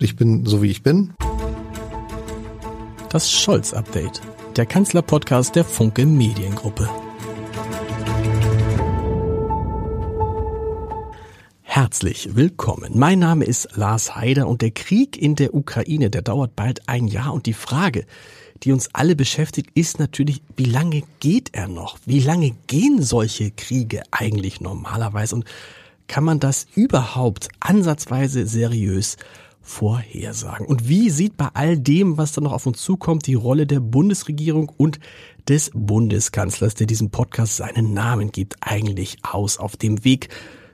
Ich 0.00 0.14
bin 0.14 0.46
so 0.46 0.62
wie 0.62 0.70
ich 0.70 0.84
bin. 0.84 1.12
Das 3.10 3.32
Scholz-Update, 3.32 4.20
der 4.54 4.64
Kanzler-Podcast 4.64 5.56
der 5.56 5.64
Funke 5.64 6.06
Mediengruppe. 6.06 6.88
Herzlich 11.62 12.36
willkommen. 12.36 12.96
Mein 12.96 13.18
Name 13.18 13.44
ist 13.44 13.76
Lars 13.76 14.14
Heider 14.14 14.46
und 14.46 14.62
der 14.62 14.70
Krieg 14.70 15.20
in 15.20 15.34
der 15.34 15.52
Ukraine, 15.52 16.10
der 16.10 16.22
dauert 16.22 16.54
bald 16.54 16.88
ein 16.88 17.08
Jahr 17.08 17.32
und 17.32 17.46
die 17.46 17.52
Frage, 17.52 18.06
die 18.62 18.70
uns 18.70 18.94
alle 18.94 19.16
beschäftigt, 19.16 19.70
ist 19.74 19.98
natürlich, 19.98 20.42
wie 20.56 20.66
lange 20.66 21.02
geht 21.18 21.50
er 21.54 21.66
noch? 21.66 21.98
Wie 22.06 22.20
lange 22.20 22.54
gehen 22.68 23.02
solche 23.02 23.50
Kriege 23.50 24.04
eigentlich 24.12 24.60
normalerweise 24.60 25.34
und 25.34 25.44
kann 26.06 26.22
man 26.22 26.38
das 26.38 26.68
überhaupt 26.76 27.48
ansatzweise 27.58 28.46
seriös 28.46 29.16
vorhersagen? 29.68 30.66
Und 30.66 30.88
wie 30.88 31.10
sieht 31.10 31.36
bei 31.36 31.48
all 31.54 31.78
dem, 31.78 32.16
was 32.16 32.32
da 32.32 32.40
noch 32.40 32.52
auf 32.52 32.66
uns 32.66 32.80
zukommt, 32.82 33.26
die 33.26 33.34
Rolle 33.34 33.66
der 33.66 33.80
Bundesregierung 33.80 34.72
und 34.76 34.98
des 35.46 35.70
Bundeskanzlers, 35.74 36.74
der 36.74 36.86
diesem 36.86 37.10
Podcast 37.10 37.56
seinen 37.56 37.92
Namen 37.92 38.32
gibt, 38.32 38.56
eigentlich 38.60 39.18
aus 39.22 39.58
auf 39.58 39.76
dem 39.76 40.04
Weg 40.04 40.28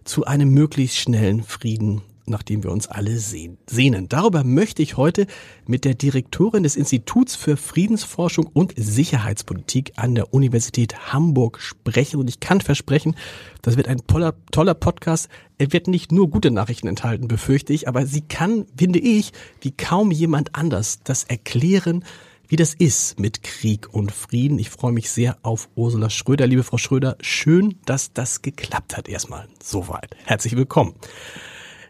zu 0.04 0.24
einem 0.24 0.50
möglichst 0.50 0.96
schnellen 0.96 1.42
Frieden 1.42 2.02
nach 2.26 2.42
dem 2.42 2.62
wir 2.62 2.70
uns 2.70 2.86
alle 2.86 3.18
sehnen. 3.18 4.08
Darüber 4.08 4.44
möchte 4.44 4.82
ich 4.82 4.96
heute 4.96 5.26
mit 5.66 5.84
der 5.84 5.94
Direktorin 5.94 6.62
des 6.62 6.76
Instituts 6.76 7.36
für 7.36 7.56
Friedensforschung 7.56 8.46
und 8.52 8.72
Sicherheitspolitik 8.76 9.92
an 9.96 10.14
der 10.14 10.32
Universität 10.32 11.12
Hamburg 11.12 11.60
sprechen. 11.60 12.20
Und 12.20 12.28
ich 12.28 12.40
kann 12.40 12.60
versprechen, 12.60 13.16
das 13.62 13.76
wird 13.76 13.88
ein 13.88 14.02
toller 14.06 14.74
Podcast. 14.74 15.28
Er 15.58 15.72
wird 15.72 15.88
nicht 15.88 16.12
nur 16.12 16.30
gute 16.30 16.50
Nachrichten 16.50 16.88
enthalten, 16.88 17.28
befürchte 17.28 17.72
ich, 17.72 17.88
aber 17.88 18.06
sie 18.06 18.22
kann, 18.22 18.66
finde 18.76 18.98
ich, 18.98 19.32
wie 19.60 19.70
kaum 19.70 20.10
jemand 20.10 20.54
anders 20.54 21.00
das 21.04 21.24
erklären, 21.24 22.04
wie 22.46 22.56
das 22.56 22.74
ist 22.74 23.18
mit 23.18 23.42
Krieg 23.42 23.92
und 23.92 24.12
Frieden. 24.12 24.58
Ich 24.58 24.68
freue 24.68 24.92
mich 24.92 25.10
sehr 25.10 25.38
auf 25.42 25.68
Ursula 25.76 26.10
Schröder. 26.10 26.46
Liebe 26.46 26.62
Frau 26.62 26.76
Schröder, 26.76 27.16
schön, 27.20 27.76
dass 27.86 28.12
das 28.12 28.42
geklappt 28.42 28.96
hat 28.96 29.08
erstmal. 29.08 29.48
Soweit. 29.62 30.14
Herzlich 30.24 30.54
willkommen. 30.54 30.94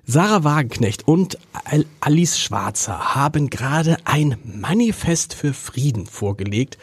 Sarah 0.07 0.45
Wagenknecht 0.45 1.09
und 1.09 1.39
Alice 2.01 2.39
Schwarzer 2.39 3.15
haben 3.15 3.49
gerade 3.49 3.97
ein 4.05 4.37
Manifest 4.45 5.33
für 5.33 5.55
Frieden 5.55 6.05
vorgelegt, 6.05 6.77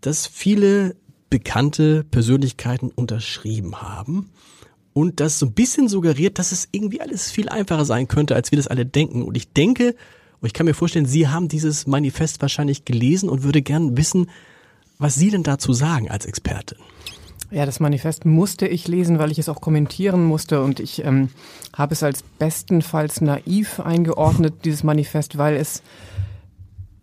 das 0.00 0.26
viele 0.26 0.96
bekannte 1.28 2.04
Persönlichkeiten 2.04 2.90
unterschrieben 2.90 3.82
haben 3.82 4.30
und 4.94 5.20
das 5.20 5.38
so 5.38 5.46
ein 5.46 5.52
bisschen 5.52 5.88
suggeriert, 5.88 6.38
dass 6.38 6.52
es 6.52 6.68
irgendwie 6.72 7.02
alles 7.02 7.30
viel 7.30 7.50
einfacher 7.50 7.84
sein 7.84 8.08
könnte, 8.08 8.34
als 8.34 8.50
wir 8.50 8.56
das 8.56 8.68
alle 8.68 8.86
denken. 8.86 9.22
Und 9.22 9.36
ich 9.36 9.52
denke, 9.52 9.94
und 10.40 10.46
ich 10.46 10.54
kann 10.54 10.64
mir 10.64 10.74
vorstellen, 10.74 11.06
Sie 11.06 11.28
haben 11.28 11.48
dieses 11.48 11.86
Manifest 11.86 12.40
wahrscheinlich 12.40 12.86
gelesen 12.86 13.28
und 13.28 13.42
würde 13.42 13.60
gern 13.60 13.98
wissen, 13.98 14.30
was 14.98 15.16
Sie 15.16 15.30
denn 15.30 15.42
dazu 15.42 15.74
sagen 15.74 16.10
als 16.10 16.24
Expertin. 16.24 16.78
Ja, 17.54 17.66
das 17.66 17.78
Manifest 17.78 18.24
musste 18.24 18.66
ich 18.66 18.88
lesen, 18.88 19.20
weil 19.20 19.30
ich 19.30 19.38
es 19.38 19.48
auch 19.48 19.60
kommentieren 19.60 20.24
musste 20.24 20.60
und 20.60 20.80
ich 20.80 21.04
ähm, 21.04 21.28
habe 21.72 21.92
es 21.92 22.02
als 22.02 22.24
bestenfalls 22.24 23.20
naiv 23.20 23.78
eingeordnet, 23.78 24.64
dieses 24.64 24.82
Manifest, 24.82 25.38
weil 25.38 25.54
es 25.54 25.80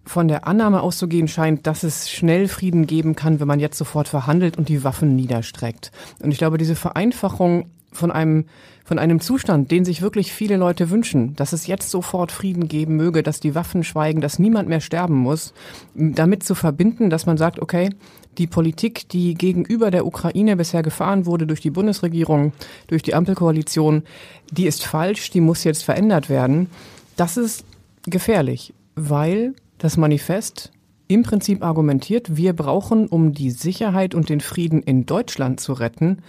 von 0.05 0.27
der 0.27 0.47
Annahme 0.47 0.81
auszugehen 0.81 1.29
scheint, 1.29 1.67
dass 1.67 1.83
es 1.83 2.11
schnell 2.11 2.49
Frieden 2.49 2.85
geben 2.85 3.15
kann, 3.15 3.39
wenn 3.39 3.47
man 3.47 3.61
jetzt 3.61 3.77
sofort 3.77 4.09
verhandelt 4.09 4.57
und 4.57 4.67
die 4.67 4.83
Waffen 4.83 5.15
niederstreckt. 5.15 5.93
Und 6.21 6.31
ich 6.31 6.37
glaube, 6.37 6.57
diese 6.57 6.75
Vereinfachung 6.75 7.67
von 7.91 8.11
einem, 8.11 8.45
von 8.85 8.99
einem 8.99 9.19
Zustand, 9.19 9.71
den 9.71 9.85
sich 9.85 10.01
wirklich 10.01 10.31
viele 10.31 10.57
Leute 10.57 10.89
wünschen, 10.89 11.35
dass 11.35 11.53
es 11.53 11.67
jetzt 11.67 11.89
sofort 11.89 12.31
Frieden 12.31 12.67
geben 12.67 12.95
möge, 12.95 13.23
dass 13.23 13.39
die 13.39 13.55
Waffen 13.55 13.83
schweigen, 13.83 14.21
dass 14.21 14.39
niemand 14.39 14.69
mehr 14.69 14.81
sterben 14.81 15.15
muss, 15.15 15.53
damit 15.93 16.43
zu 16.43 16.55
verbinden, 16.55 17.09
dass 17.09 17.25
man 17.25 17.37
sagt, 17.37 17.59
okay, 17.59 17.89
die 18.37 18.47
Politik, 18.47 19.09
die 19.09 19.33
gegenüber 19.33 19.91
der 19.91 20.05
Ukraine 20.05 20.55
bisher 20.55 20.83
gefahren 20.83 21.25
wurde 21.25 21.47
durch 21.47 21.59
die 21.59 21.69
Bundesregierung, 21.69 22.53
durch 22.87 23.03
die 23.03 23.13
Ampelkoalition, 23.13 24.03
die 24.51 24.67
ist 24.67 24.85
falsch, 24.85 25.31
die 25.31 25.41
muss 25.41 25.63
jetzt 25.63 25.83
verändert 25.83 26.29
werden. 26.29 26.69
Das 27.17 27.37
ist 27.37 27.65
gefährlich, 28.05 28.73
weil 28.95 29.53
das 29.77 29.97
Manifest 29.97 30.71
im 31.11 31.23
Prinzip 31.23 31.61
argumentiert, 31.61 32.37
wir 32.37 32.53
brauchen, 32.53 33.07
um 33.07 33.33
die 33.33 33.51
Sicherheit 33.51 34.15
und 34.15 34.29
den 34.29 34.39
Frieden 34.39 34.81
in 34.81 35.05
Deutschland 35.05 35.59
zu 35.59 35.73
retten, 35.73 36.19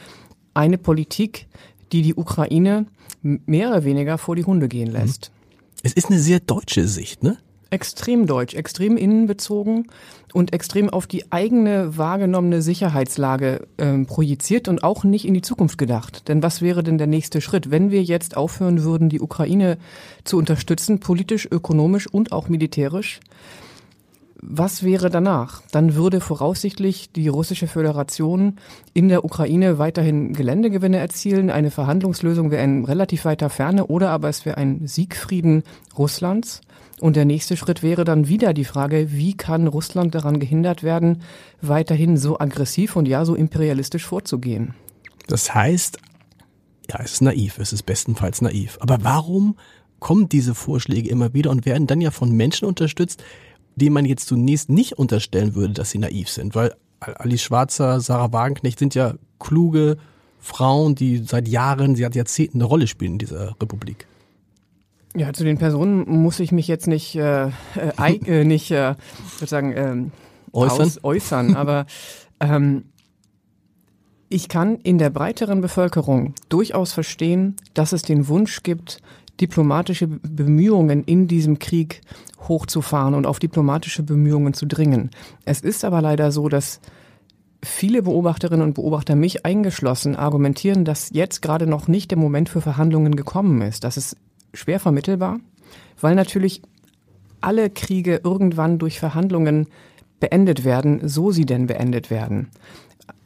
eine 0.54 0.78
Politik, 0.78 1.46
die 1.92 2.02
die 2.02 2.14
Ukraine 2.14 2.86
mehr 3.22 3.68
oder 3.68 3.84
weniger 3.84 4.18
vor 4.18 4.36
die 4.36 4.44
Hunde 4.44 4.68
gehen 4.68 4.90
lässt. 4.90 5.30
Es 5.82 5.92
ist 5.92 6.08
eine 6.10 6.18
sehr 6.18 6.40
deutsche 6.40 6.86
Sicht, 6.86 7.22
ne? 7.22 7.38
Extrem 7.70 8.26
deutsch, 8.26 8.54
extrem 8.54 8.98
innenbezogen 8.98 9.86
und 10.34 10.52
extrem 10.52 10.90
auf 10.90 11.06
die 11.06 11.32
eigene 11.32 11.96
wahrgenommene 11.96 12.60
Sicherheitslage 12.60 13.66
ähm, 13.78 14.04
projiziert 14.04 14.68
und 14.68 14.84
auch 14.84 15.04
nicht 15.04 15.24
in 15.24 15.32
die 15.32 15.40
Zukunft 15.40 15.78
gedacht. 15.78 16.28
Denn 16.28 16.42
was 16.42 16.60
wäre 16.60 16.82
denn 16.82 16.98
der 16.98 17.06
nächste 17.06 17.40
Schritt, 17.40 17.70
wenn 17.70 17.90
wir 17.90 18.02
jetzt 18.02 18.36
aufhören 18.36 18.82
würden, 18.82 19.08
die 19.08 19.22
Ukraine 19.22 19.78
zu 20.24 20.36
unterstützen, 20.36 21.00
politisch, 21.00 21.48
ökonomisch 21.50 22.06
und 22.06 22.30
auch 22.30 22.50
militärisch? 22.50 23.20
Was 24.44 24.82
wäre 24.82 25.08
danach? 25.08 25.62
Dann 25.70 25.94
würde 25.94 26.20
voraussichtlich 26.20 27.12
die 27.12 27.28
russische 27.28 27.68
Föderation 27.68 28.56
in 28.92 29.08
der 29.08 29.24
Ukraine 29.24 29.78
weiterhin 29.78 30.32
Geländegewinne 30.32 30.98
erzielen. 30.98 31.48
Eine 31.48 31.70
Verhandlungslösung 31.70 32.50
wäre 32.50 32.64
in 32.64 32.84
relativ 32.84 33.24
weiter 33.24 33.50
Ferne 33.50 33.86
oder 33.86 34.10
aber 34.10 34.28
es 34.28 34.44
wäre 34.44 34.56
ein 34.56 34.88
Siegfrieden 34.88 35.62
Russlands. 35.96 36.60
Und 37.00 37.14
der 37.14 37.24
nächste 37.24 37.56
Schritt 37.56 37.84
wäre 37.84 38.02
dann 38.02 38.26
wieder 38.26 38.52
die 38.52 38.64
Frage, 38.64 39.12
wie 39.12 39.36
kann 39.36 39.68
Russland 39.68 40.16
daran 40.16 40.40
gehindert 40.40 40.82
werden, 40.82 41.22
weiterhin 41.60 42.16
so 42.16 42.40
aggressiv 42.40 42.96
und 42.96 43.06
ja 43.06 43.24
so 43.24 43.36
imperialistisch 43.36 44.04
vorzugehen? 44.04 44.74
Das 45.28 45.54
heißt, 45.54 45.98
ja, 46.90 46.98
es 47.00 47.12
ist 47.12 47.22
naiv, 47.22 47.58
es 47.58 47.72
ist 47.72 47.84
bestenfalls 47.84 48.40
naiv. 48.40 48.76
Aber 48.80 48.98
warum 49.02 49.56
kommen 50.00 50.28
diese 50.28 50.56
Vorschläge 50.56 51.08
immer 51.08 51.32
wieder 51.32 51.50
und 51.50 51.64
werden 51.64 51.86
dann 51.86 52.00
ja 52.00 52.10
von 52.10 52.32
Menschen 52.32 52.66
unterstützt, 52.66 53.22
denen 53.76 53.94
man 53.94 54.04
jetzt 54.04 54.26
zunächst 54.26 54.68
nicht 54.68 54.98
unterstellen 54.98 55.54
würde, 55.54 55.74
dass 55.74 55.90
sie 55.90 55.98
naiv 55.98 56.28
sind, 56.28 56.54
weil 56.54 56.74
Alice 57.00 57.42
Schwarzer, 57.42 58.00
Sarah 58.00 58.32
Wagenknecht 58.32 58.78
sind 58.78 58.94
ja 58.94 59.14
kluge 59.38 59.96
Frauen, 60.40 60.94
die 60.94 61.18
seit 61.18 61.48
Jahren, 61.48 61.96
sie 61.96 62.04
hat 62.04 62.14
Jahrzehnten 62.14 62.58
eine 62.58 62.64
Rolle 62.64 62.86
spielen 62.86 63.12
in 63.12 63.18
dieser 63.18 63.56
Republik. 63.60 64.06
Ja, 65.14 65.32
zu 65.32 65.44
den 65.44 65.58
Personen 65.58 66.08
muss 66.08 66.40
ich 66.40 66.52
mich 66.52 66.68
jetzt 66.68 66.86
nicht, 66.86 67.16
äh, 67.16 67.46
äh, 67.46 67.50
äh 68.26 68.44
nicht 68.44 68.70
äh, 68.70 68.94
sozusagen 69.34 69.72
ähm, 69.76 70.12
äußern, 70.52 70.80
aus, 70.80 71.04
äußern 71.04 71.54
aber 71.54 71.86
ähm, 72.40 72.84
ich 74.28 74.48
kann 74.48 74.76
in 74.76 74.96
der 74.96 75.10
breiteren 75.10 75.60
Bevölkerung 75.60 76.34
durchaus 76.48 76.92
verstehen, 76.92 77.56
dass 77.74 77.92
es 77.92 78.02
den 78.02 78.28
Wunsch 78.28 78.62
gibt, 78.62 79.02
diplomatische 79.40 80.06
Bemühungen 80.06 81.04
in 81.04 81.26
diesem 81.26 81.58
Krieg 81.58 82.00
hochzufahren 82.48 83.14
und 83.14 83.26
auf 83.26 83.38
diplomatische 83.38 84.02
Bemühungen 84.02 84.54
zu 84.54 84.66
dringen. 84.66 85.10
Es 85.44 85.60
ist 85.60 85.84
aber 85.84 86.00
leider 86.02 86.32
so, 86.32 86.48
dass 86.48 86.80
viele 87.62 88.02
Beobachterinnen 88.02 88.66
und 88.66 88.74
Beobachter, 88.74 89.14
mich 89.14 89.44
eingeschlossen, 89.46 90.16
argumentieren, 90.16 90.84
dass 90.84 91.10
jetzt 91.10 91.42
gerade 91.42 91.66
noch 91.66 91.88
nicht 91.88 92.10
der 92.10 92.18
Moment 92.18 92.48
für 92.48 92.60
Verhandlungen 92.60 93.16
gekommen 93.16 93.62
ist. 93.62 93.84
Das 93.84 93.96
ist 93.96 94.16
schwer 94.52 94.80
vermittelbar, 94.80 95.38
weil 96.00 96.14
natürlich 96.14 96.62
alle 97.40 97.70
Kriege 97.70 98.20
irgendwann 98.22 98.78
durch 98.78 98.98
Verhandlungen 98.98 99.66
beendet 100.20 100.64
werden, 100.64 101.08
so 101.08 101.30
sie 101.30 101.46
denn 101.46 101.66
beendet 101.66 102.10
werden. 102.10 102.50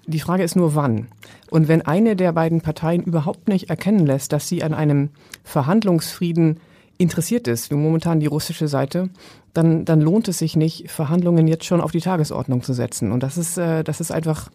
Die 0.07 0.21
Frage 0.21 0.45
ist 0.45 0.57
nur 0.57 0.75
wann. 0.75 1.09
Und 1.51 1.69
wenn 1.69 1.83
eine 1.83 2.17
der 2.17 2.33
beiden 2.33 2.61
Parteien 2.61 3.03
überhaupt 3.03 3.49
nicht 3.49 3.71
erkennen 3.71 4.07
lässt, 4.07 4.33
dass 4.33 4.49
sie 4.49 4.63
an 4.63 4.75
einem 4.75 5.11
Verhandlungsfrieden 5.45 6.61
interessiert 6.99 7.49
ist, 7.49 7.71
wie 7.71 7.75
momentan 7.75 8.21
die 8.21 8.27
russische 8.27 8.69
Seite, 8.69 9.11
dann, 9.53 9.85
dann 9.85 10.01
lohnt 10.01 10.29
es 10.29 10.39
sich 10.39 10.57
nicht, 10.57 10.91
Verhandlungen 10.91 11.49
jetzt 11.49 11.65
schon 11.65 11.81
auf 11.81 11.93
die 11.93 12.01
Tagesordnung 12.01 12.63
zu 12.63 12.73
setzen. 12.73 13.13
Und 13.13 13.23
das 13.23 13.37
ist, 13.37 13.59
äh, 13.59 13.83
das 13.85 14.01
ist 14.01 14.13
einfach 14.13 14.51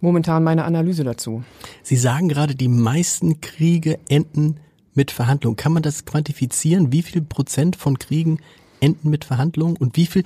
momentan 0.00 0.44
meine 0.44 0.64
Analyse 0.64 1.04
dazu. 1.04 1.42
Sie 1.82 1.96
sagen 1.96 2.28
gerade, 2.28 2.54
die 2.54 2.68
meisten 2.68 3.40
Kriege 3.40 3.98
enden 4.08 4.56
mit 4.94 5.10
Verhandlungen. 5.10 5.56
Kann 5.56 5.72
man 5.72 5.82
das 5.82 6.04
quantifizieren? 6.04 6.92
Wie 6.92 7.02
viel 7.02 7.22
Prozent 7.22 7.76
von 7.76 7.98
Kriegen 7.98 8.38
enden 8.80 9.10
mit 9.10 9.24
Verhandlungen 9.24 9.76
und 9.76 9.96
wie 9.96 10.06
viel? 10.06 10.24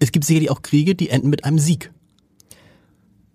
Es 0.00 0.12
gibt 0.12 0.24
sicherlich 0.24 0.50
auch 0.50 0.62
Kriege, 0.62 0.94
die 0.94 1.08
enden 1.08 1.30
mit 1.30 1.44
einem 1.44 1.58
Sieg. 1.58 1.90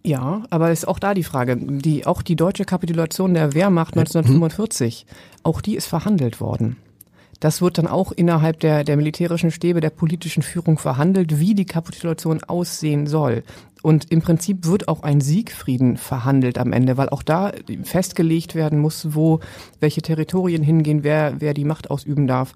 Ja, 0.03 0.43
aber 0.49 0.71
ist 0.71 0.87
auch 0.87 0.99
da 0.99 1.13
die 1.13 1.23
Frage, 1.23 1.55
die, 1.57 2.05
auch 2.05 2.21
die 2.21 2.35
deutsche 2.35 2.65
Kapitulation 2.65 3.33
der 3.33 3.53
Wehrmacht 3.53 3.95
1945, 3.95 5.05
mhm. 5.07 5.15
auch 5.43 5.61
die 5.61 5.75
ist 5.75 5.87
verhandelt 5.87 6.41
worden. 6.41 6.77
Das 7.39 7.61
wird 7.61 7.79
dann 7.79 7.87
auch 7.87 8.11
innerhalb 8.11 8.59
der, 8.59 8.83
der 8.83 8.97
militärischen 8.97 9.49
Stäbe 9.49 9.81
der 9.81 9.89
politischen 9.89 10.43
Führung 10.43 10.77
verhandelt, 10.77 11.39
wie 11.39 11.55
die 11.55 11.65
Kapitulation 11.65 12.43
aussehen 12.43 13.07
soll. 13.07 13.43
Und 13.81 14.11
im 14.11 14.21
Prinzip 14.21 14.67
wird 14.67 14.87
auch 14.87 15.01
ein 15.01 15.21
Siegfrieden 15.21 15.97
verhandelt 15.97 16.59
am 16.59 16.71
Ende, 16.71 16.97
weil 16.97 17.09
auch 17.09 17.23
da 17.23 17.51
festgelegt 17.83 18.53
werden 18.53 18.77
muss, 18.77 19.15
wo 19.15 19.39
welche 19.79 20.03
Territorien 20.03 20.61
hingehen, 20.61 21.03
wer, 21.03 21.35
wer 21.39 21.55
die 21.55 21.65
Macht 21.65 21.89
ausüben 21.89 22.27
darf. 22.27 22.53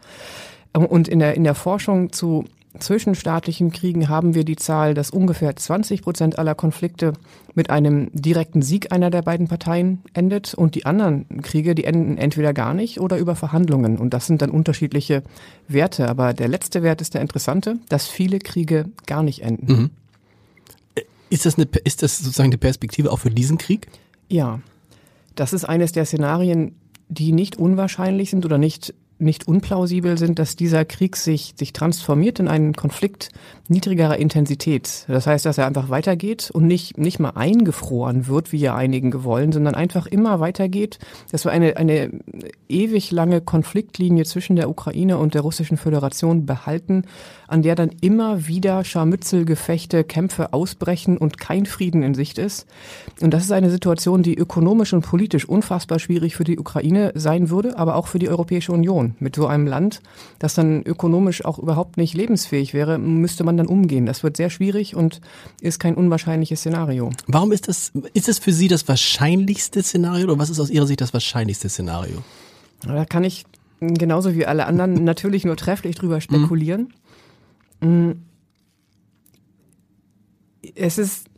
Und 0.73 1.07
in 1.07 1.17
der, 1.17 1.35
in 1.35 1.43
der 1.43 1.55
Forschung 1.55 2.11
zu 2.11 2.45
zwischenstaatlichen 2.79 3.71
Kriegen 3.71 4.09
haben 4.09 4.35
wir 4.35 4.43
die 4.43 4.55
Zahl, 4.55 4.93
dass 4.93 5.09
ungefähr 5.09 5.55
20 5.55 6.01
Prozent 6.01 6.39
aller 6.39 6.55
Konflikte 6.55 7.13
mit 7.53 7.69
einem 7.69 8.09
direkten 8.13 8.61
Sieg 8.61 8.91
einer 8.91 9.09
der 9.09 9.21
beiden 9.21 9.47
Parteien 9.47 10.01
endet 10.13 10.53
und 10.53 10.75
die 10.75 10.85
anderen 10.85 11.41
Kriege, 11.41 11.75
die 11.75 11.85
enden 11.85 12.17
entweder 12.17 12.53
gar 12.53 12.73
nicht 12.73 12.99
oder 12.99 13.17
über 13.17 13.35
Verhandlungen 13.35 13.97
und 13.97 14.13
das 14.13 14.27
sind 14.27 14.41
dann 14.41 14.49
unterschiedliche 14.49 15.23
Werte. 15.67 16.09
Aber 16.09 16.33
der 16.33 16.47
letzte 16.47 16.83
Wert 16.83 17.01
ist 17.01 17.13
der 17.13 17.21
interessante, 17.21 17.77
dass 17.89 18.07
viele 18.07 18.39
Kriege 18.39 18.85
gar 19.05 19.23
nicht 19.23 19.41
enden. 19.41 19.71
Mhm. 19.71 19.89
Ist 21.29 21.45
das, 21.45 21.57
eine, 21.57 21.67
ist 21.83 22.03
das 22.03 22.19
sozusagen 22.19 22.51
die 22.51 22.57
Perspektive 22.57 23.11
auch 23.11 23.19
für 23.19 23.31
diesen 23.31 23.57
Krieg? 23.57 23.87
Ja, 24.29 24.59
das 25.35 25.53
ist 25.53 25.65
eines 25.65 25.91
der 25.91 26.05
Szenarien, 26.05 26.75
die 27.09 27.31
nicht 27.31 27.57
unwahrscheinlich 27.57 28.29
sind 28.29 28.45
oder 28.45 28.57
nicht 28.57 28.93
nicht 29.17 29.47
unplausibel 29.47 30.17
sind, 30.17 30.39
dass 30.39 30.55
dieser 30.55 30.83
Krieg 30.83 31.15
sich, 31.15 31.53
sich 31.57 31.71
transformiert 31.71 32.39
in 32.39 32.47
einen 32.47 32.73
Konflikt 32.73 33.29
niedrigerer 33.67 34.17
Intensität. 34.17 35.05
Das 35.07 35.25
heißt, 35.25 35.45
dass 35.45 35.57
er 35.57 35.65
einfach 35.65 35.89
weitergeht 35.89 36.51
und 36.51 36.67
nicht, 36.67 36.97
nicht 36.97 37.19
mal 37.19 37.31
eingefroren 37.31 38.27
wird, 38.27 38.51
wie 38.51 38.57
ja 38.57 38.75
einigen 38.75 39.11
gewollen, 39.11 39.51
sondern 39.51 39.73
einfach 39.73 40.05
immer 40.05 40.39
weitergeht, 40.39 40.99
dass 41.31 41.45
wir 41.45 41.51
eine, 41.51 41.77
eine 41.77 42.11
ewig 42.67 43.11
lange 43.11 43.41
Konfliktlinie 43.41 44.25
zwischen 44.25 44.55
der 44.55 44.69
Ukraine 44.69 45.17
und 45.17 45.33
der 45.33 45.41
Russischen 45.41 45.77
Föderation 45.77 46.45
behalten, 46.45 47.03
an 47.47 47.61
der 47.61 47.75
dann 47.75 47.89
immer 48.01 48.47
wieder 48.47 48.83
Scharmützelgefechte, 48.83 50.03
Kämpfe 50.03 50.53
ausbrechen 50.53 51.17
und 51.17 51.37
kein 51.37 51.65
Frieden 51.65 52.03
in 52.03 52.15
Sicht 52.15 52.37
ist. 52.37 52.65
Und 53.21 53.33
das 53.33 53.43
ist 53.43 53.51
eine 53.51 53.69
Situation, 53.69 54.23
die 54.23 54.37
ökonomisch 54.37 54.93
und 54.93 55.05
politisch 55.05 55.47
unfassbar 55.47 55.99
schwierig 55.99 56.35
für 56.35 56.43
die 56.43 56.59
Ukraine 56.59 57.11
sein 57.15 57.49
würde, 57.49 57.77
aber 57.77 57.95
auch 57.95 58.07
für 58.07 58.19
die 58.19 58.29
Europäische 58.29 58.71
Union. 58.71 59.15
Mit 59.19 59.35
so 59.35 59.47
einem 59.47 59.67
Land, 59.67 60.01
das 60.39 60.55
dann 60.55 60.83
ökonomisch 60.83 61.45
auch 61.45 61.59
überhaupt 61.59 61.97
nicht 61.97 62.13
lebensfähig 62.13 62.73
wäre, 62.73 62.97
müsste 62.97 63.43
man 63.43 63.57
dann 63.57 63.67
umgehen. 63.67 64.05
Das 64.05 64.23
wird 64.23 64.37
sehr 64.37 64.49
schwierig 64.49 64.95
und 64.95 65.21
ist 65.61 65.79
kein 65.79 65.95
unwahrscheinliches 65.95 66.59
Szenario. 66.59 67.09
Warum 67.27 67.51
ist 67.51 67.67
das, 67.67 67.91
ist 68.13 68.29
es 68.29 68.39
für 68.39 68.51
Sie 68.51 68.67
das 68.67 68.87
wahrscheinlichste 68.87 69.81
Szenario 69.83 70.25
oder 70.25 70.39
was 70.39 70.49
ist 70.49 70.59
aus 70.59 70.69
Ihrer 70.69 70.87
Sicht 70.87 71.01
das 71.01 71.13
wahrscheinlichste 71.13 71.69
Szenario? 71.69 72.17
Da 72.85 73.05
kann 73.05 73.23
ich 73.23 73.45
genauso 73.79 74.35
wie 74.35 74.45
alle 74.45 74.65
anderen 74.65 74.93
natürlich 75.03 75.45
nur 75.45 75.57
trefflich 75.57 75.95
drüber 75.95 76.21
spekulieren. 76.21 76.93
Mm. 77.81 78.11
Es 80.75 80.97
ist 80.97 81.29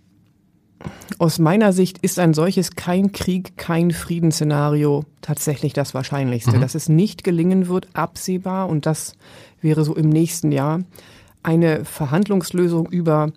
aus 1.19 1.39
meiner 1.39 1.73
Sicht 1.73 1.97
ist 1.99 2.19
ein 2.19 2.33
solches 2.33 2.75
kein 2.75 3.11
Krieg, 3.11 3.57
kein 3.57 3.91
Friedensszenario 3.91 5.05
tatsächlich 5.21 5.73
das 5.73 5.93
Wahrscheinlichste. 5.93 6.57
Mhm. 6.57 6.61
Dass 6.61 6.75
es 6.75 6.89
nicht 6.89 7.23
gelingen 7.23 7.67
wird, 7.67 7.87
absehbar, 7.93 8.69
und 8.69 8.85
das 8.85 9.13
wäre 9.61 9.83
so 9.83 9.95
im 9.95 10.09
nächsten 10.09 10.51
Jahr, 10.51 10.81
eine 11.43 11.85
Verhandlungslösung 11.85 12.87
über 12.87 13.31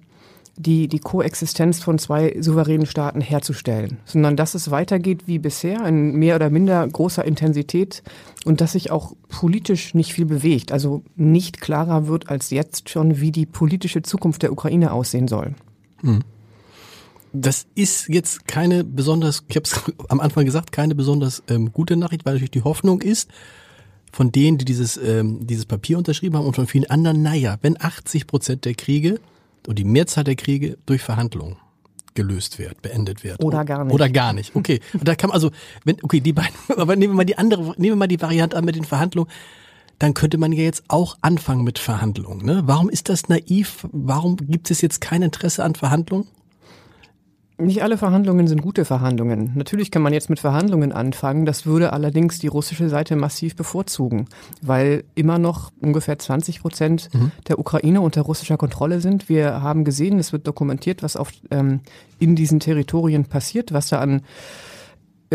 die, 0.60 0.88
die 0.88 0.98
Koexistenz 0.98 1.82
von 1.82 1.98
zwei 1.98 2.36
souveränen 2.38 2.86
Staaten 2.86 3.20
herzustellen, 3.20 3.98
sondern 4.04 4.36
dass 4.36 4.54
es 4.54 4.70
weitergeht 4.70 5.26
wie 5.26 5.38
bisher, 5.38 5.86
in 5.86 6.16
mehr 6.16 6.36
oder 6.36 6.50
minder 6.50 6.86
großer 6.86 7.24
Intensität 7.24 8.02
und 8.44 8.60
dass 8.60 8.72
sich 8.72 8.90
auch 8.90 9.14
politisch 9.28 9.94
nicht 9.94 10.12
viel 10.12 10.26
bewegt, 10.26 10.70
also 10.70 11.02
nicht 11.16 11.60
klarer 11.60 12.06
wird 12.08 12.28
als 12.28 12.50
jetzt 12.50 12.90
schon, 12.90 13.20
wie 13.20 13.32
die 13.32 13.46
politische 13.46 14.02
Zukunft 14.02 14.42
der 14.42 14.52
Ukraine 14.52 14.92
aussehen 14.92 15.28
soll. 15.28 15.54
Hm. 16.02 16.20
Das 17.32 17.66
ist 17.74 18.08
jetzt 18.08 18.46
keine 18.46 18.84
besonders, 18.84 19.44
ich 19.48 19.56
habe 19.56 19.64
es 19.64 19.80
am 20.08 20.20
Anfang 20.20 20.44
gesagt, 20.44 20.72
keine 20.72 20.94
besonders 20.94 21.42
ähm, 21.48 21.72
gute 21.72 21.96
Nachricht, 21.96 22.26
weil 22.26 22.34
natürlich 22.34 22.50
die 22.50 22.64
Hoffnung 22.64 23.00
ist, 23.00 23.30
von 24.12 24.32
denen, 24.32 24.58
die 24.58 24.64
dieses, 24.64 24.98
ähm, 24.98 25.46
dieses 25.46 25.64
Papier 25.64 25.96
unterschrieben 25.96 26.36
haben 26.36 26.46
und 26.46 26.56
von 26.56 26.66
vielen 26.66 26.90
anderen, 26.90 27.22
naja, 27.22 27.58
wenn 27.62 27.80
80 27.80 28.26
Prozent 28.26 28.64
der 28.64 28.74
Kriege 28.74 29.20
und 29.66 29.78
die 29.78 29.84
Mehrzahl 29.84 30.24
der 30.24 30.36
Kriege 30.36 30.78
durch 30.86 31.02
Verhandlungen 31.02 31.56
gelöst 32.14 32.58
wird, 32.58 32.82
beendet 32.82 33.24
wird. 33.24 33.42
Oder 33.42 33.64
gar 33.64 33.84
nicht. 33.84 33.94
Oder 33.94 34.08
gar 34.08 34.32
nicht. 34.32 34.54
Okay. 34.54 34.80
Und 34.92 35.06
da 35.06 35.14
kann 35.14 35.28
man 35.28 35.34
also, 35.34 35.50
wenn, 35.84 35.96
okay, 36.02 36.20
die 36.20 36.32
beiden, 36.32 36.54
aber 36.76 36.96
nehmen 36.96 37.14
wir 37.14 37.18
mal 37.18 37.24
die 37.24 37.38
andere, 37.38 37.62
nehmen 37.76 37.92
wir 37.92 37.96
mal 37.96 38.08
die 38.08 38.20
Variante 38.20 38.56
an 38.56 38.64
mit 38.64 38.76
den 38.76 38.84
Verhandlungen, 38.84 39.30
dann 39.98 40.14
könnte 40.14 40.38
man 40.38 40.52
ja 40.52 40.62
jetzt 40.62 40.84
auch 40.88 41.18
anfangen 41.20 41.62
mit 41.62 41.78
Verhandlungen. 41.78 42.44
Ne? 42.44 42.62
Warum 42.64 42.88
ist 42.88 43.08
das 43.10 43.28
naiv? 43.28 43.86
Warum 43.92 44.36
gibt 44.36 44.70
es 44.70 44.80
jetzt 44.80 45.00
kein 45.00 45.22
Interesse 45.22 45.62
an 45.62 45.74
Verhandlungen? 45.74 46.26
Nicht 47.60 47.82
alle 47.82 47.98
Verhandlungen 47.98 48.46
sind 48.48 48.62
gute 48.62 48.84
Verhandlungen. 48.84 49.52
Natürlich 49.54 49.90
kann 49.90 50.02
man 50.02 50.12
jetzt 50.12 50.30
mit 50.30 50.40
Verhandlungen 50.40 50.92
anfangen. 50.92 51.44
Das 51.44 51.66
würde 51.66 51.92
allerdings 51.92 52.38
die 52.38 52.46
russische 52.46 52.88
Seite 52.88 53.16
massiv 53.16 53.54
bevorzugen, 53.54 54.26
weil 54.62 55.04
immer 55.14 55.38
noch 55.38 55.70
ungefähr 55.80 56.18
20 56.18 56.60
Prozent 56.60 57.10
mhm. 57.12 57.32
der 57.48 57.58
Ukraine 57.58 58.00
unter 58.00 58.22
russischer 58.22 58.56
Kontrolle 58.56 59.00
sind. 59.00 59.28
Wir 59.28 59.62
haben 59.62 59.84
gesehen, 59.84 60.18
es 60.18 60.32
wird 60.32 60.46
dokumentiert, 60.46 61.02
was 61.02 61.16
auf, 61.16 61.32
ähm, 61.50 61.80
in 62.18 62.34
diesen 62.34 62.60
Territorien 62.60 63.26
passiert, 63.26 63.72
was 63.72 63.88
da 63.88 64.00
an 64.00 64.22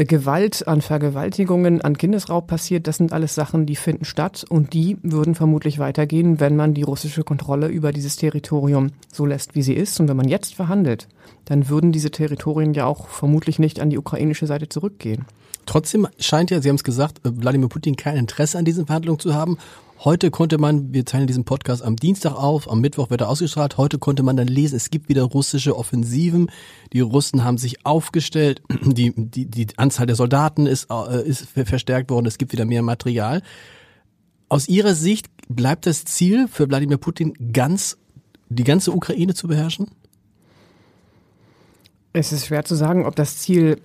Gewalt, 0.04 0.68
an 0.68 0.82
Vergewaltigungen, 0.82 1.80
an 1.80 1.98
Kindesraub 1.98 2.48
passiert, 2.48 2.86
das 2.86 2.98
sind 2.98 3.14
alles 3.14 3.34
Sachen, 3.34 3.66
die 3.66 3.78
finden 3.78 4.04
statt 4.04 4.46
und 4.50 4.74
die 4.74 4.98
würden 5.04 5.36
vermutlich 5.36 5.80
weitergehen, 5.80 6.42
wenn 6.42 6.58
man 6.58 6.74
die 6.74 6.82
russische 6.82 7.24
Kontrolle 7.24 7.68
über 7.68 7.94
dieses 7.94 8.18
Territorium 8.18 8.92
so 9.10 9.26
lässt, 9.26 9.56
wie 9.56 9.62
sie 9.62 9.74
ist. 9.74 9.98
Und 10.02 10.10
wenn 10.10 10.18
man 10.18 10.28
jetzt 10.28 10.54
verhandelt, 10.54 11.08
dann 11.46 11.70
würden 11.70 11.94
diese 11.94 12.12
Territorien 12.12 12.74
ja 12.74 12.86
auch 12.86 13.08
vermutlich 13.08 13.58
nicht 13.58 13.80
an 13.80 13.90
die 13.90 13.98
ukrainische 13.98 14.48
Seite 14.48 14.68
zurückgehen. 14.68 15.24
Trotzdem 15.66 16.08
scheint 16.20 16.52
ja, 16.52 16.62
Sie 16.62 16.70
haben 16.70 16.76
es 16.76 16.84
gesagt, 16.84 17.26
äh, 17.26 17.32
Wladimir 17.36 17.70
Putin 17.70 17.96
kein 17.96 18.18
Interesse 18.18 18.58
an 18.58 18.66
diesen 18.66 18.86
Verhandlungen 18.86 19.20
zu 19.20 19.34
haben. 19.34 19.58
Heute 20.04 20.30
konnte 20.30 20.58
man, 20.58 20.94
wir 20.94 21.06
teilen 21.06 21.26
diesen 21.26 21.46
Podcast 21.46 21.82
am 21.82 21.96
Dienstag 21.96 22.34
auf, 22.34 22.70
am 22.70 22.82
Mittwoch 22.82 23.10
wird 23.10 23.22
er 23.22 23.30
ausgestrahlt, 23.30 23.78
heute 23.78 23.98
konnte 23.98 24.24
man 24.24 24.36
dann 24.36 24.48
lesen, 24.48 24.76
es 24.76 24.90
gibt 24.90 25.08
wieder 25.08 25.24
russische 25.24 25.78
Offensiven, 25.78 26.52
die 26.92 27.00
Russen 27.00 27.46
haben 27.46 27.58
sich 27.58 27.86
aufgestellt, 27.86 28.62
die, 28.84 29.14
die, 29.16 29.46
die 29.46 29.68
Anzahl 29.78 30.06
der 30.06 30.18
Soldaten 30.18 30.68
ist, 30.68 30.90
äh, 30.92 31.26
ist 31.26 31.48
verstärkt 31.48 32.12
worden, 32.12 32.26
es 32.26 32.38
gibt 32.38 32.52
wieder 32.52 32.66
mehr 32.66 32.82
Material. 32.82 33.42
Aus 34.50 34.68
Ihrer 34.68 34.96
Sicht 34.96 35.28
bleibt 35.48 35.86
das 35.86 36.04
Ziel 36.04 36.48
für 36.50 36.68
Wladimir 36.68 36.98
Putin 36.98 37.34
ganz, 37.54 37.98
die 38.50 38.66
ganze 38.66 38.92
Ukraine 38.92 39.34
zu 39.34 39.48
beherrschen? 39.48 39.90
Es 42.12 42.32
ist 42.32 42.46
schwer 42.46 42.64
zu 42.64 42.76
sagen, 42.76 43.06
ob 43.06 43.16
das 43.16 43.38
Ziel 43.38 43.82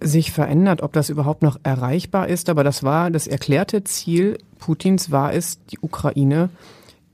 sich 0.00 0.32
verändert, 0.32 0.82
ob 0.82 0.92
das 0.92 1.10
überhaupt 1.10 1.42
noch 1.42 1.58
erreichbar 1.62 2.28
ist. 2.28 2.48
Aber 2.48 2.64
das 2.64 2.82
war 2.82 3.10
das 3.10 3.26
erklärte 3.26 3.84
Ziel 3.84 4.38
Putins 4.58 5.10
war 5.10 5.32
es, 5.32 5.64
die 5.66 5.78
Ukraine 5.80 6.50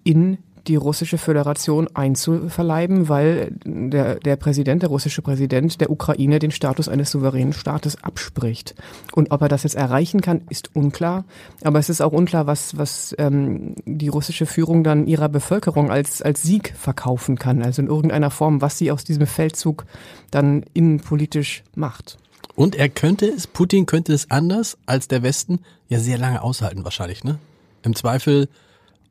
in 0.03 0.39
die 0.67 0.77
russische 0.77 1.19
Föderation 1.19 1.89
einzuverleiben, 1.93 3.11
weil 3.11 3.53
der, 3.67 4.15
der 4.15 4.37
Präsident, 4.37 4.83
der 4.83 4.89
russische 4.89 5.21
Präsident 5.21 5.79
der 5.81 5.91
Ukraine 5.91 6.39
den 6.39 6.51
Status 6.51 6.89
eines 6.89 7.11
souveränen 7.11 7.53
Staates 7.53 8.03
abspricht. 8.03 8.75
Und 9.13 9.31
ob 9.31 9.43
er 9.43 9.49
das 9.49 9.65
jetzt 9.65 9.75
erreichen 9.75 10.23
kann, 10.23 10.41
ist 10.49 10.75
unklar. 10.75 11.25
Aber 11.63 11.79
es 11.79 11.91
ist 11.91 12.01
auch 12.01 12.13
unklar, 12.13 12.47
was, 12.47 12.79
was 12.79 13.15
ähm, 13.19 13.75
die 13.85 14.09
russische 14.09 14.47
Führung 14.47 14.85
dann 14.85 15.07
ihrer 15.07 15.29
Bevölkerung 15.29 15.91
als, 15.91 16.23
als 16.23 16.43
Sieg 16.43 16.73
verkaufen 16.77 17.37
kann. 17.37 17.63
Also 17.63 17.83
in 17.83 17.89
irgendeiner 17.89 18.31
Form, 18.31 18.63
was 18.63 18.79
sie 18.79 18.91
aus 18.91 19.05
diesem 19.05 19.27
Feldzug 19.27 19.85
dann 20.31 20.65
innenpolitisch 20.73 21.63
macht. 21.75 22.17
Und 22.57 22.77
er 22.77 22.89
könnte 22.89 23.27
es, 23.27 23.47
Putin 23.47 23.87
könnte 23.87 24.13
es 24.13 24.31
anders 24.31 24.79
als 24.87 25.09
der 25.09 25.23
Westen 25.23 25.61
ja 25.89 25.99
sehr 25.99 26.19
lange 26.19 26.43
aushalten 26.43 26.85
wahrscheinlich, 26.85 27.25
ne? 27.25 27.39
Im 27.83 27.95
Zweifel 27.95 28.49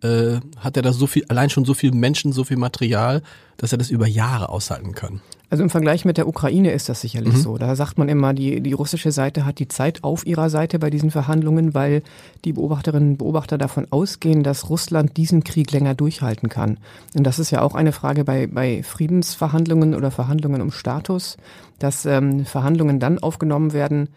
äh, 0.01 0.39
hat 0.57 0.77
er 0.77 0.83
da 0.83 0.93
so 0.93 1.07
viel, 1.07 1.25
allein 1.27 1.49
schon 1.49 1.65
so 1.65 1.73
viel 1.73 1.91
Menschen, 1.91 2.33
so 2.33 2.43
viel 2.43 2.57
Material, 2.57 3.21
dass 3.57 3.71
er 3.71 3.77
das 3.77 3.89
über 3.89 4.07
Jahre 4.07 4.49
aushalten 4.49 4.93
kann. 4.93 5.21
Also 5.53 5.61
im 5.61 5.69
Vergleich 5.69 6.03
mit 6.03 6.17
der 6.17 6.27
Ukraine 6.27 6.71
ist 6.71 6.89
das 6.89 7.01
sicherlich 7.01 7.35
mhm. 7.35 7.41
so. 7.41 7.57
Da 7.59 7.75
sagt 7.75 7.99
man 7.99 8.09
immer, 8.09 8.33
die, 8.33 8.59
die 8.59 8.73
russische 8.73 9.11
Seite 9.11 9.45
hat 9.45 9.59
die 9.59 9.67
Zeit 9.67 10.03
auf 10.03 10.25
ihrer 10.25 10.49
Seite 10.49 10.79
bei 10.79 10.89
diesen 10.89 11.11
Verhandlungen, 11.11 11.75
weil 11.75 12.01
die 12.43 12.53
Beobachterinnen 12.53 13.09
und 13.09 13.17
Beobachter 13.17 13.59
davon 13.59 13.85
ausgehen, 13.91 14.41
dass 14.41 14.71
Russland 14.71 15.15
diesen 15.15 15.43
Krieg 15.43 15.71
länger 15.71 15.93
durchhalten 15.93 16.49
kann. 16.49 16.79
Und 17.13 17.23
das 17.27 17.37
ist 17.37 17.51
ja 17.51 17.61
auch 17.61 17.75
eine 17.75 17.91
Frage 17.91 18.23
bei, 18.23 18.47
bei 18.47 18.81
Friedensverhandlungen 18.81 19.93
oder 19.93 20.09
Verhandlungen 20.09 20.59
um 20.59 20.71
Status, 20.71 21.37
dass 21.77 22.07
ähm, 22.07 22.45
Verhandlungen 22.45 22.99
dann 22.99 23.19
aufgenommen 23.19 23.73
werden, 23.73 24.09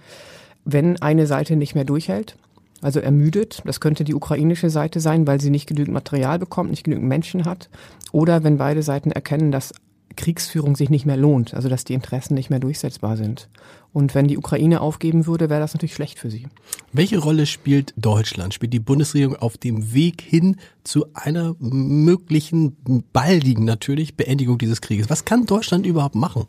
wenn 0.64 1.02
eine 1.02 1.26
Seite 1.26 1.56
nicht 1.56 1.74
mehr 1.74 1.84
durchhält 1.84 2.38
also 2.82 3.00
ermüdet. 3.00 3.62
Das 3.64 3.80
könnte 3.80 4.04
die 4.04 4.14
ukrainische 4.14 4.70
Seite 4.70 5.00
sein, 5.00 5.26
weil 5.26 5.40
sie 5.40 5.50
nicht 5.50 5.66
genügend 5.66 5.94
Material 5.94 6.38
bekommt, 6.38 6.70
nicht 6.70 6.84
genügend 6.84 7.08
Menschen 7.08 7.44
hat. 7.44 7.68
Oder 8.12 8.44
wenn 8.44 8.58
beide 8.58 8.82
Seiten 8.82 9.10
erkennen, 9.10 9.50
dass 9.50 9.72
Kriegsführung 10.14 10.76
sich 10.76 10.90
nicht 10.90 11.06
mehr 11.06 11.16
lohnt, 11.16 11.54
also 11.54 11.68
dass 11.68 11.84
die 11.84 11.94
Interessen 11.94 12.34
nicht 12.34 12.50
mehr 12.50 12.58
durchsetzbar 12.58 13.16
sind. 13.16 13.48
Und 13.92 14.14
wenn 14.14 14.28
die 14.28 14.38
Ukraine 14.38 14.80
aufgeben 14.80 15.26
würde, 15.26 15.50
wäre 15.50 15.60
das 15.60 15.74
natürlich 15.74 15.94
schlecht 15.94 16.18
für 16.18 16.30
sie. 16.30 16.46
Welche 16.92 17.18
Rolle 17.18 17.46
spielt 17.46 17.94
Deutschland? 17.96 18.54
Spielt 18.54 18.72
die 18.72 18.80
Bundesregierung 18.80 19.36
auf 19.36 19.56
dem 19.58 19.92
Weg 19.94 20.22
hin 20.22 20.56
zu 20.84 21.06
einer 21.14 21.56
möglichen, 21.58 22.76
baldigen 23.12 23.64
natürlich, 23.64 24.16
Beendigung 24.16 24.58
dieses 24.58 24.80
Krieges? 24.80 25.10
Was 25.10 25.24
kann 25.24 25.46
Deutschland 25.46 25.86
überhaupt 25.86 26.14
machen 26.14 26.44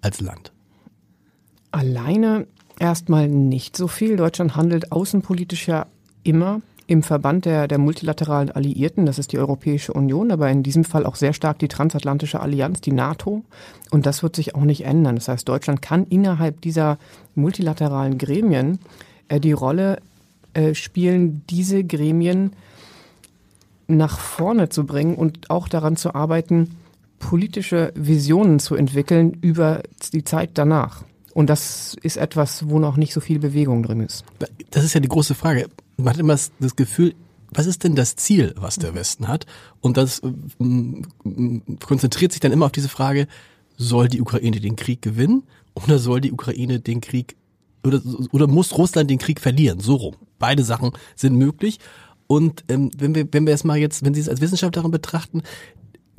als 0.00 0.20
Land? 0.20 0.52
Alleine 1.70 2.46
erstmal 2.78 3.28
nicht 3.28 3.76
so 3.76 3.88
viel. 3.88 4.16
Deutschland 4.16 4.56
handelt 4.56 4.92
außenpolitisch 4.92 5.68
ja 5.68 5.86
immer 6.22 6.60
im 6.86 7.02
Verband 7.02 7.44
der, 7.44 7.68
der 7.68 7.78
multilateralen 7.78 8.50
Alliierten, 8.50 9.06
das 9.06 9.18
ist 9.18 9.32
die 9.32 9.38
Europäische 9.38 9.92
Union, 9.92 10.30
aber 10.30 10.50
in 10.50 10.62
diesem 10.62 10.84
Fall 10.84 11.06
auch 11.06 11.16
sehr 11.16 11.32
stark 11.32 11.58
die 11.58 11.68
transatlantische 11.68 12.40
Allianz, 12.40 12.80
die 12.80 12.92
NATO. 12.92 13.44
Und 13.90 14.06
das 14.06 14.22
wird 14.22 14.36
sich 14.36 14.54
auch 14.54 14.62
nicht 14.62 14.84
ändern. 14.84 15.16
Das 15.16 15.28
heißt, 15.28 15.48
Deutschland 15.48 15.82
kann 15.82 16.06
innerhalb 16.06 16.60
dieser 16.60 16.98
multilateralen 17.34 18.18
Gremien 18.18 18.78
äh, 19.28 19.40
die 19.40 19.52
Rolle 19.52 19.98
äh, 20.54 20.74
spielen, 20.74 21.42
diese 21.48 21.84
Gremien 21.84 22.52
nach 23.86 24.18
vorne 24.18 24.68
zu 24.68 24.84
bringen 24.84 25.14
und 25.14 25.50
auch 25.50 25.68
daran 25.68 25.96
zu 25.96 26.14
arbeiten, 26.14 26.76
politische 27.18 27.92
Visionen 27.94 28.58
zu 28.58 28.74
entwickeln 28.74 29.38
über 29.40 29.82
die 30.12 30.24
Zeit 30.24 30.50
danach. 30.54 31.04
Und 31.34 31.48
das 31.48 31.96
ist 32.02 32.16
etwas, 32.16 32.68
wo 32.68 32.78
noch 32.78 32.96
nicht 32.96 33.12
so 33.12 33.20
viel 33.20 33.38
Bewegung 33.38 33.82
drin 33.82 34.00
ist. 34.00 34.24
Das 34.70 34.84
ist 34.84 34.94
ja 34.94 35.00
die 35.00 35.08
große 35.08 35.34
Frage. 35.34 35.68
Man 35.96 36.10
hat 36.10 36.18
immer 36.18 36.36
das 36.60 36.76
Gefühl, 36.76 37.14
was 37.50 37.66
ist 37.66 37.84
denn 37.84 37.94
das 37.94 38.16
Ziel, 38.16 38.54
was 38.56 38.76
der 38.76 38.94
Westen 38.94 39.28
hat? 39.28 39.46
Und 39.80 39.96
das 39.96 40.20
äh, 40.20 40.32
konzentriert 41.84 42.32
sich 42.32 42.40
dann 42.40 42.52
immer 42.52 42.66
auf 42.66 42.72
diese 42.72 42.88
Frage, 42.88 43.28
soll 43.76 44.08
die 44.08 44.20
Ukraine 44.20 44.60
den 44.60 44.76
Krieg 44.76 45.02
gewinnen 45.02 45.44
oder 45.74 45.98
soll 45.98 46.20
die 46.20 46.32
Ukraine 46.32 46.80
den 46.80 47.00
Krieg 47.00 47.36
oder, 47.84 48.00
oder 48.30 48.46
muss 48.46 48.76
Russland 48.78 49.10
den 49.10 49.18
Krieg 49.18 49.40
verlieren? 49.40 49.80
So 49.80 49.96
rum. 49.96 50.16
Beide 50.38 50.64
Sachen 50.64 50.92
sind 51.16 51.36
möglich. 51.36 51.78
Und 52.26 52.64
ähm, 52.68 52.90
wenn 52.96 53.14
wir, 53.14 53.26
wenn 53.32 53.46
wir 53.46 53.54
es 53.54 53.64
mal 53.64 53.76
jetzt, 53.76 54.04
wenn 54.04 54.14
Sie 54.14 54.20
es 54.20 54.28
als 54.28 54.40
Wissenschaftlerin 54.40 54.90
betrachten, 54.90 55.42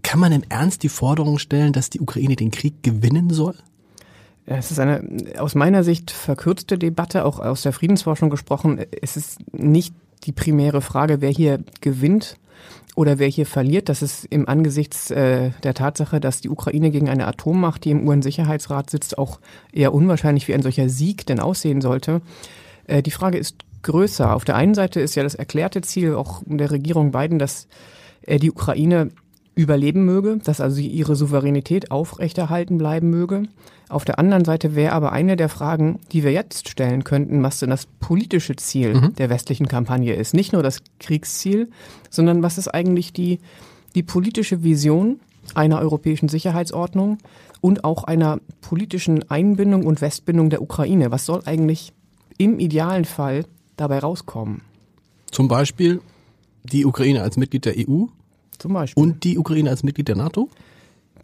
kann 0.04 0.20
man 0.20 0.32
im 0.32 0.44
Ernst 0.50 0.84
die 0.84 0.90
Forderung 0.90 1.40
stellen, 1.40 1.74
dass 1.74 1.90
die 1.90 2.02
Ukraine 2.02 2.36
den 2.36 2.52
Krieg 2.52 2.84
gewinnen 2.84 3.30
soll? 3.30 3.56
Es 4.46 4.72
ist 4.72 4.80
eine 4.80 5.04
aus 5.38 5.56
meiner 5.56 5.84
Sicht 5.84 6.12
verkürzte 6.12 6.78
Debatte, 6.78 7.26
auch 7.26 7.40
aus 7.40 7.62
der 7.62 7.74
Friedensforschung 7.74 8.30
gesprochen. 8.30 8.80
Es 9.02 9.16
ist 9.16 9.40
nicht 9.54 9.94
die 10.26 10.34
primäre 10.34 10.82
Frage, 10.82 11.22
wer 11.22 11.30
hier 11.30 11.60
gewinnt 11.82 12.38
oder 12.96 13.20
wer 13.20 13.28
hier 13.28 13.46
verliert. 13.46 13.90
Das 13.90 14.02
ist 14.02 14.26
im 14.26 14.48
Angesichts 14.48 15.12
äh, 15.12 15.52
der 15.64 15.74
Tatsache, 15.74 16.20
dass 16.20 16.42
die 16.42 16.50
Ukraine 16.50 16.92
gegen 16.92 17.10
eine 17.10 17.28
Atommacht, 17.28 17.86
die 17.86 17.92
im 17.92 18.08
UN-Sicherheitsrat 18.08 18.90
sitzt, 18.90 19.18
auch 19.18 19.40
eher 19.72 19.94
unwahrscheinlich, 19.94 20.48
wie 20.48 20.54
ein 20.54 20.62
solcher 20.62 20.90
Sieg 20.90 21.26
denn 21.26 21.40
aussehen 21.40 21.82
sollte. 21.82 22.22
Äh, 22.86 23.02
die 23.02 23.12
Frage 23.12 23.38
ist 23.38 23.56
größer. 23.82 24.34
Auf 24.34 24.46
der 24.46 24.56
einen 24.56 24.76
Seite 24.76 25.00
ist 25.00 25.16
ja 25.16 25.24
das 25.24 25.36
erklärte 25.36 25.82
Ziel 25.82 26.16
auch 26.16 26.42
der 26.46 26.72
Regierung 26.72 27.12
Biden, 27.12 27.40
dass 27.40 27.68
äh, 28.24 28.40
die 28.40 28.52
Ukraine 28.52 29.10
überleben 29.56 30.06
möge, 30.06 30.38
dass 30.38 30.62
also 30.62 30.82
ihre 30.82 31.16
Souveränität 31.16 31.92
aufrechterhalten 31.92 32.78
bleiben 32.78 33.10
möge. 33.10 33.44
Auf 33.90 34.06
der 34.06 34.20
anderen 34.20 34.46
Seite 34.46 34.76
wäre 34.76 34.94
aber 34.94 35.12
eine 35.12 35.36
der 35.36 35.50
Fragen, 35.50 36.00
die 36.12 36.24
wir 36.24 36.32
jetzt 36.32 36.70
stellen 36.70 37.04
könnten, 37.04 37.44
was 37.44 37.60
denn 37.60 37.70
das 37.70 37.86
politische 37.86 38.56
Ziel 38.56 38.94
mhm. 38.96 39.16
der 39.16 39.30
westlichen 39.30 39.68
Kampagne 39.68 40.14
ist. 40.14 40.34
Nicht 40.34 40.54
nur 40.54 40.64
das 40.64 40.82
Kriegsziel, 41.00 41.70
sondern 42.10 42.44
was 42.44 42.58
ist 42.58 42.68
eigentlich 42.70 43.14
die, 43.14 43.40
die 43.96 44.04
politische 44.04 44.64
Vision 44.64 45.20
einer 45.56 45.80
europäischen 45.80 46.30
Sicherheitsordnung 46.30 47.18
und 47.62 47.84
auch 47.84 48.04
einer 48.04 48.40
politischen 48.62 49.30
Einbindung 49.30 49.86
und 49.86 50.02
Westbindung 50.02 50.50
der 50.50 50.62
Ukraine. 50.62 51.12
Was 51.12 51.26
soll 51.26 51.42
eigentlich 51.46 51.94
im 52.38 52.60
idealen 52.60 53.06
Fall 53.06 53.46
dabei 53.78 54.00
rauskommen? 54.00 54.62
Zum 55.32 55.48
Beispiel 55.48 56.02
die 56.64 56.86
Ukraine 56.86 57.22
als 57.22 57.38
Mitglied 57.38 57.66
der 57.66 57.76
EU 57.78 58.06
zum 58.58 58.74
Beispiel. 58.74 59.04
Und 59.04 59.24
die 59.24 59.38
Ukraine 59.38 59.70
als 59.70 59.84
Mitglied 59.84 60.08
der 60.08 60.16
NATO? 60.16 60.50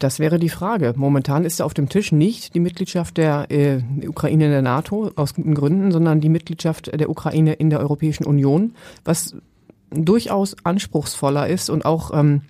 Das 0.00 0.18
wäre 0.18 0.38
die 0.38 0.48
Frage. 0.48 0.94
Momentan 0.96 1.44
ist 1.44 1.60
auf 1.60 1.74
dem 1.74 1.90
Tisch 1.90 2.10
nicht 2.10 2.54
die 2.54 2.60
Mitgliedschaft 2.60 3.18
der 3.18 3.50
äh, 3.50 3.82
Ukraine 4.06 4.46
in 4.46 4.50
der 4.50 4.62
NATO 4.62 5.10
aus 5.14 5.34
guten 5.34 5.54
Gründen, 5.54 5.92
sondern 5.92 6.22
die 6.22 6.30
Mitgliedschaft 6.30 6.98
der 6.98 7.10
Ukraine 7.10 7.52
in 7.52 7.68
der 7.68 7.80
Europäischen 7.80 8.24
Union, 8.24 8.74
was 9.04 9.36
durchaus 9.90 10.56
anspruchsvoller 10.64 11.48
ist 11.48 11.68
und 11.68 11.84
auch 11.84 12.12
ähm, 12.14 12.42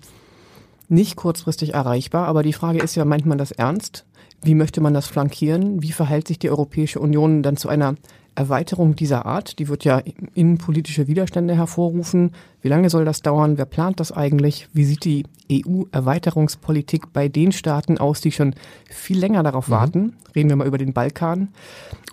nicht 0.87 1.17
kurzfristig 1.17 1.73
erreichbar. 1.73 2.27
Aber 2.27 2.41
die 2.41 2.53
Frage 2.53 2.79
ist 2.79 2.95
ja, 2.95 3.03
meint 3.03 3.25
man 3.25 3.37
das 3.37 3.51
ernst? 3.51 4.05
Wie 4.41 4.55
möchte 4.55 4.79
man 4.79 4.93
das 4.93 5.07
flankieren? 5.07 5.83
Wie 5.83 5.91
verhält 5.91 6.29
sich 6.29 6.39
die 6.39 6.49
Europäische 6.49 7.01
Union 7.01 7.43
dann 7.43 7.57
zu 7.57 7.67
einer 7.67 7.95
Erweiterung 8.33 8.95
dieser 8.95 9.25
Art, 9.25 9.59
die 9.59 9.67
wird 9.67 9.83
ja 9.83 10.01
innenpolitische 10.33 11.07
Widerstände 11.07 11.55
hervorrufen. 11.55 12.31
Wie 12.61 12.69
lange 12.69 12.89
soll 12.89 13.03
das 13.03 13.21
dauern? 13.21 13.57
Wer 13.57 13.65
plant 13.65 13.99
das 13.99 14.11
eigentlich? 14.11 14.69
Wie 14.73 14.85
sieht 14.85 15.03
die 15.03 15.25
EU-Erweiterungspolitik 15.51 17.11
bei 17.11 17.27
den 17.27 17.51
Staaten 17.51 17.97
aus, 17.97 18.21
die 18.21 18.31
schon 18.31 18.55
viel 18.89 19.19
länger 19.19 19.43
darauf 19.43 19.67
mhm. 19.67 19.71
warten? 19.71 20.15
Reden 20.33 20.49
wir 20.49 20.55
mal 20.55 20.67
über 20.67 20.77
den 20.77 20.93
Balkan. 20.93 21.49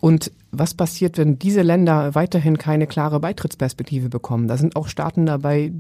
Und 0.00 0.32
was 0.50 0.75
passiert, 0.75 1.18
wenn 1.18 1.38
diese 1.38 1.62
Länder 1.62 2.14
weiterhin 2.14 2.58
keine 2.58 2.87
klare 2.87 3.20
Beitrittsperspektive 3.20 4.08
bekommen? 4.08 4.48
Da 4.48 4.56
sind 4.56 4.75
auch 4.75 4.88
Staaten 4.88 5.25
dabei, 5.26 5.72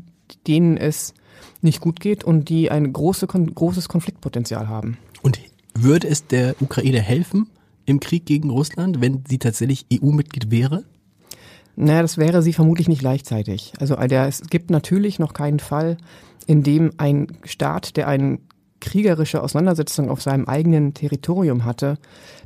denen 0.46 0.76
es 0.76 1.14
nicht 1.62 1.80
gut 1.80 2.00
geht 2.00 2.22
und 2.22 2.48
die 2.48 2.70
ein 2.70 2.92
große, 2.92 3.26
großes 3.26 3.88
Konfliktpotenzial 3.88 4.68
haben. 4.68 4.98
Und 5.22 5.40
würde 5.74 6.08
es 6.08 6.26
der 6.26 6.54
Ukraine 6.60 7.00
helfen, 7.00 7.48
im 7.88 8.00
Krieg 8.00 8.26
gegen 8.26 8.50
Russland, 8.50 9.00
wenn 9.00 9.24
sie 9.28 9.38
tatsächlich 9.38 9.86
EU-Mitglied 9.92 10.50
wäre? 10.50 10.84
Naja, 11.76 12.02
das 12.02 12.18
wäre 12.18 12.42
sie 12.42 12.52
vermutlich 12.52 12.88
nicht 12.88 13.00
gleichzeitig. 13.00 13.72
Also 13.78 13.94
der, 13.94 14.26
es 14.26 14.42
gibt 14.48 14.70
natürlich 14.70 15.18
noch 15.18 15.32
keinen 15.32 15.60
Fall, 15.60 15.96
in 16.46 16.62
dem 16.62 16.90
ein 16.98 17.28
Staat, 17.44 17.96
der 17.96 18.08
eine 18.08 18.38
kriegerische 18.80 19.42
Auseinandersetzung 19.42 20.08
auf 20.08 20.22
seinem 20.22 20.46
eigenen 20.46 20.94
Territorium 20.94 21.64
hatte, 21.64 21.98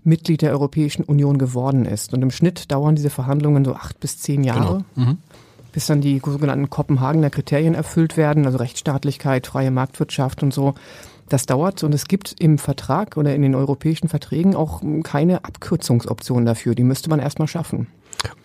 Mitglied 0.04 0.42
der 0.42 0.52
Europäischen 0.52 1.04
Union 1.04 1.38
geworden 1.38 1.84
ist. 1.84 2.12
Und 2.12 2.22
im 2.22 2.30
Schnitt 2.30 2.70
dauern 2.70 2.94
diese 2.94 3.10
Verhandlungen 3.10 3.64
so 3.64 3.74
acht 3.74 4.00
bis 4.00 4.18
zehn 4.18 4.44
Jahre. 4.44 4.84
Genau. 4.94 5.10
Mhm 5.10 5.18
bis 5.72 5.86
dann 5.86 6.00
die 6.00 6.20
sogenannten 6.24 6.70
Kopenhagener 6.70 7.30
Kriterien 7.30 7.74
erfüllt 7.74 8.16
werden, 8.16 8.46
also 8.46 8.58
Rechtsstaatlichkeit, 8.58 9.46
freie 9.46 9.70
Marktwirtschaft 9.70 10.42
und 10.42 10.52
so. 10.52 10.74
Das 11.28 11.46
dauert 11.46 11.82
und 11.82 11.94
es 11.94 12.06
gibt 12.06 12.36
im 12.40 12.58
Vertrag 12.58 13.16
oder 13.16 13.34
in 13.34 13.42
den 13.42 13.54
europäischen 13.54 14.08
Verträgen 14.08 14.54
auch 14.54 14.82
keine 15.02 15.44
Abkürzungsoption 15.44 16.44
dafür. 16.44 16.74
Die 16.74 16.84
müsste 16.84 17.08
man 17.08 17.20
erstmal 17.20 17.48
schaffen. 17.48 17.86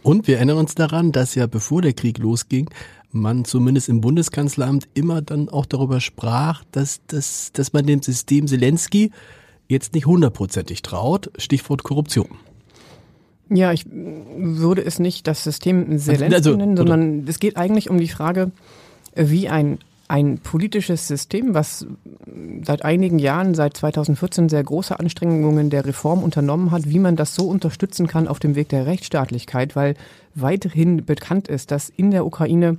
Und 0.03 0.27
wir 0.27 0.38
erinnern 0.38 0.57
uns 0.57 0.75
daran, 0.75 1.12
dass 1.12 1.36
ja 1.36 1.48
bevor 1.48 1.81
der 1.81 1.93
Krieg 1.93 2.17
losging, 2.17 2.69
man 3.12 3.46
zumindest 3.46 3.89
im 3.89 4.01
Bundeskanzleramt 4.01 4.88
immer 4.93 5.22
dann 5.22 5.50
auch 5.50 5.65
darüber 5.65 6.00
sprach, 6.00 6.63
dass, 6.72 7.01
dass, 7.07 7.51
dass 7.53 7.74
man 7.74 7.86
dem 7.86 8.01
System 8.01 8.48
Zelensky 8.48 9.12
jetzt 9.67 9.93
nicht 9.93 10.05
hundertprozentig 10.05 10.81
traut. 10.81 11.31
Stichwort 11.38 11.84
Korruption. 11.84 12.29
Ja, 13.50 13.72
ich 13.72 13.86
würde 13.89 14.84
es 14.84 15.00
nicht 15.00 15.27
das 15.27 15.43
System 15.43 15.98
Zelensky 15.98 16.36
also, 16.36 16.55
nennen, 16.55 16.75
sondern 16.75 17.25
es 17.27 17.39
geht 17.39 17.55
eigentlich 17.55 17.89
um 17.89 17.98
die 17.98 18.10
Frage, 18.10 18.51
wie 19.15 19.48
ein 19.48 19.79
ein 20.07 20.37
politisches 20.39 21.07
System, 21.07 21.53
was 21.53 21.85
seit 22.63 22.85
einigen 22.85 23.19
Jahren, 23.19 23.55
seit 23.55 23.75
2014 23.75 24.49
sehr 24.49 24.63
große 24.63 24.99
Anstrengungen 24.99 25.69
der 25.69 25.85
Reform 25.85 26.23
unternommen 26.23 26.71
hat, 26.71 26.89
wie 26.89 26.99
man 26.99 27.15
das 27.15 27.35
so 27.35 27.47
unterstützen 27.47 28.07
kann 28.07 28.27
auf 28.27 28.39
dem 28.39 28.55
Weg 28.55 28.69
der 28.69 28.85
Rechtsstaatlichkeit, 28.85 29.75
weil 29.75 29.95
weiterhin 30.33 31.05
bekannt 31.05 31.47
ist, 31.47 31.71
dass 31.71 31.89
in 31.89 32.11
der 32.11 32.25
Ukraine 32.25 32.77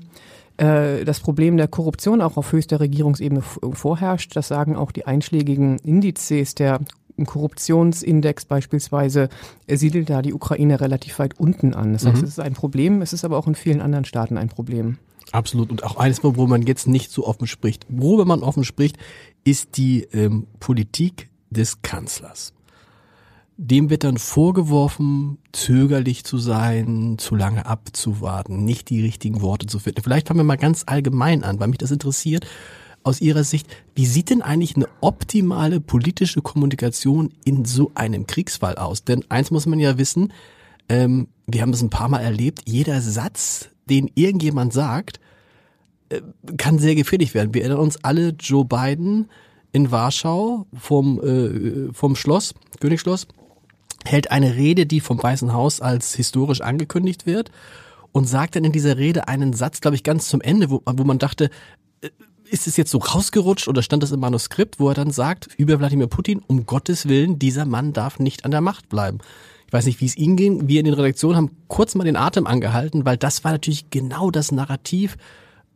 äh, 0.57 1.05
das 1.05 1.21
Problem 1.21 1.57
der 1.57 1.69
Korruption 1.69 2.23
auch 2.23 2.37
auf 2.37 2.53
höchster 2.53 2.81
Regierungsebene 2.81 3.43
vorherrscht. 3.43 4.35
Das 4.35 4.49
sagen 4.49 4.77
auch 4.77 4.93
die 4.93 5.07
einschlägigen 5.07 5.79
Indizes 5.79 6.55
der 6.55 6.81
Korruptionsindex 7.25 8.45
beispielsweise 8.45 9.29
siedelt 9.67 10.09
da 10.09 10.23
die 10.23 10.33
Ukraine 10.33 10.81
relativ 10.81 11.19
weit 11.19 11.39
unten 11.39 11.75
an. 11.75 11.93
Das 11.93 12.07
heißt, 12.07 12.19
mhm. 12.19 12.25
es 12.25 12.31
ist 12.31 12.41
ein 12.41 12.53
Problem, 12.53 13.03
es 13.03 13.13
ist 13.13 13.25
aber 13.25 13.39
auch 13.39 13.47
in 13.47 13.55
vielen 13.55 13.81
anderen 13.81 14.05
Staaten 14.05 14.39
ein 14.39 14.49
Problem. 14.49 14.99
Absolut. 15.33 15.71
Und 15.71 15.85
auch 15.85 15.97
eines, 15.97 16.23
wo 16.23 16.47
man 16.47 16.63
jetzt 16.63 16.87
nicht 16.87 17.11
so 17.11 17.27
offen 17.27 17.47
spricht. 17.47 17.87
Worüber 17.89 18.25
man 18.25 18.43
offen 18.43 18.65
spricht, 18.65 18.97
ist 19.45 19.77
die 19.77 20.03
ähm, 20.13 20.47
Politik 20.61 21.29
des 21.51 21.83
Kanzlers. 21.83 22.55
Dem 23.57 23.91
wird 23.91 24.05
dann 24.05 24.19
vorgeworfen, 24.19 25.39
zögerlich 25.53 26.25
zu 26.25 26.39
sein, 26.39 27.17
zu 27.19 27.35
lange 27.35 27.67
abzuwarten, 27.67 28.65
nicht 28.65 28.89
die 28.89 29.03
richtigen 29.03 29.41
Worte 29.41 29.67
zu 29.67 29.81
finden. 29.81 30.03
Vielleicht 30.03 30.29
fangen 30.29 30.39
wir 30.39 30.45
mal 30.45 30.57
ganz 30.57 30.85
allgemein 30.87 31.43
an, 31.43 31.59
weil 31.59 31.69
mich 31.69 31.79
das 31.79 31.91
interessiert. 31.91 32.47
Aus 33.03 33.21
Ihrer 33.21 33.43
Sicht, 33.43 33.67
wie 33.95 34.07
sieht 34.07 34.31
denn 34.31 34.43
eigentlich 34.43 34.77
eine 34.77 34.89
optimale 35.01 35.81
politische 35.81 36.41
Kommunikation 36.43 37.33
in 37.45 37.65
so 37.65 37.91
einem 37.95 38.27
Kriegsfall 38.27 38.77
aus? 38.77 39.03
Denn 39.05 39.25
eins 39.29 39.51
muss 39.51 39.67
man 39.67 39.81
ja 39.81 39.99
wissen, 39.99 40.33
ähm, 40.89 41.29
wir 41.47 41.63
haben 41.63 41.73
das 41.73 41.83
ein 41.83 41.91
paar 41.91 42.09
Mal 42.09 42.21
erlebt, 42.21 42.63
jeder 42.67 43.01
Satz, 43.01 43.71
den 43.89 44.11
irgendjemand 44.15 44.73
sagt, 44.73 45.21
äh, 46.11 46.23
kann 46.57 46.79
sehr 46.79 46.95
gefährlich 46.95 47.35
werden. 47.35 47.55
Wir 47.55 47.63
erinnern 47.63 47.81
uns 47.81 48.03
alle 48.05 48.31
Joe 48.31 48.65
Biden 48.65 49.29
in 49.73 49.91
Warschau 49.91 50.67
vom, 50.73 51.21
äh, 51.21 51.93
vom 51.93 52.17
Schloss, 52.17 52.55
Königsschloss, 52.81 53.27
hält 54.05 54.31
eine 54.31 54.57
Rede, 54.57 54.87
die 54.87 55.01
vom 55.01 55.23
Weißen 55.23 55.53
Haus 55.53 55.81
als 55.81 56.15
historisch 56.15 56.61
angekündigt 56.61 57.27
wird 57.27 57.51
und 58.13 58.27
sagt 58.27 58.57
dann 58.57 58.65
in 58.65 58.73
dieser 58.73 58.97
Rede 58.97 59.29
einen 59.29 59.53
Satz, 59.53 59.81
glaube 59.81 59.97
ich, 59.97 60.03
ganz 60.03 60.29
zum 60.29 60.41
Ende, 60.41 60.71
wo, 60.71 60.83
wo 60.85 61.05
man 61.05 61.19
dachte, 61.19 61.51
äh, 62.01 62.09
ist 62.51 62.67
es 62.67 62.77
jetzt 62.77 62.91
so 62.91 62.99
rausgerutscht 62.99 63.69
oder 63.69 63.83
stand 63.83 64.03
das 64.03 64.13
im 64.13 64.21
Manuskript, 64.21 64.81
wo 64.81 64.89
er 64.89 64.95
dann 64.95 65.11
sagt 65.11 65.49
über 65.59 65.79
Wladimir 65.79 66.07
Putin, 66.07 66.43
um 66.47 66.65
Gottes 66.65 67.09
Willen, 67.09 67.39
dieser 67.39 67.67
Mann 67.67 67.93
darf 67.93 68.19
nicht 68.19 68.45
an 68.45 68.51
der 68.51 68.63
Macht 68.63 68.89
bleiben. 68.89 69.19
Ich 69.69 69.73
weiß 69.75 69.85
nicht, 69.85 70.01
wie 70.01 70.07
es 70.07 70.17
Ihnen 70.17 70.37
ging. 70.37 70.67
Wir 70.67 70.81
in 70.81 70.87
den 70.87 70.95
Redaktionen 70.95 71.37
haben 71.37 71.51
kurz 71.69 71.95
mal 71.95 72.05
den 72.05 72.17
Atem 72.17 72.47
angehalten, 72.47 73.05
weil 73.05 73.19
das 73.19 73.45
war 73.45 73.53
natürlich 73.53 73.91
genau 73.91 74.31
das 74.31 74.51
Narrativ, 74.51 75.19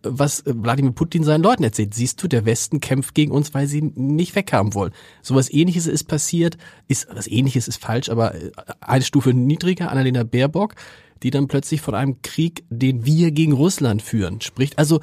was 0.02 0.42
Wladimir 0.46 0.92
Putin 0.92 1.24
seinen 1.24 1.42
Leuten 1.42 1.62
erzählt. 1.62 1.92
Siehst 1.92 2.22
du, 2.22 2.26
der 2.26 2.46
Westen 2.46 2.80
kämpft 2.80 3.14
gegen 3.14 3.32
uns, 3.32 3.52
weil 3.52 3.66
sie 3.66 3.82
nicht 3.82 4.34
weghaben 4.34 4.72
wollen. 4.72 4.92
So 5.20 5.34
was 5.34 5.52
ähnliches 5.52 5.86
ist 5.86 6.04
passiert, 6.04 6.56
ist, 6.88 7.06
was 7.12 7.26
ähnliches 7.26 7.68
ist 7.68 7.76
falsch, 7.76 8.08
aber 8.08 8.34
äh, 8.34 8.50
eine 8.80 9.04
Stufe 9.04 9.34
niedriger, 9.34 9.90
Annalena 9.90 10.22
Baerbock, 10.24 10.74
die 11.22 11.30
dann 11.30 11.46
plötzlich 11.46 11.82
von 11.82 11.94
einem 11.94 12.22
Krieg, 12.22 12.64
den 12.70 13.04
wir 13.04 13.30
gegen 13.30 13.52
Russland 13.52 14.00
führen, 14.00 14.40
spricht. 14.40 14.78
Also, 14.78 15.00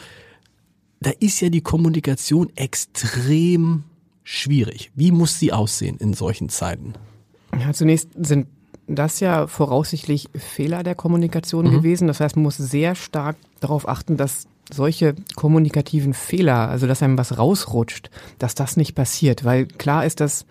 da 0.99 1.11
ist 1.19 1.39
ja 1.41 1.49
die 1.49 1.61
Kommunikation 1.61 2.49
extrem 2.55 3.83
schwierig. 4.23 4.91
Wie 4.95 5.11
muss 5.11 5.37
sie 5.37 5.53
aussehen 5.53 5.97
in 5.97 6.13
solchen 6.13 6.49
Zeiten? 6.49 6.93
Ja, 7.57 7.71
zunächst 7.71 8.09
sind 8.17 8.47
das 8.95 9.19
ja 9.19 9.47
voraussichtlich 9.47 10.29
Fehler 10.35 10.83
der 10.83 10.95
Kommunikation 10.95 11.67
mhm. 11.67 11.71
gewesen. 11.71 12.07
Das 12.07 12.19
heißt, 12.19 12.35
man 12.35 12.43
muss 12.43 12.57
sehr 12.57 12.95
stark 12.95 13.37
darauf 13.59 13.87
achten, 13.87 14.17
dass 14.17 14.47
solche 14.71 15.15
kommunikativen 15.35 16.13
Fehler, 16.13 16.69
also 16.69 16.87
dass 16.87 17.01
einem 17.01 17.17
was 17.17 17.37
rausrutscht, 17.37 18.09
dass 18.37 18.55
das 18.55 18.77
nicht 18.77 18.95
passiert. 18.95 19.43
Weil 19.43 19.65
klar 19.65 20.05
ist, 20.05 20.19
dass 20.19 20.45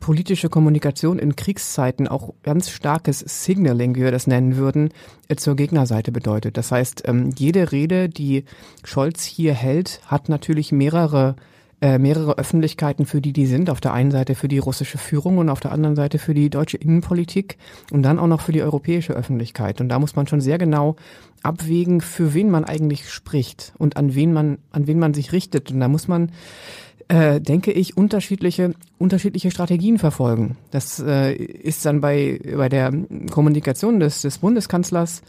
politische 0.00 0.50
Kommunikation 0.50 1.18
in 1.18 1.34
Kriegszeiten 1.34 2.08
auch 2.08 2.34
ganz 2.42 2.70
starkes 2.70 3.20
Signaling, 3.20 3.94
wie 3.94 4.02
wir 4.02 4.10
das 4.10 4.26
nennen 4.26 4.56
würden, 4.56 4.90
äh, 5.28 5.36
zur 5.36 5.56
Gegnerseite 5.56 6.12
bedeutet. 6.12 6.56
Das 6.56 6.70
heißt, 6.70 7.02
ähm, 7.06 7.30
jede 7.36 7.72
Rede, 7.72 8.08
die 8.08 8.44
Scholz 8.84 9.24
hier 9.24 9.54
hält, 9.54 10.00
hat 10.06 10.28
natürlich 10.28 10.72
mehrere 10.72 11.36
äh, 11.80 11.98
mehrere 11.98 12.38
Öffentlichkeiten, 12.38 13.06
für 13.06 13.20
die 13.20 13.32
die 13.32 13.46
sind. 13.46 13.70
Auf 13.70 13.80
der 13.80 13.92
einen 13.92 14.10
Seite 14.10 14.34
für 14.34 14.48
die 14.48 14.58
russische 14.58 14.98
Führung 14.98 15.38
und 15.38 15.48
auf 15.48 15.60
der 15.60 15.72
anderen 15.72 15.96
Seite 15.96 16.18
für 16.18 16.34
die 16.34 16.50
deutsche 16.50 16.76
Innenpolitik 16.76 17.56
und 17.92 18.02
dann 18.02 18.18
auch 18.18 18.26
noch 18.26 18.40
für 18.40 18.52
die 18.52 18.62
europäische 18.62 19.12
Öffentlichkeit. 19.12 19.80
Und 19.80 19.88
da 19.88 19.98
muss 19.98 20.16
man 20.16 20.26
schon 20.26 20.40
sehr 20.40 20.58
genau 20.58 20.96
abwägen, 21.42 22.00
für 22.00 22.34
wen 22.34 22.50
man 22.50 22.64
eigentlich 22.64 23.08
spricht 23.10 23.72
und 23.78 23.96
an 23.96 24.14
wen 24.14 24.32
man, 24.32 24.58
an 24.72 24.86
wen 24.86 24.98
man 24.98 25.14
sich 25.14 25.32
richtet. 25.32 25.70
Und 25.70 25.80
da 25.80 25.88
muss 25.88 26.08
man 26.08 26.32
äh, 27.08 27.40
denke 27.40 27.72
ich, 27.72 27.96
unterschiedliche, 27.96 28.74
unterschiedliche 28.98 29.50
Strategien 29.50 29.98
verfolgen. 29.98 30.56
Das 30.70 31.00
äh, 31.00 31.32
ist 31.32 31.84
dann 31.86 32.00
bei, 32.00 32.38
bei 32.56 32.68
der 32.68 32.92
Kommunikation 33.30 33.98
des, 33.98 34.22
des 34.22 34.38
Bundeskanzlers 34.38 35.22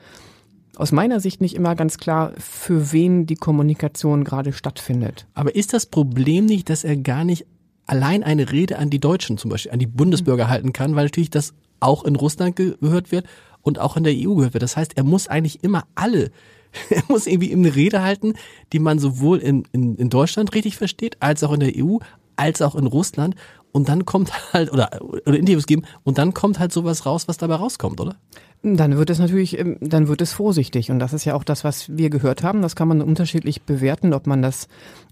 aus 0.80 0.94
meiner 0.94 1.20
Sicht 1.20 1.42
nicht 1.42 1.56
immer 1.56 1.76
ganz 1.76 1.98
klar, 1.98 2.32
für 2.38 2.94
wen 2.94 3.26
die 3.26 3.36
Kommunikation 3.36 4.24
gerade 4.24 4.54
stattfindet. 4.54 5.28
Aber 5.34 5.54
ist 5.54 5.74
das 5.74 5.86
Problem 5.86 6.46
nicht, 6.46 6.70
dass 6.70 6.86
er 6.86 6.96
gar 6.96 7.26
nicht 7.26 7.46
allein 7.86 8.24
eine 8.24 8.52
Rede 8.52 8.78
an 8.78 8.90
die 8.90 9.00
Deutschen 9.00 9.38
zum 9.38 9.52
Beispiel, 9.52 9.74
an 9.74 9.80
die 9.80 9.88
Bundesbürger 9.88 10.46
mhm. 10.46 10.50
halten 10.50 10.74
kann, 10.74 10.96
weil 10.96 11.06
natürlich 11.06 11.32
das 11.32 11.54
auch 11.82 12.06
in 12.06 12.16
Russland 12.16 12.56
gehört 12.56 13.12
wird 13.12 13.26
und 13.62 13.78
auch 13.78 13.98
in 13.98 14.06
der 14.06 14.14
EU 14.16 14.36
gehört 14.36 14.54
wird. 14.54 14.64
Das 14.64 14.78
heißt, 14.78 14.96
er 14.96 15.04
muss 15.04 15.28
eigentlich 15.28 15.64
immer 15.66 15.84
alle, 15.96 16.32
er 16.90 17.04
muss 17.10 17.28
irgendwie 17.28 17.52
eine 17.52 17.76
Rede 17.76 18.02
halten, 18.02 18.34
die 18.72 18.80
man 18.80 19.00
sowohl 19.00 19.40
in, 19.40 19.66
in, 19.74 19.96
in 19.98 20.10
Deutschland 20.10 20.56
richtig 20.56 20.78
versteht, 20.78 21.18
als 21.20 21.44
auch 21.44 21.52
in 21.52 21.60
der 21.60 21.74
EU, 21.76 21.98
als 22.38 22.62
auch 22.62 22.76
in 22.76 22.88
Russland. 22.88 23.36
Und 23.72 23.90
dann 23.90 24.06
kommt 24.06 24.54
halt, 24.54 24.72
oder, 24.72 24.90
oder 25.02 25.38
Interviews 25.38 25.66
geben, 25.66 25.84
und 26.04 26.18
dann 26.18 26.34
kommt 26.34 26.60
halt 26.60 26.72
sowas 26.72 27.06
raus, 27.06 27.28
was 27.28 27.38
dabei 27.38 27.56
rauskommt, 27.56 28.02
oder? 28.02 28.16
Dann 28.62 28.98
wird 28.98 29.10
es 29.10 29.20
natürlich, 29.20 29.58
ähm, 29.58 29.78
dann 29.80 30.10
wird 30.10 30.22
es 30.22 30.34
vorsichtig. 30.34 30.92
Und 30.92 31.00
das 31.00 31.14
ist 31.14 31.24
ja 31.24 31.34
auch 31.34 31.46
das, 31.46 31.64
was 31.64 31.96
wir 31.96 32.10
gehört 32.10 32.44
haben. 32.44 32.62
Das 32.62 32.76
kann 32.76 32.90
man 32.90 33.02
unterschiedlich 33.02 33.62
bewerten, 33.62 34.14
ob 34.14 34.28
man 34.28 34.42
das 34.42 34.68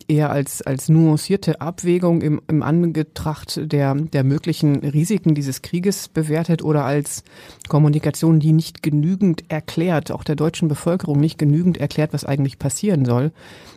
eher 0.10 0.32
als, 0.32 0.62
als 0.62 0.90
nuancierte 0.90 1.62
Abwägung 1.62 2.22
im, 2.22 2.42
im 2.50 2.62
Angetracht 2.62 3.60
der, 3.72 3.96
der 3.96 4.24
möglichen 4.26 4.78
Risiken 4.80 5.34
dieses 5.34 5.62
Krieges 5.62 6.10
bewertet 6.10 6.62
oder 6.62 6.84
als 6.84 7.24
Kommunikation, 7.70 8.42
die 8.42 8.52
nicht 8.52 8.84
genügend 8.84 9.50
erklärt, 9.50 10.12
auch 10.12 10.26
der 10.26 10.36
deutschen 10.36 10.68
Bevölkerung 10.68 11.20
nicht 11.20 11.38
genügend 11.38 11.78
erklärt, 11.78 12.14
was 12.14 12.26
eigentlich 12.26 12.60
passieren 12.60 13.06
soll. 13.06 13.32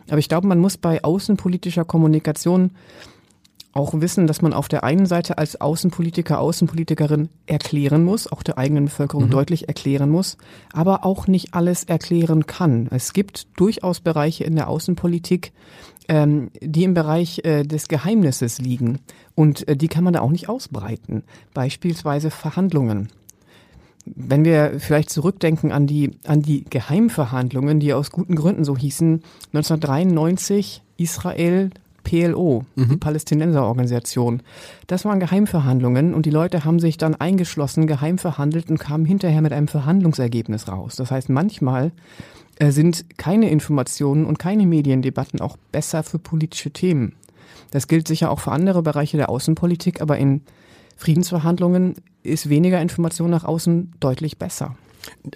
Aber 0.09 0.19
ich 0.19 0.27
glaube, 0.27 0.47
man 0.47 0.59
muss 0.59 0.77
bei 0.77 1.01
außenpolitischer 1.01 1.85
Kommunikation 1.85 2.71
auch 3.73 3.93
wissen, 3.93 4.27
dass 4.27 4.41
man 4.41 4.53
auf 4.53 4.67
der 4.67 4.83
einen 4.83 5.05
Seite 5.05 5.37
als 5.37 5.59
Außenpolitiker, 5.59 6.39
Außenpolitikerin 6.39 7.29
erklären 7.45 8.03
muss, 8.03 8.31
auch 8.31 8.43
der 8.43 8.57
eigenen 8.57 8.85
Bevölkerung 8.85 9.25
mhm. 9.25 9.31
deutlich 9.31 9.67
erklären 9.67 10.09
muss, 10.09 10.37
aber 10.73 11.05
auch 11.05 11.27
nicht 11.27 11.53
alles 11.53 11.85
erklären 11.85 12.47
kann. 12.47 12.87
Es 12.91 13.13
gibt 13.13 13.47
durchaus 13.57 14.01
Bereiche 14.01 14.43
in 14.43 14.55
der 14.55 14.67
Außenpolitik, 14.67 15.53
ähm, 16.09 16.51
die 16.61 16.83
im 16.83 16.93
Bereich 16.93 17.45
äh, 17.45 17.63
des 17.63 17.87
Geheimnisses 17.87 18.59
liegen 18.59 18.99
und 19.35 19.67
äh, 19.67 19.77
die 19.77 19.87
kann 19.87 20.03
man 20.03 20.13
da 20.13 20.21
auch 20.21 20.31
nicht 20.31 20.49
ausbreiten. 20.49 21.23
Beispielsweise 21.53 22.31
Verhandlungen. 22.31 23.09
Wenn 24.05 24.43
wir 24.43 24.79
vielleicht 24.79 25.11
zurückdenken 25.11 25.71
an 25.71 25.85
die, 25.85 26.11
an 26.25 26.41
die 26.41 26.65
Geheimverhandlungen, 26.65 27.79
die 27.79 27.93
aus 27.93 28.09
guten 28.09 28.35
Gründen 28.35 28.63
so 28.63 28.75
hießen, 28.75 29.21
1993 29.53 30.81
Israel, 30.97 31.69
PLO, 32.03 32.65
mhm. 32.75 32.89
die 32.89 32.97
Palästinenserorganisation. 32.97 34.41
Das 34.87 35.05
waren 35.05 35.19
Geheimverhandlungen 35.19 36.13
und 36.13 36.25
die 36.25 36.31
Leute 36.31 36.65
haben 36.65 36.79
sich 36.79 36.97
dann 36.97 37.15
eingeschlossen, 37.15 37.87
geheim 37.87 38.17
verhandelt 38.17 38.69
und 38.69 38.79
kamen 38.79 39.05
hinterher 39.05 39.41
mit 39.41 39.53
einem 39.53 39.67
Verhandlungsergebnis 39.67 40.67
raus. 40.67 40.95
Das 40.95 41.11
heißt, 41.11 41.29
manchmal 41.29 41.91
äh, 42.57 42.71
sind 42.71 43.05
keine 43.17 43.49
Informationen 43.49 44.25
und 44.25 44.39
keine 44.39 44.65
Mediendebatten 44.65 45.41
auch 45.41 45.57
besser 45.71 46.03
für 46.03 46.19
politische 46.19 46.71
Themen. 46.71 47.13
Das 47.71 47.87
gilt 47.87 48.07
sicher 48.07 48.31
auch 48.31 48.39
für 48.39 48.51
andere 48.51 48.83
Bereiche 48.83 49.17
der 49.17 49.29
Außenpolitik, 49.29 50.01
aber 50.01 50.17
in 50.17 50.41
Friedensverhandlungen 50.97 51.95
ist 52.23 52.49
weniger 52.49 52.81
Information 52.81 53.29
nach 53.29 53.45
außen 53.45 53.93
deutlich 53.99 54.37
besser 54.37 54.75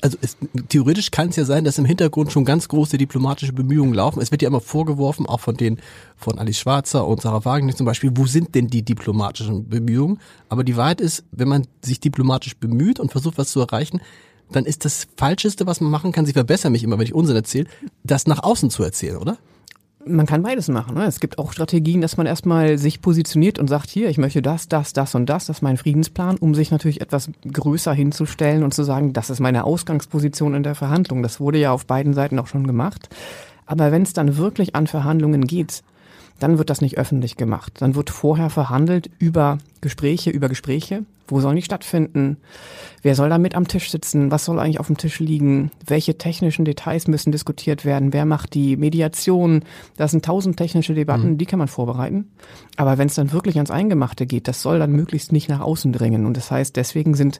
also 0.01 0.17
es, 0.21 0.37
theoretisch 0.69 1.11
kann 1.11 1.29
es 1.29 1.35
ja 1.35 1.45
sein, 1.45 1.63
dass 1.63 1.77
im 1.77 1.85
Hintergrund 1.85 2.31
schon 2.31 2.45
ganz 2.45 2.67
große 2.67 2.97
diplomatische 2.97 3.53
Bemühungen 3.53 3.93
laufen. 3.93 4.21
Es 4.21 4.31
wird 4.31 4.41
ja 4.41 4.47
immer 4.47 4.61
vorgeworfen, 4.61 5.25
auch 5.25 5.39
von 5.39 5.55
den 5.55 5.79
von 6.15 6.39
Alice 6.39 6.59
Schwarzer 6.59 7.07
und 7.07 7.21
Sarah 7.21 7.45
Wagner 7.45 7.75
zum 7.75 7.85
Beispiel, 7.85 8.11
wo 8.15 8.25
sind 8.25 8.55
denn 8.55 8.67
die 8.67 8.83
diplomatischen 8.83 9.67
Bemühungen? 9.67 10.19
Aber 10.49 10.63
die 10.63 10.77
Wahrheit 10.77 11.01
ist, 11.01 11.23
wenn 11.31 11.47
man 11.47 11.67
sich 11.83 11.99
diplomatisch 11.99 12.55
bemüht 12.57 12.99
und 12.99 13.11
versucht, 13.11 13.37
was 13.37 13.49
zu 13.49 13.59
erreichen, 13.59 14.01
dann 14.51 14.65
ist 14.65 14.85
das 14.85 15.07
Falscheste, 15.17 15.65
was 15.65 15.81
man 15.81 15.91
machen 15.91 16.11
kann, 16.11 16.25
sie 16.25 16.33
verbessern 16.33 16.71
mich 16.71 16.83
immer, 16.83 16.97
wenn 16.97 17.05
ich 17.05 17.13
Unsinn 17.13 17.35
erzähle, 17.35 17.67
das 18.03 18.27
nach 18.27 18.43
außen 18.43 18.69
zu 18.69 18.83
erzählen, 18.83 19.17
oder? 19.17 19.37
Man 20.07 20.25
kann 20.25 20.43
beides 20.43 20.67
machen. 20.67 20.95
Ne? 20.95 21.05
Es 21.05 21.19
gibt 21.19 21.39
auch 21.39 21.51
Strategien, 21.51 22.01
dass 22.01 22.17
man 22.17 22.25
erstmal 22.25 22.77
sich 22.77 23.01
positioniert 23.01 23.59
und 23.59 23.67
sagt, 23.67 23.89
hier, 23.89 24.09
ich 24.09 24.17
möchte 24.17 24.41
das, 24.41 24.67
das, 24.67 24.93
das 24.93 25.15
und 25.15 25.27
das, 25.27 25.47
das 25.47 25.57
ist 25.57 25.61
mein 25.61 25.77
Friedensplan, 25.77 26.37
um 26.37 26.53
sich 26.53 26.71
natürlich 26.71 27.01
etwas 27.01 27.29
größer 27.51 27.93
hinzustellen 27.93 28.63
und 28.63 28.73
zu 28.73 28.83
sagen, 28.83 29.13
das 29.13 29.29
ist 29.29 29.39
meine 29.39 29.63
Ausgangsposition 29.63 30.53
in 30.53 30.63
der 30.63 30.75
Verhandlung. 30.75 31.23
Das 31.23 31.39
wurde 31.39 31.57
ja 31.57 31.71
auf 31.71 31.85
beiden 31.85 32.13
Seiten 32.13 32.39
auch 32.39 32.47
schon 32.47 32.67
gemacht. 32.67 33.09
Aber 33.65 33.91
wenn 33.91 34.03
es 34.03 34.13
dann 34.13 34.37
wirklich 34.37 34.75
an 34.75 34.87
Verhandlungen 34.87 35.47
geht, 35.47 35.83
dann 36.39 36.57
wird 36.57 36.69
das 36.69 36.81
nicht 36.81 36.97
öffentlich 36.97 37.37
gemacht. 37.37 37.73
Dann 37.79 37.95
wird 37.95 38.09
vorher 38.09 38.49
verhandelt 38.49 39.09
über 39.19 39.57
Gespräche, 39.81 40.29
über 40.31 40.49
Gespräche. 40.49 41.03
Wo 41.27 41.39
sollen 41.39 41.55
die 41.55 41.63
stattfinden? 41.63 42.37
Wer 43.01 43.15
soll 43.15 43.29
da 43.29 43.39
mit 43.39 43.55
am 43.55 43.67
Tisch 43.67 43.89
sitzen? 43.89 44.29
Was 44.29 44.45
soll 44.45 44.59
eigentlich 44.59 44.79
auf 44.79 44.87
dem 44.87 44.97
Tisch 44.97 45.19
liegen? 45.19 45.71
Welche 45.85 46.17
technischen 46.17 46.65
Details 46.65 47.07
müssen 47.07 47.31
diskutiert 47.31 47.83
werden? 47.83 48.13
Wer 48.13 48.25
macht 48.25 48.53
die 48.53 48.77
Mediation? 48.77 49.63
Das 49.97 50.11
sind 50.11 50.23
tausend 50.23 50.57
technische 50.57 50.93
Debatten, 50.93 51.31
mhm. 51.31 51.37
die 51.39 51.45
kann 51.47 51.57
man 51.57 51.67
vorbereiten. 51.67 52.29
Aber 52.77 52.99
wenn 52.99 53.07
es 53.07 53.15
dann 53.15 53.31
wirklich 53.31 53.55
ans 53.55 53.71
Eingemachte 53.71 54.27
geht, 54.27 54.47
das 54.47 54.61
soll 54.61 54.77
dann 54.77 54.91
möglichst 54.91 55.31
nicht 55.31 55.49
nach 55.49 55.61
außen 55.61 55.91
dringen. 55.93 56.25
Und 56.25 56.37
das 56.37 56.51
heißt, 56.51 56.75
deswegen 56.75 57.15
sind 57.15 57.39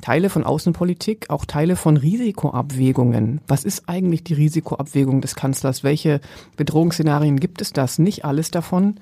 Teile 0.00 0.30
von 0.30 0.44
Außenpolitik 0.44 1.30
auch 1.30 1.44
Teile 1.44 1.76
von 1.76 1.96
Risikoabwägungen. 1.96 3.40
Was 3.48 3.64
ist 3.64 3.88
eigentlich 3.88 4.24
die 4.24 4.34
Risikoabwägung 4.34 5.20
des 5.20 5.34
Kanzlers? 5.34 5.84
Welche 5.84 6.20
Bedrohungsszenarien 6.56 7.40
gibt 7.40 7.60
es 7.60 7.72
das? 7.72 7.98
Nicht 7.98 8.24
alles 8.24 8.50
davon 8.50 8.96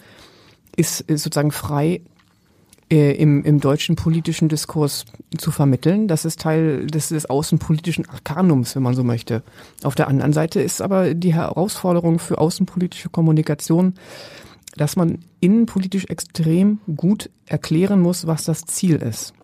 ist, 0.76 1.00
ist 1.02 1.22
sozusagen 1.22 1.50
frei 1.50 2.00
äh, 2.90 3.12
im, 3.16 3.44
im 3.44 3.60
deutschen 3.60 3.96
politischen 3.96 4.48
Diskurs 4.48 5.04
zu 5.36 5.50
vermitteln. 5.50 6.06
Das 6.06 6.24
ist 6.24 6.40
Teil 6.40 6.86
des, 6.86 7.08
des 7.08 7.26
außenpolitischen 7.26 8.08
Arkanums, 8.08 8.76
wenn 8.76 8.82
man 8.82 8.94
so 8.94 9.04
möchte. 9.04 9.42
Auf 9.82 9.94
der 9.94 10.08
anderen 10.08 10.32
Seite 10.32 10.60
ist 10.60 10.80
aber 10.80 11.14
die 11.14 11.34
Herausforderung 11.34 12.18
für 12.18 12.38
außenpolitische 12.38 13.08
Kommunikation, 13.08 13.94
dass 14.76 14.96
man 14.96 15.18
innenpolitisch 15.40 16.06
extrem 16.06 16.80
gut 16.96 17.30
erklären 17.46 18.00
muss, 18.00 18.26
was 18.26 18.44
das 18.44 18.64
Ziel 18.64 18.96
ist. 18.96 19.34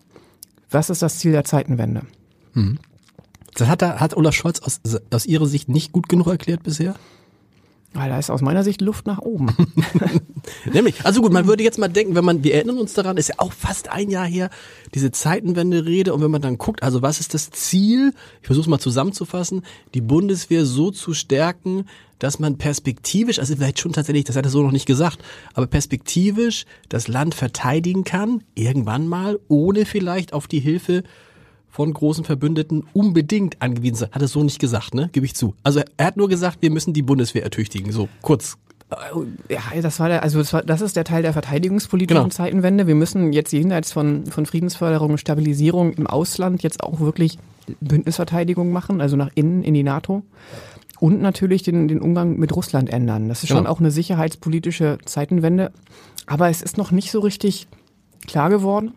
Was 0.71 0.89
ist 0.89 1.01
das 1.01 1.19
Ziel 1.19 1.33
der 1.33 1.43
Zeitenwende? 1.43 2.03
Hm. 2.53 2.79
Das 3.53 3.67
hat, 3.67 3.81
hat 3.81 4.15
Olaf 4.15 4.33
Scholz 4.33 4.59
aus, 4.61 4.79
aus 5.11 5.25
Ihrer 5.25 5.45
Sicht 5.45 5.69
nicht 5.69 5.91
gut 5.91 6.07
genug 6.07 6.27
erklärt 6.27 6.63
bisher? 6.63 6.95
Weil 7.93 8.09
da 8.09 8.17
ist 8.17 8.29
aus 8.29 8.41
meiner 8.41 8.63
Sicht 8.63 8.79
Luft 8.79 9.05
nach 9.05 9.19
oben. 9.19 9.53
Nämlich, 10.73 11.05
also 11.05 11.21
gut, 11.21 11.33
man 11.33 11.45
würde 11.45 11.61
jetzt 11.61 11.77
mal 11.77 11.89
denken, 11.89 12.15
wenn 12.15 12.23
man, 12.23 12.41
wir 12.41 12.53
erinnern 12.55 12.77
uns 12.77 12.93
daran, 12.93 13.17
ist 13.17 13.27
ja 13.27 13.35
auch 13.37 13.51
fast 13.51 13.89
ein 13.89 14.09
Jahr 14.09 14.25
her, 14.25 14.49
diese 14.95 15.11
Zeitenwende-Rede 15.11 16.13
und 16.13 16.21
wenn 16.21 16.31
man 16.31 16.41
dann 16.41 16.57
guckt, 16.57 16.83
also 16.83 17.01
was 17.01 17.19
ist 17.19 17.33
das 17.33 17.49
Ziel, 17.49 18.13
ich 18.41 18.47
versuche 18.47 18.63
es 18.63 18.69
mal 18.69 18.79
zusammenzufassen, 18.79 19.63
die 19.93 19.99
Bundeswehr 19.99 20.65
so 20.65 20.91
zu 20.91 21.13
stärken, 21.13 21.85
dass 22.21 22.37
man 22.37 22.57
perspektivisch, 22.57 23.39
also 23.39 23.55
vielleicht 23.55 23.79
schon 23.79 23.93
tatsächlich, 23.93 24.25
das 24.25 24.35
hat 24.35 24.45
er 24.45 24.51
so 24.51 24.61
noch 24.61 24.71
nicht 24.71 24.85
gesagt, 24.85 25.17
aber 25.55 25.65
perspektivisch 25.65 26.65
das 26.87 27.07
Land 27.07 27.33
verteidigen 27.33 28.03
kann, 28.03 28.43
irgendwann 28.53 29.07
mal, 29.07 29.39
ohne 29.47 29.85
vielleicht 29.85 30.31
auf 30.31 30.47
die 30.47 30.59
Hilfe 30.59 31.01
von 31.67 31.91
großen 31.91 32.23
Verbündeten 32.23 32.83
unbedingt 32.93 33.59
angewiesen 33.61 33.95
sein. 33.95 34.11
Hat 34.11 34.21
er 34.21 34.27
so 34.27 34.43
nicht 34.43 34.59
gesagt, 34.59 34.93
ne? 34.93 35.09
Gebe 35.13 35.25
ich 35.25 35.33
zu. 35.33 35.55
Also 35.63 35.81
er 35.97 36.05
hat 36.05 36.17
nur 36.17 36.29
gesagt, 36.29 36.61
wir 36.61 36.69
müssen 36.69 36.93
die 36.93 37.01
Bundeswehr 37.01 37.43
ertüchtigen. 37.43 37.91
So 37.91 38.07
kurz 38.21 38.57
ja, 39.47 39.61
das 39.81 40.01
war 40.01 40.09
der, 40.09 40.21
also 40.21 40.39
das, 40.39 40.51
war, 40.51 40.63
das 40.63 40.81
ist 40.81 40.97
der 40.97 41.05
Teil 41.05 41.21
der 41.21 41.31
verteidigungspolitischen 41.31 42.23
genau. 42.23 42.29
Zeitenwende. 42.29 42.87
Wir 42.87 42.95
müssen 42.95 43.31
jetzt 43.31 43.53
jenseits 43.53 43.93
von, 43.93 44.25
von 44.25 44.45
Friedensförderung 44.45 45.11
und 45.11 45.17
Stabilisierung 45.17 45.93
im 45.93 46.07
Ausland 46.07 46.61
jetzt 46.61 46.83
auch 46.83 46.99
wirklich 46.99 47.37
Bündnisverteidigung 47.79 48.71
machen, 48.71 48.99
also 48.99 49.15
nach 49.15 49.29
innen 49.33 49.63
in 49.63 49.73
die 49.73 49.83
NATO. 49.83 50.23
Und 51.01 51.19
natürlich 51.19 51.63
den, 51.63 51.87
den 51.87 51.99
Umgang 51.99 52.37
mit 52.37 52.55
Russland 52.55 52.91
ändern. 52.93 53.27
Das 53.27 53.41
ist 53.41 53.49
schon 53.49 53.57
genau. 53.57 53.71
auch 53.71 53.79
eine 53.79 53.89
sicherheitspolitische 53.89 54.99
Zeitenwende. 55.03 55.71
Aber 56.27 56.47
es 56.49 56.61
ist 56.61 56.77
noch 56.77 56.91
nicht 56.91 57.09
so 57.09 57.21
richtig 57.21 57.67
klar 58.27 58.51
geworden, 58.51 58.91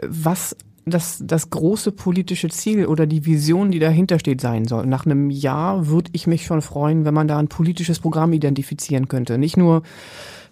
was 0.00 0.56
das, 0.86 1.18
das 1.22 1.50
große 1.50 1.92
politische 1.92 2.48
Ziel 2.48 2.86
oder 2.86 3.06
die 3.06 3.24
Vision, 3.24 3.70
die 3.70 3.78
dahinter 3.78 4.18
steht, 4.18 4.40
sein 4.40 4.66
soll. 4.66 4.86
Nach 4.86 5.06
einem 5.06 5.30
Jahr 5.30 5.86
würde 5.88 6.10
ich 6.12 6.26
mich 6.26 6.44
schon 6.44 6.62
freuen, 6.62 7.04
wenn 7.04 7.14
man 7.14 7.28
da 7.28 7.38
ein 7.38 7.48
politisches 7.48 8.00
Programm 8.00 8.32
identifizieren 8.32 9.08
könnte. 9.08 9.38
Nicht 9.38 9.56
nur, 9.56 9.82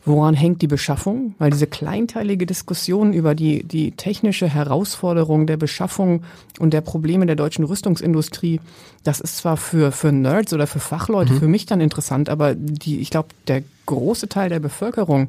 woran 0.06 0.34
hängt 0.34 0.62
die 0.62 0.68
Beschaffung, 0.68 1.34
weil 1.38 1.50
diese 1.50 1.66
kleinteilige 1.66 2.46
Diskussion 2.46 3.12
über 3.12 3.34
die, 3.34 3.62
die 3.62 3.92
technische 3.92 4.48
Herausforderung 4.48 5.46
der 5.46 5.58
Beschaffung 5.58 6.22
und 6.58 6.72
der 6.72 6.80
Probleme 6.80 7.26
der 7.26 7.36
deutschen 7.36 7.64
Rüstungsindustrie, 7.64 8.60
das 9.04 9.20
ist 9.20 9.36
zwar 9.36 9.58
für, 9.58 9.92
für 9.92 10.12
Nerds 10.12 10.54
oder 10.54 10.66
für 10.66 10.80
Fachleute, 10.80 11.34
mhm. 11.34 11.38
für 11.38 11.48
mich 11.48 11.66
dann 11.66 11.82
interessant, 11.82 12.30
aber 12.30 12.54
die, 12.54 13.00
ich 13.00 13.10
glaube, 13.10 13.28
der 13.48 13.62
große 13.84 14.28
Teil 14.28 14.48
der 14.48 14.60
Bevölkerung 14.60 15.28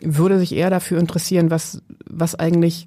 würde 0.00 0.38
sich 0.38 0.54
eher 0.54 0.70
dafür 0.70 1.00
interessieren, 1.00 1.50
was, 1.50 1.80
was 2.06 2.34
eigentlich, 2.34 2.84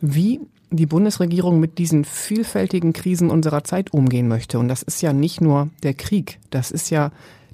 wie 0.00 0.40
die 0.70 0.86
Bundesregierung 0.86 1.58
mit 1.58 1.78
diesen 1.78 2.04
vielfältigen 2.04 2.92
Krisen 2.92 3.30
unserer 3.30 3.64
Zeit 3.64 3.92
umgehen 3.92 4.28
möchte. 4.28 4.58
Und 4.58 4.68
das 4.68 4.82
ist 4.82 5.02
ja 5.02 5.12
nicht 5.12 5.40
nur 5.40 5.68
der 5.82 5.94
Krieg, 5.94 6.38
das 6.50 6.70
ist 6.70 6.90
ja 6.90 7.10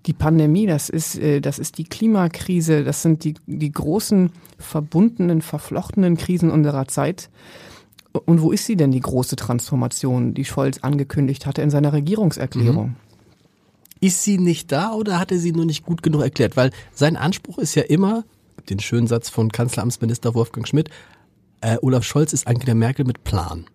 die 0.07 0.13
Pandemie, 0.13 0.67
das 0.67 0.89
ist, 0.89 1.19
äh, 1.19 1.41
das 1.41 1.59
ist 1.59 1.79
die 1.79 1.85
Klimakrise, 1.85 2.85
das 2.85 3.03
sind 3.03 3.25
die, 3.25 3.35
die 3.47 3.73
großen 3.73 4.31
verbundenen, 4.59 5.43
verflochtenen 5.43 6.17
Krisen 6.17 6.51
unserer 6.51 6.87
Zeit. 6.87 7.29
Und 8.13 8.41
wo 8.41 8.53
ist 8.53 8.67
sie 8.67 8.77
denn, 8.77 8.93
die 8.93 9.01
große 9.01 9.37
Transformation, 9.37 10.33
die 10.33 10.45
Scholz 10.45 10.79
angekündigt 10.79 11.45
hatte 11.45 11.63
in 11.63 11.71
seiner 11.71 11.93
Regierungserklärung? 11.93 12.89
Mhm. 12.89 12.97
Ist 14.01 14.23
sie 14.23 14.39
nicht 14.39 14.73
da 14.73 14.93
oder 14.93 15.19
hat 15.19 15.33
er 15.33 15.39
sie 15.39 15.53
nur 15.53 15.65
nicht 15.65 15.85
gut 15.85 16.03
genug 16.03 16.23
erklärt? 16.23 16.57
Weil 16.57 16.71
sein 16.93 17.17
Anspruch 17.17 17.59
ist 17.59 17.75
ja 17.75 17.83
immer, 17.83 18.25
den 18.71 18.79
schönen 18.79 19.07
Satz 19.07 19.29
von 19.29 19.51
Kanzleramtsminister 19.51 20.35
Wolfgang 20.35 20.69
Schmidt, 20.69 20.91
äh, 21.61 21.77
Olaf 21.83 22.05
Scholz 22.05 22.33
ist 22.33 22.47
Angela 22.47 22.75
Merkel 22.75 23.05
mit 23.05 23.25
Plan. 23.25 23.67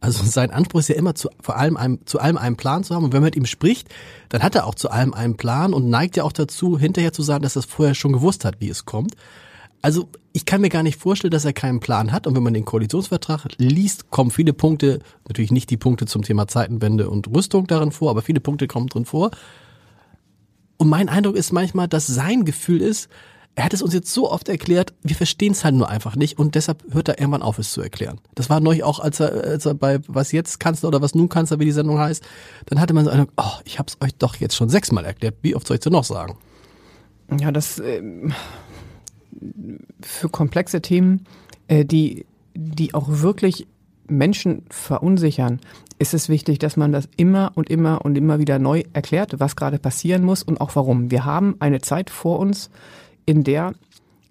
Also 0.00 0.22
sein 0.26 0.50
Anspruch 0.50 0.80
ist 0.80 0.88
ja 0.88 0.96
immer 0.96 1.14
zu, 1.14 1.30
vor 1.40 1.56
allem 1.56 1.76
einem, 1.76 2.06
zu 2.06 2.18
allem 2.18 2.36
einen 2.36 2.56
Plan 2.56 2.84
zu 2.84 2.94
haben. 2.94 3.04
Und 3.04 3.12
wenn 3.12 3.20
man 3.20 3.28
mit 3.28 3.36
ihm 3.36 3.46
spricht, 3.46 3.88
dann 4.28 4.42
hat 4.42 4.54
er 4.54 4.66
auch 4.66 4.74
zu 4.74 4.90
allem 4.90 5.14
einen 5.14 5.36
Plan 5.36 5.72
und 5.72 5.88
neigt 5.88 6.16
ja 6.16 6.24
auch 6.24 6.32
dazu, 6.32 6.78
hinterher 6.78 7.12
zu 7.12 7.22
sagen, 7.22 7.42
dass 7.42 7.56
er 7.56 7.60
es 7.60 7.66
vorher 7.66 7.94
schon 7.94 8.12
gewusst 8.12 8.44
hat, 8.44 8.60
wie 8.60 8.68
es 8.68 8.84
kommt. 8.84 9.14
Also 9.82 10.08
ich 10.32 10.46
kann 10.46 10.62
mir 10.62 10.70
gar 10.70 10.82
nicht 10.82 10.98
vorstellen, 10.98 11.30
dass 11.30 11.44
er 11.44 11.52
keinen 11.52 11.80
Plan 11.80 12.10
hat. 12.10 12.26
Und 12.26 12.34
wenn 12.34 12.42
man 12.42 12.54
den 12.54 12.64
Koalitionsvertrag 12.64 13.48
liest, 13.58 14.10
kommen 14.10 14.30
viele 14.30 14.52
Punkte, 14.52 15.00
natürlich 15.28 15.52
nicht 15.52 15.68
die 15.68 15.76
Punkte 15.76 16.06
zum 16.06 16.22
Thema 16.22 16.48
Zeitenwende 16.48 17.10
und 17.10 17.28
Rüstung 17.28 17.66
darin 17.66 17.92
vor, 17.92 18.10
aber 18.10 18.22
viele 18.22 18.40
Punkte 18.40 18.66
kommen 18.66 18.86
drin 18.86 19.04
vor. 19.04 19.30
Und 20.76 20.88
mein 20.88 21.08
Eindruck 21.08 21.36
ist 21.36 21.52
manchmal, 21.52 21.86
dass 21.86 22.06
sein 22.06 22.44
Gefühl 22.44 22.80
ist, 22.80 23.08
er 23.56 23.64
hat 23.64 23.74
es 23.74 23.82
uns 23.82 23.94
jetzt 23.94 24.12
so 24.12 24.30
oft 24.30 24.48
erklärt, 24.48 24.94
wir 25.02 25.14
verstehen 25.14 25.52
es 25.52 25.64
halt 25.64 25.76
nur 25.76 25.88
einfach 25.88 26.16
nicht 26.16 26.38
und 26.38 26.56
deshalb 26.56 26.82
hört 26.92 27.08
er 27.08 27.20
irgendwann 27.20 27.42
auf, 27.42 27.58
es 27.58 27.70
zu 27.70 27.80
erklären. 27.80 28.20
Das 28.34 28.50
war 28.50 28.58
neulich 28.60 28.82
auch, 28.82 28.98
als 28.98 29.20
er, 29.20 29.44
als 29.44 29.64
er 29.64 29.74
bei 29.74 30.00
Was 30.08 30.32
jetzt 30.32 30.58
Kanzler 30.58 30.88
oder 30.88 31.02
Was 31.02 31.14
nun 31.14 31.28
Kanzler, 31.28 31.60
wie 31.60 31.64
die 31.64 31.72
Sendung 31.72 31.98
heißt, 31.98 32.24
dann 32.66 32.80
hatte 32.80 32.94
man 32.94 33.04
so 33.04 33.10
eine, 33.10 33.28
oh, 33.36 33.60
ich 33.64 33.78
hab's 33.78 33.96
euch 34.00 34.14
doch 34.16 34.36
jetzt 34.36 34.56
schon 34.56 34.68
sechsmal 34.68 35.04
erklärt, 35.04 35.36
wie 35.42 35.54
oft 35.54 35.66
soll 35.66 35.76
ich 35.76 35.80
es 35.80 35.84
denn 35.84 35.92
noch 35.92 36.04
sagen? 36.04 36.36
Ja, 37.40 37.52
das 37.52 37.78
äh, 37.78 38.02
für 40.00 40.28
komplexe 40.28 40.82
Themen, 40.82 41.26
äh, 41.68 41.84
die, 41.84 42.26
die 42.54 42.92
auch 42.94 43.06
wirklich 43.08 43.68
Menschen 44.06 44.64
verunsichern, 44.68 45.60
ist 45.98 46.12
es 46.12 46.28
wichtig, 46.28 46.58
dass 46.58 46.76
man 46.76 46.92
das 46.92 47.08
immer 47.16 47.52
und 47.54 47.70
immer 47.70 48.04
und 48.04 48.18
immer 48.18 48.38
wieder 48.38 48.58
neu 48.58 48.82
erklärt, 48.92 49.38
was 49.38 49.54
gerade 49.54 49.78
passieren 49.78 50.24
muss 50.24 50.42
und 50.42 50.60
auch 50.60 50.74
warum. 50.74 51.10
Wir 51.10 51.24
haben 51.24 51.56
eine 51.60 51.80
Zeit 51.80 52.10
vor 52.10 52.40
uns, 52.40 52.68
in 53.26 53.44
der 53.44 53.74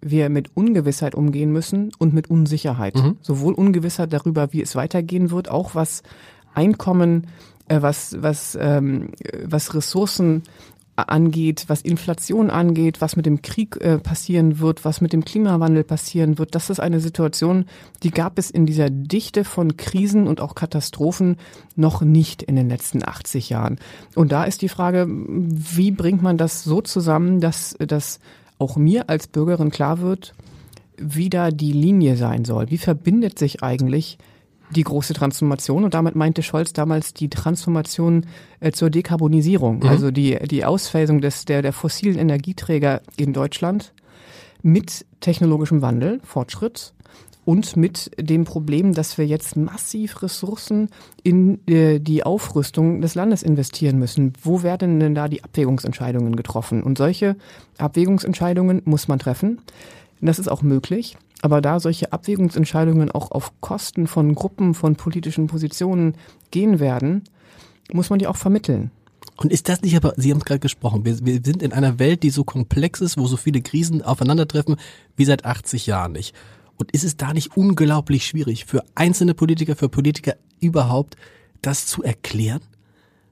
wir 0.02 0.30
mit 0.30 0.56
Ungewissheit 0.56 1.16
umgehen 1.16 1.52
müssen 1.52 1.92
und 1.98 2.14
mit 2.14 2.30
Unsicherheit. 2.30 2.96
Mhm. 2.96 3.18
Sowohl 3.22 3.54
Ungewissheit 3.54 4.12
darüber, 4.12 4.52
wie 4.52 4.62
es 4.62 4.76
weitergehen 4.76 5.32
wird, 5.32 5.50
auch 5.50 5.76
was 5.76 6.04
Einkommen, 6.54 7.28
äh, 7.68 7.82
was, 7.82 8.22
was, 8.22 8.58
ähm, 8.60 9.12
was 9.44 9.74
Ressourcen 9.74 10.44
angeht, 10.96 11.66
was 11.68 11.82
Inflation 11.82 12.52
angeht, 12.52 13.02
was 13.02 13.16
mit 13.16 13.26
dem 13.26 13.42
Krieg 13.42 13.78
äh, 13.82 13.98
passieren 13.98 14.60
wird, 14.60 14.86
was 14.86 15.02
mit 15.02 15.12
dem 15.12 15.26
Klimawandel 15.26 15.84
passieren 15.84 16.38
wird. 16.38 16.54
Das 16.54 16.70
ist 16.70 16.80
eine 16.80 17.00
Situation, 17.00 17.66
die 18.04 18.12
gab 18.12 18.38
es 18.38 18.52
in 18.52 18.68
dieser 18.68 18.92
Dichte 18.92 19.44
von 19.44 19.76
Krisen 19.76 20.28
und 20.28 20.40
auch 20.40 20.54
Katastrophen 20.54 21.38
noch 21.76 22.02
nicht 22.02 22.44
in 22.44 22.56
den 22.56 22.70
letzten 22.70 23.04
80 23.04 23.50
Jahren. 23.50 23.80
Und 24.14 24.32
da 24.32 24.44
ist 24.44 24.62
die 24.62 24.70
Frage, 24.70 25.08
wie 25.10 25.90
bringt 25.90 26.22
man 26.22 26.38
das 26.38 26.64
so 26.64 26.82
zusammen, 26.82 27.40
dass 27.42 27.76
das 27.80 28.20
auch 28.64 28.76
mir 28.78 29.10
als 29.10 29.28
Bürgerin 29.28 29.70
klar 29.70 30.02
wird, 30.02 30.34
wie 30.98 31.30
da 31.30 31.52
die 31.52 31.74
Linie 31.74 32.16
sein 32.16 32.46
soll. 32.46 32.70
Wie 32.70 32.78
verbindet 32.78 33.38
sich 33.38 33.64
eigentlich 33.64 34.18
die 34.72 34.84
große 34.84 35.14
Transformation 35.14 35.84
und 35.84 35.94
damit 35.94 36.16
meinte 36.16 36.42
Scholz 36.42 36.74
damals 36.74 37.14
die 37.14 37.30
Transformation 37.30 38.26
äh, 38.60 38.72
zur 38.72 38.90
Dekarbonisierung, 38.90 39.80
mhm. 39.80 39.88
also 39.88 40.10
die, 40.10 40.38
die 40.48 40.66
Ausphasung 40.66 41.22
des, 41.22 41.46
der, 41.46 41.62
der 41.62 41.74
fossilen 41.74 42.18
Energieträger 42.18 43.02
in 43.18 43.34
Deutschland 43.34 43.94
mit 44.62 45.06
technologischem 45.20 45.82
Wandel, 45.82 46.22
Fortschritt 46.24 46.94
und 47.46 47.76
mit 47.76 48.12
dem 48.18 48.46
Problem, 48.46 48.94
dass 48.94 49.18
wir 49.18 49.28
jetzt 49.28 49.56
massiv 49.56 50.22
Ressourcen 50.22 50.90
in 51.24 51.60
äh, 51.68 52.00
die 52.00 52.24
Aufrüstung 52.24 53.02
des 53.02 53.16
Landes 53.16 53.44
investieren 53.44 54.00
müssen. 54.00 54.34
Wo 54.42 54.64
werden 54.64 55.00
denn 55.00 55.16
da 55.16 55.28
die 55.28 55.44
Abwägungsentscheidungen 55.44 56.36
getroffen? 56.36 56.84
Und 56.84 56.98
solche 56.98 57.36
Abwägungsentscheidungen 57.78 58.82
muss 58.86 59.08
man 59.08 59.20
treffen. 59.20 59.62
Das 60.22 60.40
ist 60.40 60.50
auch 60.50 60.62
möglich. 60.62 61.18
Aber 61.42 61.60
da 61.60 61.82
solche 61.82 62.14
Abwägungsentscheidungen 62.14 63.12
auch 63.12 63.32
auf 63.32 63.52
Kosten 63.60 64.08
von 64.08 64.34
Gruppen, 64.34 64.74
von 64.74 64.96
politischen 64.96 65.48
Positionen 65.48 66.16
gehen 66.52 66.80
werden, 66.80 67.24
muss 67.92 68.10
man 68.10 68.20
die 68.20 68.28
auch 68.28 68.38
vermitteln. 68.38 68.92
Und 69.36 69.52
ist 69.52 69.68
das 69.68 69.82
nicht 69.82 69.98
aber, 69.98 70.14
Sie 70.16 70.32
haben 70.32 70.38
es 70.38 70.46
gerade 70.46 70.60
gesprochen, 70.60 71.04
wir, 71.04 71.18
wir 71.26 71.42
sind 71.44 71.62
in 71.62 71.74
einer 71.74 72.00
Welt, 72.00 72.24
die 72.24 72.30
so 72.30 72.46
komplex 72.46 73.02
ist, 73.02 73.18
wo 73.18 73.28
so 73.28 73.36
viele 73.36 73.62
Krisen 73.62 74.02
aufeinandertreffen, 74.02 74.78
wie 75.18 75.26
seit 75.26 75.44
80 75.44 75.88
Jahren 75.88 76.14
nicht. 76.14 76.34
Und 76.78 76.92
ist 76.92 77.04
es 77.04 77.18
da 77.18 77.34
nicht 77.34 77.56
unglaublich 77.56 78.26
schwierig 78.26 78.66
für 78.66 78.84
einzelne 78.96 79.34
Politiker, 79.34 79.76
für 79.76 79.90
Politiker 79.90 80.36
überhaupt, 80.60 81.16
das 81.62 81.86
zu 81.86 82.04
erklären? 82.04 82.62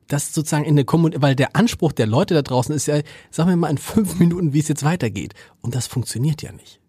Das 0.08 0.34
sozusagen 0.34 0.66
in 0.66 0.76
der 0.76 0.86
Kommunikation, 0.86 1.22
weil 1.22 1.36
der 1.36 1.56
Anspruch 1.56 1.94
der 1.94 2.06
Leute 2.06 2.34
da 2.34 2.42
draußen 2.42 2.76
ist 2.76 2.88
ja, 2.88 3.02
sagen 3.30 3.50
wir 3.50 3.56
mal 3.56 3.70
in 3.70 3.78
fünf 3.78 4.20
Minuten, 4.20 4.54
wie 4.54 4.60
es 4.60 4.68
jetzt 4.68 4.84
weitergeht. 4.84 5.34
Und 5.62 5.74
das 5.74 5.88
funktioniert 5.88 6.42
ja 6.42 6.52
nicht. 6.52 6.82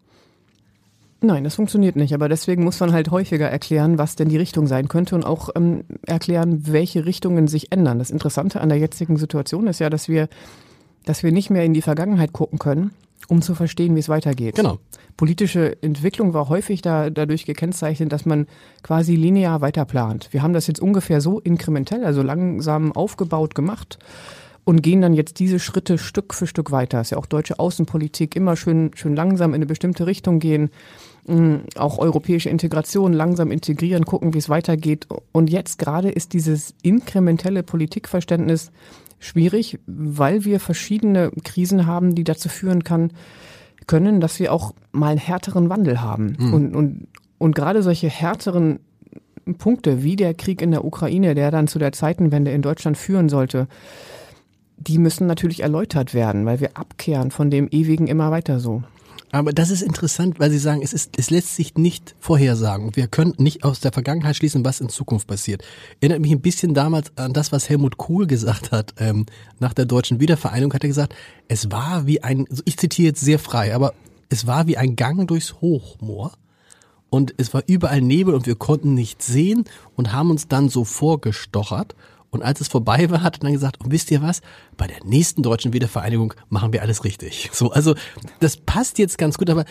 Nein, 1.23 1.45
das 1.45 1.55
funktioniert 1.55 1.95
nicht. 1.95 2.13
Aber 2.13 2.27
deswegen 2.27 2.65
muss 2.65 2.81
man 2.81 2.91
halt 2.91 3.09
häufiger 3.09 3.49
erklären, 3.49 3.97
was 3.97 4.17
denn 4.17 4.27
die 4.27 4.37
Richtung 4.37 4.67
sein 4.67 4.89
könnte 4.89 5.15
und 5.15 5.25
auch 5.25 5.49
ähm, 5.55 5.85
erklären, 6.05 6.67
welche 6.67 7.05
Richtungen 7.05 7.47
sich 7.47 7.71
ändern. 7.71 7.97
Das 7.97 8.11
Interessante 8.11 8.59
an 8.59 8.67
der 8.67 8.77
jetzigen 8.77 9.15
Situation 9.15 9.67
ist 9.67 9.79
ja, 9.79 9.89
dass 9.89 10.09
wir, 10.09 10.27
dass 11.05 11.23
wir 11.23 11.31
nicht 11.31 11.49
mehr 11.49 11.63
in 11.63 11.73
die 11.73 11.81
Vergangenheit 11.81 12.33
gucken 12.33 12.59
können, 12.59 12.91
um 13.27 13.41
zu 13.41 13.55
verstehen, 13.55 13.95
wie 13.95 13.99
es 13.99 14.09
weitergeht. 14.09 14.55
Genau. 14.55 14.79
Politische 15.17 15.81
Entwicklung 15.81 16.33
war 16.33 16.49
häufig 16.49 16.81
da, 16.81 17.09
dadurch 17.09 17.45
gekennzeichnet, 17.45 18.11
dass 18.11 18.25
man 18.25 18.47
quasi 18.81 19.15
linear 19.15 19.61
weiterplant. 19.61 20.29
Wir 20.31 20.41
haben 20.41 20.53
das 20.53 20.67
jetzt 20.67 20.79
ungefähr 20.79 21.21
so 21.21 21.39
inkrementell, 21.39 22.03
also 22.03 22.21
langsam 22.21 22.91
aufgebaut 22.91 23.55
gemacht 23.55 23.99
und 24.65 24.81
gehen 24.81 25.01
dann 25.01 25.13
jetzt 25.13 25.39
diese 25.39 25.59
Schritte 25.59 25.97
Stück 25.97 26.33
für 26.33 26.47
Stück 26.47 26.71
weiter. 26.71 26.99
Das 26.99 27.07
ist 27.07 27.11
ja 27.11 27.17
auch 27.17 27.25
deutsche 27.25 27.59
Außenpolitik, 27.59 28.35
immer 28.35 28.55
schön, 28.55 28.91
schön 28.95 29.15
langsam 29.15 29.51
in 29.51 29.55
eine 29.55 29.65
bestimmte 29.65 30.07
Richtung 30.07 30.39
gehen, 30.39 30.69
mm, 31.27 31.55
auch 31.75 31.99
europäische 31.99 32.49
Integration 32.49 33.13
langsam 33.13 33.51
integrieren, 33.51 34.05
gucken, 34.05 34.33
wie 34.33 34.37
es 34.37 34.49
weitergeht. 34.49 35.07
Und 35.31 35.49
jetzt 35.49 35.77
gerade 35.79 36.09
ist 36.09 36.33
dieses 36.33 36.73
inkrementelle 36.81 37.63
Politikverständnis 37.63 38.71
schwierig, 39.23 39.79
weil 39.87 40.45
wir 40.45 40.59
verschiedene 40.59 41.31
Krisen 41.43 41.87
haben, 41.87 42.13
die 42.13 42.23
dazu 42.23 42.49
führen 42.49 42.83
kann, 42.83 43.11
können, 43.87 44.19
dass 44.19 44.39
wir 44.39 44.53
auch 44.53 44.73
mal 44.91 45.09
einen 45.09 45.19
härteren 45.19 45.69
Wandel 45.69 46.01
haben. 46.01 46.35
Mhm. 46.37 46.53
Und, 46.53 46.75
und, 46.75 47.07
und 47.37 47.55
gerade 47.55 47.81
solche 47.83 48.09
härteren 48.09 48.79
Punkte 49.57 50.03
wie 50.03 50.15
der 50.15 50.33
Krieg 50.33 50.61
in 50.61 50.71
der 50.71 50.85
Ukraine, 50.85 51.35
der 51.35 51.51
dann 51.51 51.67
zu 51.67 51.79
der 51.79 51.91
Zeitenwende 51.91 52.51
in 52.51 52.61
Deutschland 52.61 52.97
führen 52.97 53.29
sollte, 53.29 53.67
die 54.77 54.97
müssen 54.97 55.27
natürlich 55.27 55.61
erläutert 55.61 56.13
werden, 56.13 56.45
weil 56.45 56.59
wir 56.59 56.77
abkehren 56.77 57.31
von 57.31 57.49
dem 57.49 57.67
ewigen 57.69 58.07
immer 58.07 58.31
weiter 58.31 58.59
so. 58.59 58.83
Aber 59.33 59.51
das 59.51 59.71
ist 59.71 59.81
interessant, 59.81 60.39
weil 60.39 60.51
Sie 60.51 60.59
sagen, 60.59 60.83
es, 60.83 60.93
ist, 60.93 61.17
es 61.17 61.31
lässt 61.31 61.55
sich 61.55 61.73
nicht 61.73 62.15
vorhersagen. 62.19 62.95
Wir 62.95 63.07
können 63.07 63.33
nicht 63.39 63.63
aus 63.63 63.79
der 63.79 63.91
Vergangenheit 63.91 64.35
schließen, 64.35 64.63
was 64.63 64.79
in 64.79 64.89
Zukunft 64.89 65.25
passiert. 65.25 65.63
Erinnert 65.99 66.21
mich 66.21 66.31
ein 66.31 66.41
bisschen 66.41 66.75
damals 66.75 67.11
an 67.17 67.33
das, 67.33 67.51
was 67.51 67.67
Helmut 67.67 67.97
Kohl 67.97 68.27
gesagt 68.27 68.71
hat. 68.71 68.93
Ähm, 68.99 69.25
nach 69.59 69.73
der 69.73 69.85
deutschen 69.85 70.19
Wiedervereinigung 70.19 70.71
hat 70.71 70.83
er 70.83 70.87
gesagt, 70.87 71.15
es 71.47 71.71
war 71.71 72.05
wie 72.05 72.21
ein, 72.21 72.45
ich 72.65 72.77
zitiere 72.77 73.07
jetzt 73.07 73.21
sehr 73.21 73.39
frei, 73.39 73.73
aber 73.73 73.95
es 74.29 74.45
war 74.45 74.67
wie 74.67 74.77
ein 74.77 74.95
Gang 74.95 75.27
durchs 75.27 75.55
Hochmoor. 75.61 76.33
Und 77.09 77.33
es 77.37 77.55
war 77.55 77.63
überall 77.65 78.01
Nebel 78.01 78.35
und 78.35 78.45
wir 78.45 78.55
konnten 78.55 78.93
nichts 78.93 79.25
sehen 79.25 79.65
und 79.95 80.13
haben 80.13 80.29
uns 80.29 80.47
dann 80.47 80.69
so 80.69 80.85
vorgestochert. 80.85 81.95
Und 82.33 82.41
als 82.41 82.61
es 82.61 82.67
vorbei 82.67 83.09
war, 83.09 83.21
hat 83.21 83.37
er 83.37 83.39
dann 83.39 83.53
gesagt, 83.53 83.79
und 83.79 83.91
wisst 83.91 84.09
ihr 84.11 84.21
was? 84.21 84.41
Bei 84.75 84.87
der 84.87 84.97
nächsten 85.05 85.43
deutschen 85.43 85.73
Wiedervereinigung 85.73 86.33
machen 86.49 86.73
wir 86.73 86.81
alles 86.81 87.03
richtig. 87.03 87.51
So, 87.63 87.71
also 87.71 87.95
das 88.39 88.57
passt 88.57 88.97
jetzt 88.97 89.17
ganz 89.17 89.37
gut, 89.37 89.49
aber 89.49 89.65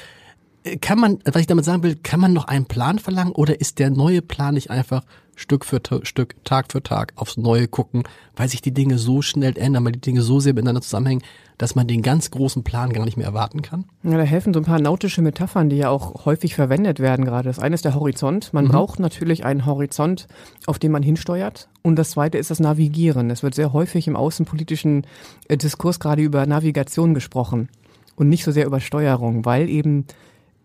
äh, 0.63 0.77
kann 0.77 0.99
man, 0.99 1.19
was 1.25 1.41
ich 1.41 1.47
damit 1.47 1.65
sagen 1.65 1.83
will, 1.83 1.97
kann 1.97 2.21
man 2.21 2.33
noch 2.33 2.45
einen 2.45 2.67
Plan 2.67 2.99
verlangen 2.99 3.33
oder 3.33 3.61
ist 3.61 3.79
der 3.81 3.91
neue 3.91 4.23
Plan 4.23 4.55
nicht 4.55 4.71
einfach 4.71 5.03
Stück 5.35 5.65
für 5.65 5.81
Stück, 6.03 6.45
Tag 6.45 6.71
für 6.71 6.83
Tag 6.83 7.13
aufs 7.17 7.37
Neue 7.37 7.69
gucken, 7.69 8.03
weil 8.37 8.49
sich 8.49 8.63
die 8.63 8.73
Dinge 8.73 8.99
so 8.99 9.23
schnell 9.23 9.57
ändern, 9.57 9.85
weil 9.85 9.93
die 9.93 10.01
Dinge 10.01 10.23
so 10.23 10.41
sehr 10.41 10.53
miteinander 10.53 10.83
zusammenhängen, 10.83 11.23
dass 11.59 11.75
man 11.75 11.87
den 11.87 12.03
ganz 12.03 12.31
großen 12.31 12.65
Plan 12.65 12.93
gar 12.93 13.05
nicht 13.05 13.17
mehr 13.17 13.27
erwarten 13.27 13.63
kann? 13.63 13.85
Ja, 14.03 14.17
da 14.17 14.23
helfen 14.23 14.53
so 14.53 14.61
ein 14.61 14.67
paar 14.67 14.81
nautische 14.81 15.23
Metaphern, 15.23 15.71
die 15.71 15.77
ja 15.77 15.91
auch 15.91 16.25
häufig 16.27 16.55
verwendet 16.55 17.01
werden 17.01 17.25
gerade. 17.25 17.49
Das 17.49 17.59
eine 17.59 17.75
ist 17.75 17.85
der 17.85 17.95
Horizont. 17.95 18.53
Man 18.53 18.67
mhm. 18.67 18.71
braucht 18.71 19.01
natürlich 19.01 19.45
einen 19.45 19.65
Horizont, 19.65 20.27
auf 20.67 20.79
den 20.79 20.93
man 20.93 21.03
hinsteuert. 21.03 21.69
Und 21.83 21.97
das 21.97 22.11
zweite 22.11 22.39
ist 22.39 22.51
das 22.51 22.61
Navigieren. 22.61 23.31
Es 23.31 23.43
wird 23.43 23.55
sehr 23.55 23.73
häufig 23.73 24.09
im 24.09 24.17
außenpolitischen 24.17 25.07
äh, 25.49 25.57
Diskurs 25.57 26.01
gerade 26.01 26.23
über 26.23 26.47
Navigation 26.47 27.15
gesprochen 27.15 27.69
und 28.17 28.29
nicht 28.29 28.45
so 28.45 28.53
sehr 28.53 28.67
über 28.67 28.81
Steuerung, 28.81 29.45
weil 29.45 29.69
eben 29.69 30.07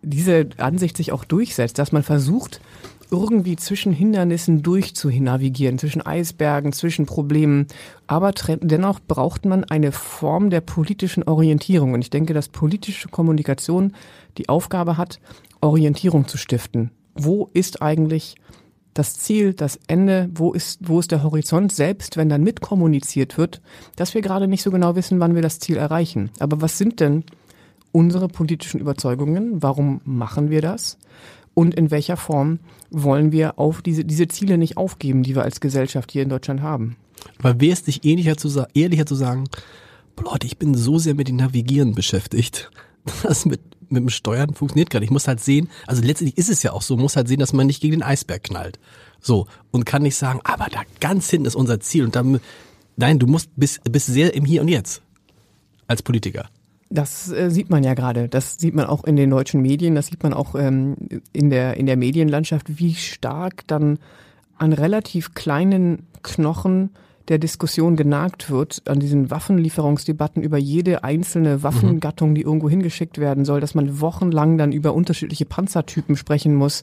diese 0.02 0.48
Ansicht 0.58 0.96
sich 0.96 1.12
auch 1.12 1.24
durchsetzt, 1.24 1.78
dass 1.78 1.92
man 1.92 2.02
versucht, 2.02 2.60
irgendwie 3.10 3.56
zwischen 3.56 3.92
Hindernissen 3.92 4.62
durchzunavigieren, 4.62 5.78
zwischen 5.78 6.02
Eisbergen, 6.02 6.72
zwischen 6.72 7.06
Problemen. 7.06 7.66
Aber 8.06 8.32
dennoch 8.32 9.00
braucht 9.00 9.44
man 9.44 9.64
eine 9.64 9.92
Form 9.92 10.50
der 10.50 10.60
politischen 10.60 11.22
Orientierung. 11.24 11.94
Und 11.94 12.02
ich 12.02 12.10
denke, 12.10 12.34
dass 12.34 12.48
politische 12.48 13.08
Kommunikation 13.08 13.94
die 14.36 14.48
Aufgabe 14.48 14.96
hat, 14.96 15.20
Orientierung 15.60 16.28
zu 16.28 16.38
stiften. 16.38 16.90
Wo 17.14 17.50
ist 17.52 17.82
eigentlich 17.82 18.36
das 18.94 19.14
Ziel, 19.18 19.54
das 19.54 19.78
Ende, 19.86 20.28
wo 20.34 20.52
ist, 20.52 20.80
wo 20.88 20.98
ist 20.98 21.12
der 21.12 21.22
Horizont, 21.22 21.72
selbst 21.72 22.16
wenn 22.16 22.28
dann 22.28 22.42
mitkommuniziert 22.42 23.38
wird, 23.38 23.60
dass 23.96 24.14
wir 24.14 24.22
gerade 24.22 24.48
nicht 24.48 24.62
so 24.62 24.70
genau 24.70 24.96
wissen, 24.96 25.20
wann 25.20 25.34
wir 25.34 25.42
das 25.42 25.60
Ziel 25.60 25.76
erreichen. 25.76 26.30
Aber 26.40 26.60
was 26.60 26.78
sind 26.78 27.00
denn 27.00 27.24
unsere 27.92 28.28
politischen 28.28 28.80
Überzeugungen? 28.80 29.62
Warum 29.62 30.00
machen 30.04 30.50
wir 30.50 30.62
das? 30.62 30.98
und 31.58 31.74
in 31.74 31.90
welcher 31.90 32.16
Form 32.16 32.60
wollen 32.90 33.32
wir 33.32 33.58
auf 33.58 33.82
diese, 33.82 34.04
diese 34.04 34.28
Ziele 34.28 34.58
nicht 34.58 34.76
aufgeben, 34.76 35.22
die 35.22 35.34
wir 35.34 35.42
als 35.42 35.60
Gesellschaft 35.60 36.12
hier 36.12 36.22
in 36.22 36.28
Deutschland 36.28 36.62
haben. 36.62 36.96
Aber 37.38 37.60
wäre 37.60 37.72
es 37.72 37.86
nicht 37.86 38.04
ehrlicher 38.04 38.36
zu, 38.36 38.66
ehrlicher 38.74 39.06
zu 39.06 39.14
sagen, 39.14 39.44
Leute, 40.20 40.46
ich 40.46 40.58
bin 40.58 40.74
so 40.74 40.98
sehr 40.98 41.14
mit 41.14 41.28
dem 41.28 41.36
Navigieren 41.36 41.94
beschäftigt, 41.94 42.70
das 43.22 43.44
mit, 43.44 43.60
mit 43.90 44.02
dem 44.02 44.08
Steuern 44.08 44.54
funktioniert 44.54 44.90
gerade. 44.90 45.04
Ich 45.04 45.10
muss 45.10 45.28
halt 45.28 45.40
sehen, 45.40 45.68
also 45.86 46.02
letztendlich 46.02 46.38
ist 46.38 46.48
es 46.48 46.62
ja 46.62 46.72
auch 46.72 46.82
so, 46.82 46.96
muss 46.96 47.16
halt 47.16 47.28
sehen, 47.28 47.40
dass 47.40 47.52
man 47.52 47.66
nicht 47.66 47.80
gegen 47.80 47.92
den 47.92 48.02
Eisberg 48.02 48.44
knallt. 48.44 48.78
So. 49.20 49.46
Und 49.70 49.84
kann 49.84 50.02
nicht 50.02 50.16
sagen, 50.16 50.40
aber 50.44 50.66
da 50.70 50.82
ganz 51.00 51.30
hinten 51.30 51.46
ist 51.46 51.54
unser 51.54 51.80
Ziel 51.80 52.04
und 52.04 52.16
dann, 52.16 52.40
nein, 52.96 53.18
du 53.18 53.26
musst, 53.26 53.50
bist, 53.56 53.80
bist 53.90 54.06
sehr 54.06 54.34
im 54.34 54.44
Hier 54.44 54.62
und 54.62 54.68
Jetzt. 54.68 55.02
Als 55.86 56.02
Politiker. 56.02 56.48
Das 56.90 57.30
äh, 57.30 57.50
sieht 57.50 57.70
man 57.70 57.84
ja 57.84 57.94
gerade. 57.94 58.28
Das 58.28 58.56
sieht 58.58 58.74
man 58.74 58.86
auch 58.86 59.04
in 59.04 59.16
den 59.16 59.30
deutschen 59.30 59.60
Medien. 59.60 59.94
Das 59.94 60.06
sieht 60.06 60.22
man 60.22 60.32
auch 60.32 60.54
ähm, 60.54 60.96
in 61.32 61.50
der 61.50 61.76
in 61.76 61.86
der 61.86 61.96
Medienlandschaft, 61.96 62.78
wie 62.78 62.94
stark 62.94 63.66
dann 63.66 63.98
an 64.56 64.72
relativ 64.72 65.34
kleinen 65.34 66.06
Knochen 66.22 66.90
der 67.28 67.38
Diskussion 67.38 67.96
genagt 67.96 68.50
wird, 68.50 68.82
an 68.88 69.00
diesen 69.00 69.30
Waffenlieferungsdebatten 69.30 70.42
über 70.42 70.56
jede 70.56 71.04
einzelne 71.04 71.62
Waffengattung, 71.62 72.34
die 72.34 72.40
irgendwo 72.40 72.70
hingeschickt 72.70 73.18
werden 73.18 73.44
soll, 73.44 73.60
dass 73.60 73.74
man 73.74 74.00
wochenlang 74.00 74.56
dann 74.56 74.72
über 74.72 74.94
unterschiedliche 74.94 75.44
Panzertypen 75.44 76.16
sprechen 76.16 76.54
muss. 76.54 76.82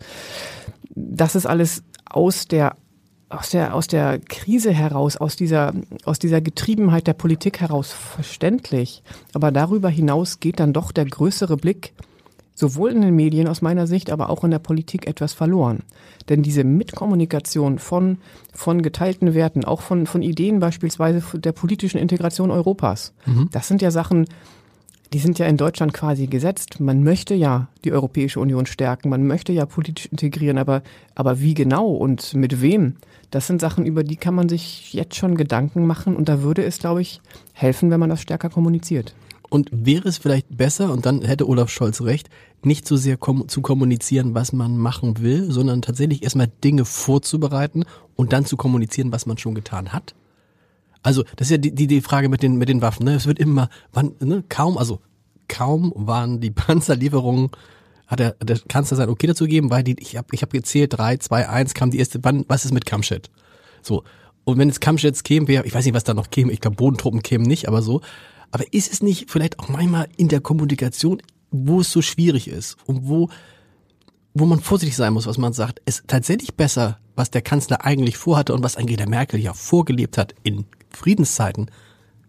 Das 0.94 1.36
ist 1.36 1.48
alles 1.48 1.84
aus 2.08 2.48
der 2.48 2.76
aus 3.30 3.50
der, 3.50 3.74
aus 3.74 3.88
der 3.88 4.20
Krise 4.20 4.72
heraus, 4.72 5.18
aus 5.18 5.36
dieser, 5.36 5.74
aus 6.04 6.20
dieser 6.20 6.42
Getriebenheit 6.42 7.08
der 7.08 7.14
Politik 7.14 7.60
heraus 7.60 7.92
verständlich. 7.92 9.04
Aber 9.34 9.52
darüber 9.52 9.90
hinaus 9.90 10.40
geht 10.40 10.60
dann 10.60 10.74
doch 10.74 10.92
der 10.92 11.06
größere 11.06 11.58
Blick, 11.58 11.94
sowohl 12.54 12.92
in 12.92 13.02
den 13.02 13.16
Medien 13.16 13.48
aus 13.48 13.62
meiner 13.62 13.88
Sicht, 13.88 14.12
aber 14.12 14.30
auch 14.30 14.44
in 14.44 14.52
der 14.52 14.60
Politik 14.60 15.08
etwas 15.08 15.34
verloren. 15.34 15.80
Denn 16.30 16.44
diese 16.44 16.64
Mitkommunikation 16.64 17.80
von, 17.80 18.20
von 18.54 18.82
geteilten 18.82 19.34
Werten, 19.34 19.66
auch 19.66 19.82
von, 19.82 20.06
von 20.06 20.22
Ideen 20.22 20.60
beispielsweise 20.60 21.22
der 21.40 21.52
politischen 21.52 21.98
Integration 21.98 22.52
Europas, 22.52 23.14
mhm. 23.26 23.50
das 23.52 23.68
sind 23.68 23.82
ja 23.82 23.92
Sachen, 23.92 24.28
die 25.14 25.20
sind 25.20 25.40
ja 25.40 25.46
in 25.46 25.58
Deutschland 25.58 25.94
quasi 25.94 26.28
gesetzt. 26.28 26.80
Man 26.80 27.04
möchte 27.04 27.36
ja 27.36 27.68
die 27.84 27.92
Europäische 27.92 28.40
Union 28.40 28.66
stärken, 28.66 29.10
man 29.10 29.26
möchte 29.26 29.54
ja 29.54 29.66
politisch 29.66 30.08
integrieren, 30.08 30.58
aber, 30.58 30.82
aber 31.14 31.40
wie 31.40 31.54
genau 31.54 31.90
und 31.92 32.34
mit 32.34 32.62
wem? 32.62 32.96
Das 33.32 33.48
sind 33.48 33.62
Sachen, 33.62 33.86
über 33.86 34.04
die 34.04 34.16
kann 34.16 34.36
man 34.36 34.50
sich 34.50 34.94
jetzt 34.94 35.16
schon 35.16 35.36
Gedanken 35.36 35.86
machen 35.86 36.16
und 36.16 36.30
da 36.30 36.42
würde 36.42 36.64
es, 36.64 36.80
glaube 36.80 37.02
ich, 37.02 37.22
helfen, 37.54 37.92
wenn 37.92 38.00
man 38.00 38.10
das 38.10 38.22
stärker 38.22 38.50
kommuniziert. 38.50 39.16
Und 39.50 39.70
wäre 39.72 40.10
es 40.10 40.18
vielleicht 40.18 40.58
besser, 40.58 40.92
und 40.92 41.06
dann 41.06 41.22
hätte 41.22 41.48
Olaf 41.48 41.70
Scholz 41.70 42.02
recht, 42.02 42.30
nicht 42.64 42.88
so 42.88 42.98
sehr 42.98 43.16
kom 43.16 43.48
zu 43.48 43.62
kommunizieren, 43.62 44.34
was 44.34 44.54
man 44.54 44.78
machen 44.78 45.22
will, 45.22 45.52
sondern 45.52 45.82
tatsächlich 45.82 46.24
erstmal 46.24 46.52
Dinge 46.64 46.84
vorzubereiten 46.84 47.86
und 48.16 48.34
dann 48.34 48.46
zu 48.46 48.58
kommunizieren, 48.58 49.12
was 49.12 49.26
man 49.26 49.38
schon 49.38 49.56
getan 49.56 49.94
hat? 49.94 50.16
Also, 51.06 51.24
das 51.36 51.48
ist 51.48 51.52
ja 51.52 51.58
die, 51.60 51.70
die, 51.74 51.86
die 51.86 52.02
Frage 52.02 52.30
mit 52.30 52.42
den, 52.42 52.56
mit 52.56 52.68
den 52.68 52.82
Waffen. 52.82 53.06
Ne? 53.06 53.14
Es 53.14 53.28
wird 53.28 53.38
immer, 53.38 53.70
wann, 53.94 54.16
ne? 54.22 54.44
kaum, 54.50 54.76
also 54.76 55.02
kaum 55.48 55.94
waren 55.96 56.42
die 56.42 56.50
Panzerlieferungen, 56.52 57.52
hat 58.08 58.20
der, 58.20 58.32
der 58.44 58.58
Kanzler 58.68 58.98
sein 58.98 59.10
Okay 59.10 59.28
dazu 59.28 59.44
gegeben, 59.44 59.70
weil 59.70 59.84
die, 59.84 59.96
ich 60.00 60.18
habe 60.18 60.30
ich 60.32 60.42
hab 60.42 60.50
gezählt, 60.50 60.98
drei, 60.98 61.18
zwei, 61.18 61.48
eins 61.48 61.76
kam 61.76 61.92
die 61.92 62.00
erste, 62.00 62.24
wann, 62.24 62.44
was 62.48 62.66
ist 62.66 62.74
mit 62.74 62.88
Kamschet? 62.88 63.30
So. 63.84 64.04
Und 64.46 64.58
wenn 64.58 64.68
jetzt 64.68 64.82
Kamschets 64.82 65.22
käme, 65.22 65.48
wäre, 65.48 65.64
ich 65.68 65.76
weiß 65.76 65.86
nicht, 65.86 65.94
was 65.94 66.06
da 66.06 66.16
noch 66.16 66.32
käme, 66.32 66.52
ich 66.52 66.60
glaube 66.60 66.78
Bodentruppen 66.78 67.22
kämen 67.22 67.46
nicht, 67.46 67.68
aber 67.68 67.84
so. 67.84 68.02
Aber 68.50 68.64
ist 68.74 68.92
es 68.92 69.04
nicht 69.04 69.30
vielleicht 69.30 69.60
auch 69.60 69.70
manchmal 69.70 70.08
in 70.18 70.28
der 70.28 70.42
Kommunikation, 70.42 71.22
wo 71.52 71.82
es 71.82 71.92
so 71.92 72.02
schwierig 72.02 72.48
ist 72.48 72.78
und 72.88 73.08
wo, 73.08 73.30
wo 74.34 74.46
man 74.46 74.60
vorsichtig 74.60 74.96
sein 74.96 75.14
muss, 75.14 75.28
was 75.28 75.38
man 75.38 75.54
sagt, 75.54 75.84
ist 75.86 76.06
tatsächlich 76.08 76.56
besser, 76.56 76.98
was 77.16 77.30
der 77.30 77.44
Kanzler 77.44 77.86
eigentlich 77.86 78.18
vorhatte 78.18 78.56
und 78.56 78.64
was 78.64 78.76
Angela 78.76 79.06
Merkel 79.06 79.40
ja 79.40 79.54
vorgelebt 79.54 80.18
hat 80.18 80.34
in 80.42 80.66
Friedenszeiten 80.96 81.70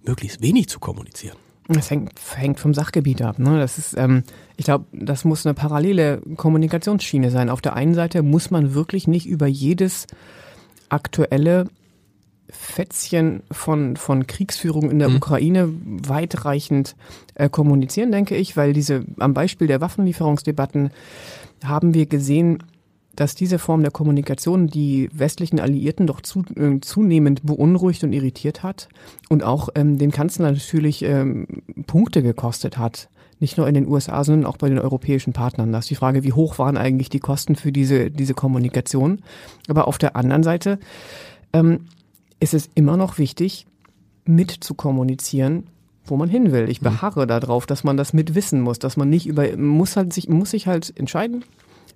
möglichst 0.05 0.41
wenig 0.41 0.69
zu 0.69 0.79
kommunizieren. 0.79 1.37
Das 1.69 1.91
hängt, 1.91 2.13
hängt 2.37 2.61
vom 2.61 2.75
Sachgebiet 2.75 3.23
ab. 3.23 3.39
Ne? 3.39 3.59
Das 3.59 3.77
ist, 3.77 3.97
ähm, 3.97 4.23
ich 4.57 4.67
glaube, 4.67 4.85
das 4.93 5.25
muss 5.25 5.45
eine 5.45 5.55
parallele 5.55 6.23
Kommunikationsschiene 6.37 7.31
sein. 7.31 7.51
Auf 7.51 7.61
der 7.61 7.75
einen 7.75 7.95
Seite 7.95 8.23
muss 8.23 8.51
man 8.51 8.75
wirklich 8.75 9.09
nicht 9.09 9.27
über 9.27 9.47
jedes 9.47 10.07
aktuelle 10.89 11.67
Fätzchen 12.49 13.43
von, 13.51 13.97
von 13.97 14.29
Kriegsführung 14.29 14.91
in 14.91 15.01
der 15.01 15.09
mhm. 15.09 15.17
Ukraine 15.17 15.73
weitreichend 15.83 16.95
äh, 17.35 17.49
kommunizieren, 17.49 18.13
denke 18.13 18.37
ich, 18.37 18.57
weil 18.57 18.73
diese, 18.73 19.05
am 19.19 19.35
Beispiel 19.35 19.67
der 19.67 19.81
Waffenlieferungsdebatten 19.81 20.91
haben 21.65 21.95
wir 21.95 22.07
gesehen, 22.07 22.63
dass 23.17 23.35
diese 23.35 23.59
Form 23.59 23.83
der 23.83 23.91
Kommunikation 23.91 24.67
die 24.67 25.09
westlichen 25.13 25.59
Alliierten 25.59 26.07
doch 26.07 26.21
zu, 26.21 26.45
äh, 26.55 26.81
zunehmend 26.81 27.45
beunruhigt 27.45 28.05
und 28.05 28.13
irritiert 28.13 28.63
hat 28.63 28.89
und 29.29 29.43
auch 29.43 29.71
ähm, 29.75 29.99
den 29.99 30.11
Kanzler 30.11 30.53
natürlich 30.53 31.03
ähm, 31.03 31.47
Punkte 31.87 32.23
gekostet 32.23 32.79
hat. 32.79 33.09
Nicht 33.39 33.59
nur 33.59 33.69
in 33.69 33.75
den 33.75 33.87
USA, 33.87 34.25
sondern 34.25 34.47
auch 34.47 34.57
bei 34.57 34.69
den 34.69 34.79
europäischen 34.79 35.33
Partnern. 35.33 35.73
Da 35.73 35.81
ist 35.81 35.91
die 35.91 35.95
Frage, 35.95 36.25
wie 36.25 36.33
hoch 36.33 36.59
waren 36.59 36.77
eigentlich 36.77 37.11
die 37.11 37.21
Kosten 37.21 37.57
für 37.57 37.73
diese, 37.73 38.11
diese 38.11 38.33
Kommunikation. 38.33 39.21
Aber 39.69 39.89
auf 39.89 39.99
der 39.99 40.17
anderen 40.17 40.43
Seite 40.43 40.79
ähm, 41.53 41.81
ist 42.41 42.55
es 42.55 42.71
immer 42.75 42.97
noch 42.97 43.19
wichtig, 43.19 43.67
mit 44.25 44.51
zu 44.51 44.75
kommunizieren, 44.75 45.65
wo 46.05 46.17
man 46.17 46.29
hin 46.29 46.53
will. 46.53 46.69
Ich 46.71 46.81
mhm. 46.81 46.85
beharre 46.85 47.27
darauf, 47.27 47.67
dass 47.67 47.85
man 47.85 47.97
das 47.97 48.13
mit 48.13 48.35
wissen 48.35 48.61
muss, 48.61 48.79
dass 48.79 48.97
man 48.97 49.09
nicht 49.09 49.27
über, 49.27 49.57
muss 49.57 49.97
halt 49.97 50.13
sich, 50.13 50.29
muss 50.29 50.51
sich 50.51 50.67
halt 50.67 50.93
entscheiden, 50.99 51.45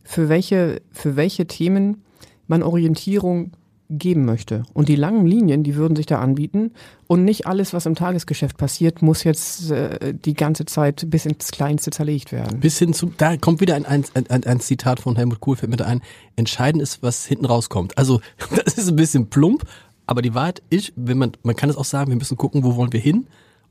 für 0.02 0.28
welche, 0.28 0.82
für 0.90 1.16
welche 1.16 1.46
Themen 1.46 2.02
man 2.46 2.62
Orientierung 2.62 3.52
geben 3.90 4.24
möchte. 4.24 4.62
Und 4.72 4.88
die 4.88 4.94
langen 4.94 5.26
Linien, 5.26 5.64
die 5.64 5.74
würden 5.74 5.96
sich 5.96 6.06
da 6.06 6.20
anbieten. 6.20 6.72
Und 7.08 7.24
nicht 7.24 7.46
alles, 7.46 7.72
was 7.74 7.86
im 7.86 7.96
Tagesgeschäft 7.96 8.56
passiert, 8.56 9.02
muss 9.02 9.24
jetzt 9.24 9.70
äh, 9.72 10.14
die 10.14 10.34
ganze 10.34 10.64
Zeit 10.64 11.10
bis 11.10 11.26
ins 11.26 11.50
Kleinste 11.50 11.90
zerlegt 11.90 12.30
werden. 12.30 12.60
Bis 12.60 12.78
hin 12.78 12.94
zu, 12.94 13.12
da 13.16 13.36
kommt 13.36 13.60
wieder 13.60 13.74
ein, 13.74 13.84
ein, 13.84 14.04
ein, 14.14 14.44
ein 14.44 14.60
Zitat 14.60 15.00
von 15.00 15.16
Helmut 15.16 15.40
Kohl, 15.40 15.56
fällt 15.56 15.70
mir 15.70 15.76
da 15.76 15.86
ein. 15.86 16.02
Entscheidend 16.36 16.82
ist, 16.82 17.02
was 17.02 17.26
hinten 17.26 17.46
rauskommt. 17.46 17.98
Also, 17.98 18.20
das 18.64 18.74
ist 18.74 18.88
ein 18.88 18.96
bisschen 18.96 19.28
plump, 19.28 19.64
aber 20.06 20.22
die 20.22 20.34
Wahrheit 20.34 20.62
ist, 20.70 20.92
wenn 20.94 21.18
man, 21.18 21.32
man 21.42 21.56
kann 21.56 21.68
es 21.68 21.76
auch 21.76 21.84
sagen, 21.84 22.10
wir 22.10 22.16
müssen 22.16 22.36
gucken, 22.36 22.62
wo 22.62 22.76
wollen 22.76 22.92
wir 22.92 23.00
hin? 23.00 23.26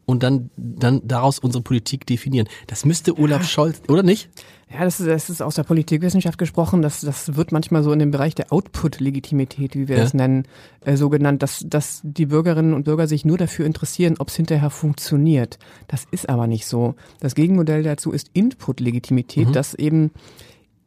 Und 0.09 0.23
dann, 0.23 0.49
dann 0.57 1.01
daraus 1.07 1.37
unsere 1.37 1.63
Politik 1.63 2.07
definieren. 2.07 2.47
Das 2.65 2.83
müsste 2.83 3.17
Olaf 3.17 3.43
ja. 3.43 3.47
Scholz, 3.47 3.81
oder 3.87 4.01
nicht? 4.01 4.29
Ja, 4.71 4.83
das 4.83 4.99
ist, 4.99 5.07
das 5.07 5.29
ist 5.29 5.41
aus 5.41 5.55
der 5.55 5.63
Politikwissenschaft 5.63 6.37
gesprochen. 6.37 6.81
Das, 6.81 7.01
das 7.01 7.35
wird 7.35 7.51
manchmal 7.51 7.83
so 7.83 7.91
in 7.91 7.99
dem 7.99 8.11
Bereich 8.11 8.33
der 8.33 8.51
Output-Legitimität, 8.51 9.75
wie 9.75 9.87
wir 9.87 9.97
ja. 9.97 10.03
das 10.03 10.13
nennen, 10.13 10.47
äh, 10.83 10.95
so 10.95 11.09
genannt, 11.09 11.43
dass, 11.43 11.63
dass 11.65 12.01
die 12.03 12.25
Bürgerinnen 12.25 12.73
und 12.73 12.83
Bürger 12.85 13.07
sich 13.07 13.23
nur 13.23 13.37
dafür 13.37 13.65
interessieren, 13.65 14.15
ob 14.17 14.29
es 14.29 14.35
hinterher 14.35 14.71
funktioniert. 14.71 15.59
Das 15.87 16.05
ist 16.11 16.27
aber 16.27 16.47
nicht 16.47 16.65
so. 16.65 16.95
Das 17.19 17.35
Gegenmodell 17.35 17.83
dazu 17.83 18.11
ist 18.11 18.31
Input-Legitimität, 18.33 19.49
mhm. 19.49 19.53
dass 19.53 19.75
eben 19.75 20.11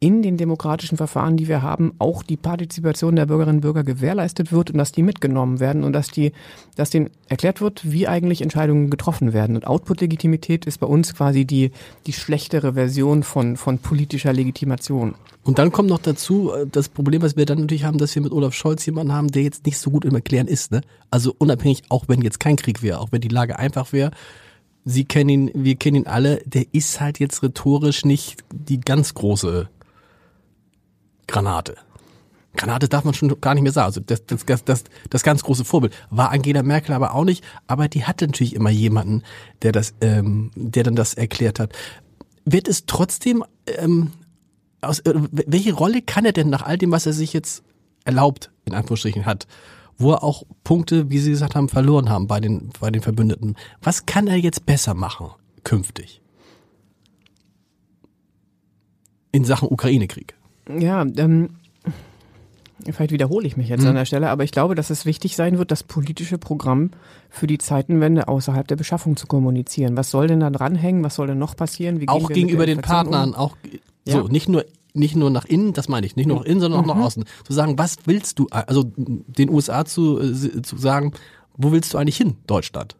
in 0.03 0.21
den 0.21 0.35
demokratischen 0.35 0.97
Verfahren, 0.97 1.37
die 1.37 1.47
wir 1.47 1.61
haben, 1.61 1.93
auch 1.97 2.23
die 2.23 2.35
Partizipation 2.35 3.15
der 3.15 3.25
Bürgerinnen 3.25 3.59
und 3.59 3.61
Bürger 3.61 3.85
gewährleistet 3.85 4.51
wird 4.51 4.69
und 4.69 4.77
dass 4.77 4.91
die 4.91 5.01
mitgenommen 5.01 5.61
werden 5.61 5.85
und 5.85 5.93
dass 5.93 6.09
die, 6.09 6.33
dass 6.75 6.89
denen 6.89 7.09
erklärt 7.29 7.61
wird, 7.61 7.89
wie 7.89 8.05
eigentlich 8.05 8.41
Entscheidungen 8.41 8.89
getroffen 8.89 9.31
werden. 9.31 9.55
Und 9.55 9.65
Output-Legitimität 9.65 10.65
ist 10.65 10.81
bei 10.81 10.87
uns 10.87 11.15
quasi 11.15 11.45
die, 11.45 11.71
die 12.05 12.11
schlechtere 12.11 12.73
Version 12.73 13.23
von, 13.23 13.55
von 13.55 13.77
politischer 13.77 14.33
Legitimation. 14.33 15.15
Und 15.43 15.57
dann 15.57 15.71
kommt 15.71 15.87
noch 15.87 15.99
dazu 15.99 16.51
äh, 16.51 16.67
das 16.69 16.89
Problem, 16.89 17.21
was 17.21 17.37
wir 17.37 17.45
dann 17.45 17.61
natürlich 17.61 17.85
haben, 17.85 17.97
dass 17.97 18.13
wir 18.13 18.21
mit 18.21 18.33
Olaf 18.33 18.53
Scholz 18.53 18.85
jemanden 18.85 19.13
haben, 19.13 19.29
der 19.29 19.43
jetzt 19.43 19.65
nicht 19.65 19.77
so 19.77 19.89
gut 19.89 20.03
im 20.03 20.15
Erklären 20.15 20.47
ist. 20.47 20.73
Ne? 20.73 20.81
Also 21.11 21.33
unabhängig, 21.37 21.83
auch 21.87 22.09
wenn 22.09 22.21
jetzt 22.21 22.41
kein 22.41 22.57
Krieg 22.57 22.83
wäre, 22.83 22.99
auch 22.99 23.13
wenn 23.13 23.21
die 23.21 23.29
Lage 23.29 23.57
einfach 23.57 23.93
wäre, 23.93 24.11
Sie 24.85 25.05
kennen 25.05 25.29
ihn, 25.29 25.51
wir 25.53 25.75
kennen 25.75 25.95
ihn 25.95 26.07
alle, 26.07 26.41
der 26.45 26.65
ist 26.73 26.99
halt 26.99 27.17
jetzt 27.17 27.41
rhetorisch 27.41 28.03
nicht 28.03 28.43
die 28.51 28.81
ganz 28.81 29.13
große 29.13 29.69
Granate. 31.27 31.75
Granate 32.55 32.87
darf 32.87 33.03
man 33.03 33.13
schon 33.13 33.39
gar 33.41 33.55
nicht 33.55 33.63
mehr 33.63 33.71
sagen. 33.71 33.85
Also 33.85 34.01
das, 34.01 34.25
das, 34.25 34.45
das, 34.45 34.63
das, 34.63 34.83
das 35.09 35.23
ganz 35.23 35.43
große 35.43 35.65
Vorbild 35.65 35.93
war 36.09 36.31
Angela 36.31 36.63
Merkel 36.63 36.93
aber 36.93 37.15
auch 37.15 37.23
nicht. 37.23 37.43
Aber 37.67 37.87
die 37.87 38.05
hatte 38.05 38.27
natürlich 38.27 38.55
immer 38.55 38.69
jemanden, 38.69 39.23
der 39.61 39.71
das, 39.71 39.93
ähm, 40.01 40.51
der 40.55 40.83
dann 40.83 40.95
das 40.95 41.13
erklärt 41.15 41.59
hat. 41.59 41.73
Wird 42.45 42.67
es 42.67 42.85
trotzdem, 42.85 43.43
ähm, 43.65 44.11
aus, 44.81 44.99
äh, 44.99 45.13
welche 45.31 45.73
Rolle 45.73 46.01
kann 46.01 46.25
er 46.25 46.33
denn 46.33 46.49
nach 46.49 46.61
all 46.61 46.77
dem, 46.77 46.91
was 46.91 47.05
er 47.05 47.13
sich 47.13 47.33
jetzt 47.33 47.63
erlaubt, 48.05 48.51
in 48.65 48.73
Anführungsstrichen 48.73 49.25
hat, 49.25 49.47
wo 49.97 50.11
er 50.11 50.23
auch 50.23 50.43
Punkte, 50.63 51.09
wie 51.09 51.19
Sie 51.19 51.31
gesagt 51.31 51.55
haben, 51.55 51.69
verloren 51.69 52.09
haben 52.09 52.27
bei 52.27 52.39
den, 52.39 52.69
bei 52.79 52.91
den 52.91 53.01
Verbündeten. 53.01 53.55
Was 53.81 54.05
kann 54.05 54.27
er 54.27 54.37
jetzt 54.37 54.65
besser 54.65 54.93
machen 54.93 55.31
künftig? 55.63 56.21
In 59.31 59.45
Sachen 59.45 59.69
Ukraine-Krieg. 59.69 60.35
Ja, 60.67 61.05
ähm, 61.17 61.49
vielleicht 62.91 63.11
wiederhole 63.11 63.47
ich 63.47 63.57
mich 63.57 63.69
jetzt 63.69 63.81
mhm. 63.81 63.89
an 63.89 63.95
der 63.95 64.05
Stelle, 64.05 64.29
aber 64.29 64.43
ich 64.43 64.51
glaube, 64.51 64.75
dass 64.75 64.89
es 64.89 65.05
wichtig 65.05 65.35
sein 65.35 65.57
wird, 65.57 65.71
das 65.71 65.83
politische 65.83 66.37
Programm 66.37 66.91
für 67.29 67.47
die 67.47 67.57
Zeitenwende 67.57 68.27
außerhalb 68.27 68.67
der 68.67 68.75
Beschaffung 68.75 69.17
zu 69.17 69.27
kommunizieren. 69.27 69.97
Was 69.97 70.11
soll 70.11 70.27
denn 70.27 70.39
da 70.39 70.49
dranhängen? 70.49 71.03
Was 71.03 71.15
soll 71.15 71.27
denn 71.27 71.39
noch 71.39 71.55
passieren? 71.55 71.99
Wie 72.01 72.07
auch 72.07 72.29
gegenüber 72.29 72.65
den 72.65 72.81
Partnern, 72.81 73.29
um? 73.29 73.35
auch 73.35 73.57
so, 74.05 74.21
ja. 74.21 74.27
nicht 74.27 74.49
nur 74.49 74.65
nicht 74.95 75.15
nur 75.15 75.31
nach 75.31 75.45
innen, 75.45 75.73
das 75.73 75.89
meine 75.89 76.05
ich, 76.05 76.15
nicht 76.15 76.27
nur 76.27 76.37
nach 76.37 76.45
innen, 76.45 76.59
sondern 76.59 76.81
auch 76.81 76.83
mhm. 76.85 76.99
nach 76.99 77.05
außen. 77.07 77.25
Zu 77.45 77.53
sagen, 77.53 77.79
was 77.79 77.97
willst 78.05 78.37
du, 78.37 78.47
also 78.51 78.83
den 78.95 79.49
USA 79.49 79.85
zu, 79.85 80.19
äh, 80.19 80.61
zu 80.61 80.77
sagen, 80.77 81.13
wo 81.57 81.71
willst 81.71 81.93
du 81.93 81.97
eigentlich 81.97 82.17
hin, 82.17 82.35
Deutschland? 82.45 82.95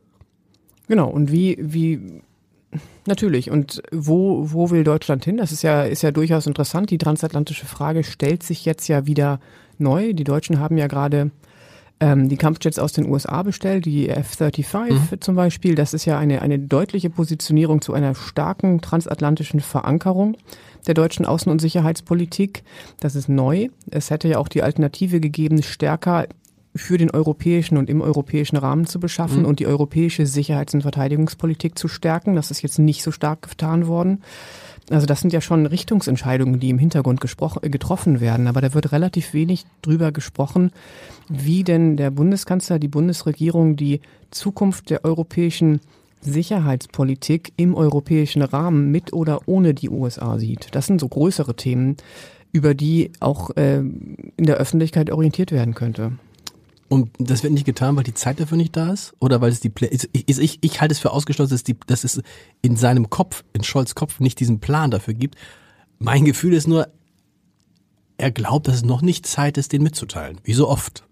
Genau, 0.87 1.07
und 1.07 1.31
wie, 1.31 1.57
wie 1.59 2.21
Natürlich. 3.05 3.51
Und 3.51 3.83
wo, 3.91 4.51
wo 4.51 4.69
will 4.69 4.83
Deutschland 4.83 5.25
hin? 5.25 5.37
Das 5.37 5.51
ist 5.51 5.61
ja, 5.61 5.83
ist 5.83 6.03
ja 6.03 6.11
durchaus 6.11 6.47
interessant. 6.47 6.89
Die 6.89 6.97
transatlantische 6.97 7.65
Frage 7.65 8.03
stellt 8.03 8.43
sich 8.43 8.65
jetzt 8.65 8.87
ja 8.87 9.05
wieder 9.05 9.39
neu. 9.77 10.13
Die 10.13 10.23
Deutschen 10.23 10.59
haben 10.59 10.77
ja 10.77 10.87
gerade 10.87 11.31
ähm, 11.99 12.29
die 12.29 12.37
Kampfjets 12.37 12.79
aus 12.79 12.93
den 12.93 13.09
USA 13.09 13.43
bestellt, 13.43 13.85
die 13.85 14.09
F-35 14.09 14.91
mhm. 14.91 15.21
zum 15.21 15.35
Beispiel. 15.35 15.75
Das 15.75 15.93
ist 15.93 16.05
ja 16.05 16.17
eine, 16.17 16.41
eine 16.41 16.59
deutliche 16.59 17.09
Positionierung 17.09 17.81
zu 17.81 17.93
einer 17.93 18.15
starken 18.15 18.81
transatlantischen 18.81 19.59
Verankerung 19.59 20.37
der 20.87 20.93
deutschen 20.93 21.25
Außen- 21.25 21.49
und 21.49 21.59
Sicherheitspolitik. 21.59 22.63
Das 22.99 23.15
ist 23.15 23.29
neu. 23.29 23.69
Es 23.89 24.09
hätte 24.09 24.27
ja 24.27 24.37
auch 24.37 24.47
die 24.47 24.63
Alternative 24.63 25.19
gegeben, 25.19 25.63
stärker 25.63 26.27
für 26.75 26.97
den 26.97 27.11
europäischen 27.11 27.77
und 27.77 27.89
im 27.89 28.01
europäischen 28.01 28.57
Rahmen 28.57 28.85
zu 28.87 28.99
beschaffen 28.99 29.41
mhm. 29.41 29.45
und 29.45 29.59
die 29.59 29.67
europäische 29.67 30.25
Sicherheits- 30.25 30.73
und 30.73 30.81
Verteidigungspolitik 30.81 31.77
zu 31.77 31.87
stärken. 31.87 32.35
Das 32.35 32.51
ist 32.51 32.61
jetzt 32.61 32.79
nicht 32.79 33.03
so 33.03 33.11
stark 33.11 33.49
getan 33.49 33.87
worden. 33.87 34.23
Also 34.89 35.05
das 35.05 35.21
sind 35.21 35.31
ja 35.31 35.39
schon 35.39 35.65
Richtungsentscheidungen, 35.65 36.59
die 36.59 36.69
im 36.69 36.79
Hintergrund 36.79 37.21
getroffen 37.21 38.19
werden. 38.19 38.47
Aber 38.47 38.59
da 38.59 38.73
wird 38.73 38.91
relativ 38.91 39.33
wenig 39.33 39.65
drüber 39.81 40.11
gesprochen, 40.11 40.71
wie 41.29 41.63
denn 41.63 41.95
der 41.95 42.11
Bundeskanzler, 42.11 42.79
die 42.79 42.89
Bundesregierung 42.89 43.75
die 43.75 44.01
Zukunft 44.31 44.89
der 44.89 45.05
europäischen 45.05 45.79
Sicherheitspolitik 46.21 47.53
im 47.55 47.75
europäischen 47.75 48.41
Rahmen 48.41 48.91
mit 48.91 49.13
oder 49.13 49.41
ohne 49.45 49.73
die 49.73 49.89
USA 49.89 50.37
sieht. 50.37 50.69
Das 50.71 50.87
sind 50.87 50.99
so 50.99 51.07
größere 51.07 51.55
Themen, 51.55 51.97
über 52.51 52.73
die 52.73 53.11
auch 53.19 53.51
äh, 53.55 53.77
in 53.77 54.33
der 54.37 54.57
Öffentlichkeit 54.57 55.11
orientiert 55.11 55.51
werden 55.51 55.73
könnte. 55.73 56.13
Und 56.93 57.09
das 57.17 57.41
wird 57.41 57.53
nicht 57.53 57.65
getan, 57.65 57.95
weil 57.95 58.03
die 58.03 58.13
Zeit 58.13 58.39
dafür 58.39 58.55
nicht 58.55 58.77
da 58.77 58.93
ist? 58.93 59.15
Oder 59.17 59.41
weil 59.41 59.51
es 59.51 59.59
die 59.59 59.69
Plä 59.69 59.87
ich, 59.87 60.07
ich, 60.13 60.59
ich 60.61 60.79
halte 60.79 60.91
es 60.91 60.99
für 60.99 61.09
ausgeschlossen, 61.09 61.49
dass, 61.49 61.63
die, 61.63 61.75
dass 61.87 62.03
es 62.03 62.21
in 62.61 62.75
seinem 62.75 63.09
Kopf, 63.09 63.43
in 63.51 63.63
Scholz 63.63 63.95
Kopf, 63.95 64.19
nicht 64.19 64.39
diesen 64.39 64.59
Plan 64.59 64.91
dafür 64.91 65.15
gibt. 65.15 65.33
Mein 65.97 66.23
Gefühl 66.23 66.53
ist 66.53 66.67
nur, 66.67 66.87
er 68.17 68.29
glaubt, 68.29 68.67
dass 68.67 68.75
es 68.75 68.85
noch 68.85 69.01
nicht 69.01 69.25
Zeit 69.25 69.57
ist, 69.57 69.73
den 69.73 69.81
mitzuteilen. 69.81 70.39
Wie 70.43 70.53
so 70.53 70.69
oft. 70.69 71.03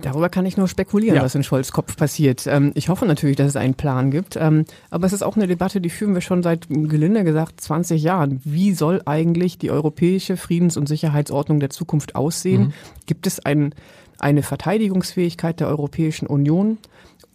Darüber 0.00 0.28
kann 0.28 0.46
ich 0.46 0.56
nur 0.56 0.68
spekulieren, 0.68 1.16
ja. 1.16 1.24
was 1.24 1.34
in 1.34 1.42
Scholz 1.42 1.72
Kopf 1.72 1.96
passiert. 1.96 2.46
Ähm, 2.46 2.70
ich 2.76 2.88
hoffe 2.88 3.04
natürlich, 3.04 3.34
dass 3.34 3.48
es 3.48 3.56
einen 3.56 3.74
Plan 3.74 4.12
gibt. 4.12 4.36
Ähm, 4.36 4.64
aber 4.90 5.08
es 5.08 5.12
ist 5.12 5.22
auch 5.22 5.34
eine 5.34 5.48
Debatte, 5.48 5.80
die 5.80 5.90
führen 5.90 6.14
wir 6.14 6.20
schon 6.20 6.44
seit, 6.44 6.68
gelinde 6.68 7.24
gesagt, 7.24 7.60
20 7.60 8.00
Jahren. 8.00 8.40
Wie 8.44 8.74
soll 8.74 9.02
eigentlich 9.06 9.58
die 9.58 9.72
europäische 9.72 10.36
Friedens- 10.36 10.76
und 10.76 10.86
Sicherheitsordnung 10.86 11.58
der 11.58 11.70
Zukunft 11.70 12.14
aussehen? 12.14 12.66
Mhm. 12.66 12.72
Gibt 13.06 13.26
es 13.26 13.40
einen 13.40 13.74
eine 14.18 14.42
Verteidigungsfähigkeit 14.42 15.60
der 15.60 15.68
Europäischen 15.68 16.26
Union 16.26 16.78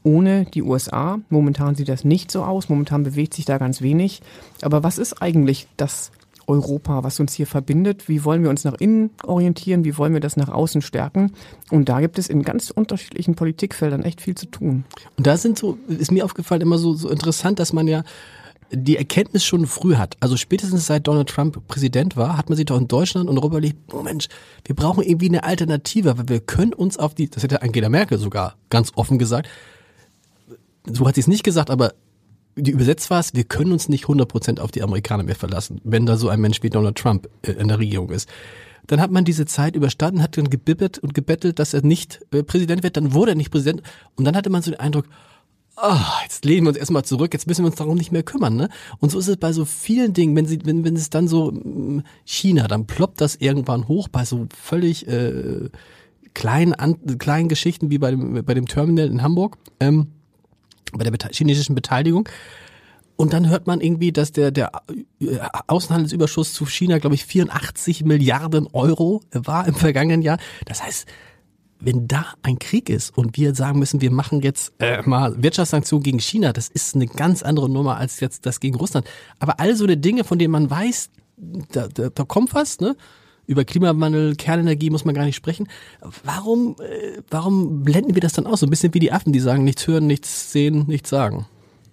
ohne 0.03 0.45
die 0.45 0.63
USA. 0.63 1.19
Momentan 1.29 1.75
sieht 1.75 1.89
das 1.89 2.03
nicht 2.03 2.29
so 2.29 2.43
aus, 2.43 2.69
momentan 2.69 3.03
bewegt 3.03 3.33
sich 3.33 3.45
da 3.45 3.57
ganz 3.57 3.81
wenig. 3.81 4.21
Aber 4.61 4.83
was 4.83 4.97
ist 4.97 5.21
eigentlich 5.21 5.67
das 5.77 6.11
Europa, 6.47 7.03
was 7.03 7.19
uns 7.19 7.33
hier 7.33 7.47
verbindet? 7.47 8.09
Wie 8.09 8.25
wollen 8.25 8.43
wir 8.43 8.49
uns 8.49 8.63
nach 8.65 8.73
innen 8.73 9.11
orientieren? 9.23 9.85
Wie 9.85 9.97
wollen 9.97 10.13
wir 10.13 10.19
das 10.19 10.35
nach 10.35 10.49
außen 10.49 10.81
stärken? 10.81 11.31
Und 11.71 11.87
da 11.89 12.01
gibt 12.01 12.19
es 12.19 12.27
in 12.27 12.43
ganz 12.43 12.69
unterschiedlichen 12.69 13.35
Politikfeldern 13.35 14.03
echt 14.03 14.21
viel 14.21 14.35
zu 14.35 14.47
tun. 14.47 14.83
Und 15.17 15.25
da 15.25 15.37
sind 15.37 15.57
so, 15.57 15.77
ist 15.87 16.11
mir 16.11 16.25
aufgefallen 16.25 16.61
immer 16.61 16.77
so, 16.77 16.93
so 16.93 17.09
interessant, 17.09 17.59
dass 17.59 17.71
man 17.71 17.87
ja 17.87 18.03
die 18.75 18.97
Erkenntnis 18.97 19.45
schon 19.45 19.67
früh 19.67 19.95
hat, 19.95 20.17
also 20.19 20.35
spätestens 20.35 20.87
seit 20.87 21.07
Donald 21.07 21.29
Trump 21.29 21.67
Präsident 21.67 22.17
war, 22.17 22.37
hat 22.37 22.49
man 22.49 22.55
sich 22.55 22.65
doch 22.65 22.77
in 22.77 22.87
Deutschland 22.87 23.29
und 23.29 23.37
Europa 23.37 23.57
überlegt, 23.57 23.93
oh 23.93 24.01
Mensch, 24.01 24.27
wir 24.65 24.75
brauchen 24.75 25.03
irgendwie 25.03 25.29
eine 25.29 25.43
Alternative, 25.43 26.17
weil 26.17 26.27
wir 26.27 26.39
können 26.39 26.73
uns 26.73 26.97
auf 26.97 27.13
die, 27.13 27.29
das 27.29 27.43
hätte 27.43 27.61
Angela 27.61 27.89
Merkel 27.89 28.17
sogar 28.17 28.55
ganz 28.69 28.91
offen 28.95 29.19
gesagt, 29.19 29.47
so 30.85 31.07
hat 31.07 31.15
sie 31.15 31.21
es 31.21 31.27
nicht 31.27 31.43
gesagt, 31.43 31.69
aber 31.69 31.93
die 32.55 32.71
übersetzt 32.71 33.09
war 33.09 33.19
es, 33.19 33.33
wir 33.33 33.43
können 33.43 33.71
uns 33.71 33.89
nicht 33.89 34.05
100% 34.05 34.59
auf 34.59 34.71
die 34.71 34.83
Amerikaner 34.83 35.23
mehr 35.23 35.35
verlassen, 35.35 35.79
wenn 35.83 36.05
da 36.05 36.17
so 36.17 36.29
ein 36.29 36.41
Mensch 36.41 36.61
wie 36.63 36.69
Donald 36.69 36.97
Trump 36.97 37.27
äh, 37.43 37.51
in 37.51 37.67
der 37.67 37.79
Regierung 37.79 38.09
ist. 38.09 38.29
Dann 38.87 38.99
hat 38.99 39.11
man 39.11 39.23
diese 39.23 39.45
Zeit 39.45 39.75
überstanden, 39.75 40.21
hat 40.21 40.37
dann 40.37 40.49
gebibbert 40.49 40.99
und 40.99 41.13
gebettelt, 41.13 41.57
dass 41.59 41.73
er 41.73 41.83
nicht 41.83 42.21
äh, 42.31 42.43
Präsident 42.43 42.83
wird, 42.83 42.97
dann 42.97 43.13
wurde 43.13 43.31
er 43.31 43.35
nicht 43.35 43.51
Präsident 43.51 43.81
und 44.15 44.25
dann 44.25 44.35
hatte 44.35 44.49
man 44.49 44.61
so 44.61 44.71
den 44.71 44.79
Eindruck, 44.79 45.05
oh, 45.77 45.97
jetzt 46.23 46.45
lehnen 46.45 46.65
wir 46.65 46.69
uns 46.69 46.77
erstmal 46.77 47.05
zurück, 47.05 47.33
jetzt 47.33 47.47
müssen 47.47 47.63
wir 47.63 47.67
uns 47.67 47.75
darum 47.75 47.97
nicht 47.97 48.11
mehr 48.11 48.23
kümmern. 48.23 48.55
Ne? 48.55 48.69
Und 48.99 49.11
so 49.11 49.19
ist 49.19 49.27
es 49.27 49.37
bei 49.37 49.53
so 49.53 49.65
vielen 49.65 50.13
Dingen, 50.13 50.35
wenn 50.35 50.45
sie, 50.45 50.59
wenn, 50.65 50.83
wenn 50.83 50.95
es 50.95 51.09
dann 51.09 51.27
so 51.27 51.51
mm, 51.51 52.03
China, 52.25 52.67
dann 52.67 52.85
ploppt 52.85 53.21
das 53.21 53.35
irgendwann 53.35 53.87
hoch 53.87 54.07
bei 54.07 54.25
so 54.25 54.47
völlig 54.55 55.07
äh, 55.07 55.69
kleinen, 56.33 56.73
an, 56.73 57.17
kleinen 57.17 57.49
Geschichten 57.49 57.89
wie 57.89 57.97
bei 57.97 58.11
dem, 58.11 58.45
bei 58.45 58.53
dem 58.53 58.67
Terminal 58.67 59.07
in 59.07 59.21
Hamburg, 59.21 59.57
ähm, 59.79 60.07
bei 60.93 61.03
der 61.03 61.13
chinesischen 61.31 61.75
Beteiligung. 61.75 62.29
Und 63.15 63.33
dann 63.33 63.47
hört 63.47 63.67
man 63.67 63.79
irgendwie, 63.79 64.11
dass 64.11 64.31
der, 64.31 64.51
der 64.51 64.71
äh, 65.21 65.37
Außenhandelsüberschuss 65.67 66.53
zu 66.53 66.65
China, 66.65 66.97
glaube 66.97 67.15
ich, 67.15 67.25
84 67.25 68.05
Milliarden 68.05 68.67
Euro 68.73 69.21
war 69.31 69.67
im 69.67 69.75
vergangenen 69.75 70.21
Jahr. 70.21 70.37
Das 70.65 70.83
heißt, 70.83 71.07
wenn 71.83 72.07
da 72.07 72.25
ein 72.41 72.59
Krieg 72.59 72.89
ist 72.89 73.17
und 73.17 73.37
wir 73.37 73.55
sagen 73.55 73.79
müssen, 73.79 74.01
wir 74.01 74.11
machen 74.11 74.41
jetzt 74.41 74.73
äh, 74.79 75.01
mal 75.03 75.41
Wirtschaftssanktionen 75.41 76.03
gegen 76.03 76.19
China, 76.19 76.53
das 76.53 76.69
ist 76.69 76.95
eine 76.95 77.07
ganz 77.07 77.43
andere 77.43 77.69
Nummer 77.69 77.97
als 77.97 78.19
jetzt 78.19 78.45
das 78.45 78.59
gegen 78.59 78.75
Russland. 78.75 79.07
Aber 79.39 79.59
all 79.59 79.75
so 79.75 79.83
eine 79.83 79.97
Dinge, 79.97 80.23
von 80.23 80.39
denen 80.39 80.51
man 80.51 80.69
weiß, 80.69 81.09
da, 81.71 81.87
da, 81.87 82.09
da 82.09 82.23
kommt 82.23 82.53
was, 82.53 82.79
ne? 82.79 82.95
Über 83.45 83.65
Klimawandel, 83.65 84.35
Kernenergie 84.37 84.89
muss 84.89 85.03
man 85.03 85.13
gar 85.13 85.25
nicht 85.25 85.35
sprechen. 85.35 85.67
Warum, 86.23 86.77
äh, 86.79 87.21
warum 87.29 87.83
blenden 87.83 88.15
wir 88.15 88.21
das 88.21 88.33
dann 88.33 88.47
aus? 88.47 88.61
So 88.61 88.65
ein 88.65 88.69
bisschen 88.69 88.93
wie 88.93 88.99
die 88.99 89.11
Affen, 89.11 89.33
die 89.33 89.41
sagen, 89.41 89.65
nichts 89.65 89.85
hören, 89.85 90.07
nichts 90.07 90.53
sehen, 90.53 90.85
nichts 90.87 91.09
sagen. 91.09 91.45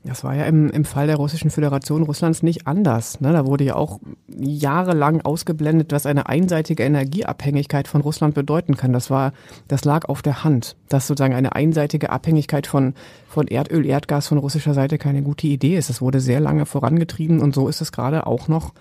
Das 0.02 0.24
war 0.24 0.34
ja 0.34 0.44
im, 0.46 0.70
im 0.70 0.86
Fall 0.86 1.06
der 1.06 1.16
Russischen 1.16 1.50
Föderation 1.50 2.02
Russlands 2.02 2.42
nicht 2.42 2.66
anders. 2.66 3.20
Ne? 3.20 3.32
Da 3.32 3.46
wurde 3.46 3.64
ja 3.64 3.76
auch 3.76 4.00
jahrelang 4.28 5.20
ausgeblendet, 5.20 5.92
was 5.92 6.06
eine 6.06 6.26
einseitige 6.26 6.84
Energieabhängigkeit 6.84 7.86
von 7.86 8.00
Russland 8.00 8.34
bedeuten 8.34 8.78
kann. 8.78 8.94
Das 8.94 9.10
war, 9.10 9.34
das 9.68 9.84
lag 9.84 10.08
auf 10.08 10.22
der 10.22 10.42
Hand, 10.42 10.76
dass 10.88 11.06
sozusagen 11.06 11.34
eine 11.34 11.54
einseitige 11.54 12.08
Abhängigkeit 12.08 12.66
von, 12.66 12.94
von 13.28 13.46
Erdöl, 13.46 13.84
Erdgas 13.84 14.28
von 14.28 14.38
russischer 14.38 14.72
Seite 14.72 14.96
keine 14.96 15.22
gute 15.22 15.46
Idee 15.46 15.76
ist. 15.76 15.90
Das 15.90 16.00
wurde 16.00 16.20
sehr 16.20 16.40
lange 16.40 16.64
vorangetrieben 16.64 17.40
und 17.40 17.54
so 17.54 17.68
ist 17.68 17.82
es 17.82 17.92
gerade 17.92 18.26
auch 18.26 18.48
noch 18.48 18.72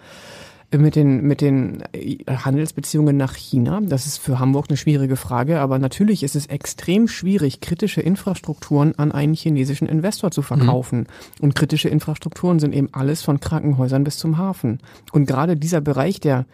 mit 0.78 0.96
den, 0.96 1.24
mit 1.24 1.42
den 1.42 1.84
Handelsbeziehungen 2.28 3.18
nach 3.18 3.36
China. 3.36 3.82
Das 3.82 4.06
ist 4.06 4.18
für 4.18 4.40
Hamburg 4.40 4.68
eine 4.70 4.78
schwierige 4.78 5.16
Frage, 5.16 5.60
aber 5.60 5.80
natürlich 5.80 6.22
ist 6.22 6.36
es 6.36 6.46
extrem 6.46 7.08
schwierig, 7.08 7.60
kritische 7.60 8.02
Infrastrukturen 8.02 8.94
an 8.98 9.12
einen 9.12 9.34
chinesischen 9.34 9.88
Investor 9.88 10.30
zu 10.30 10.42
verkaufen. 10.42 11.00
Mhm. 11.00 11.44
Und 11.44 11.56
kritische 11.56 11.90
Infrastrukturen 11.90 12.60
sind 12.60 12.76
eben 12.76 12.90
alles 12.92 13.24
von 13.24 13.40
Krankenhäusern 13.40 14.04
bis 14.04 14.18
zum 14.18 14.38
Hafen. 14.38 14.80
Und 15.12 15.26
gerade 15.26 15.58
dieser 15.58 15.82
Bereich 15.82 16.20
der 16.20 16.46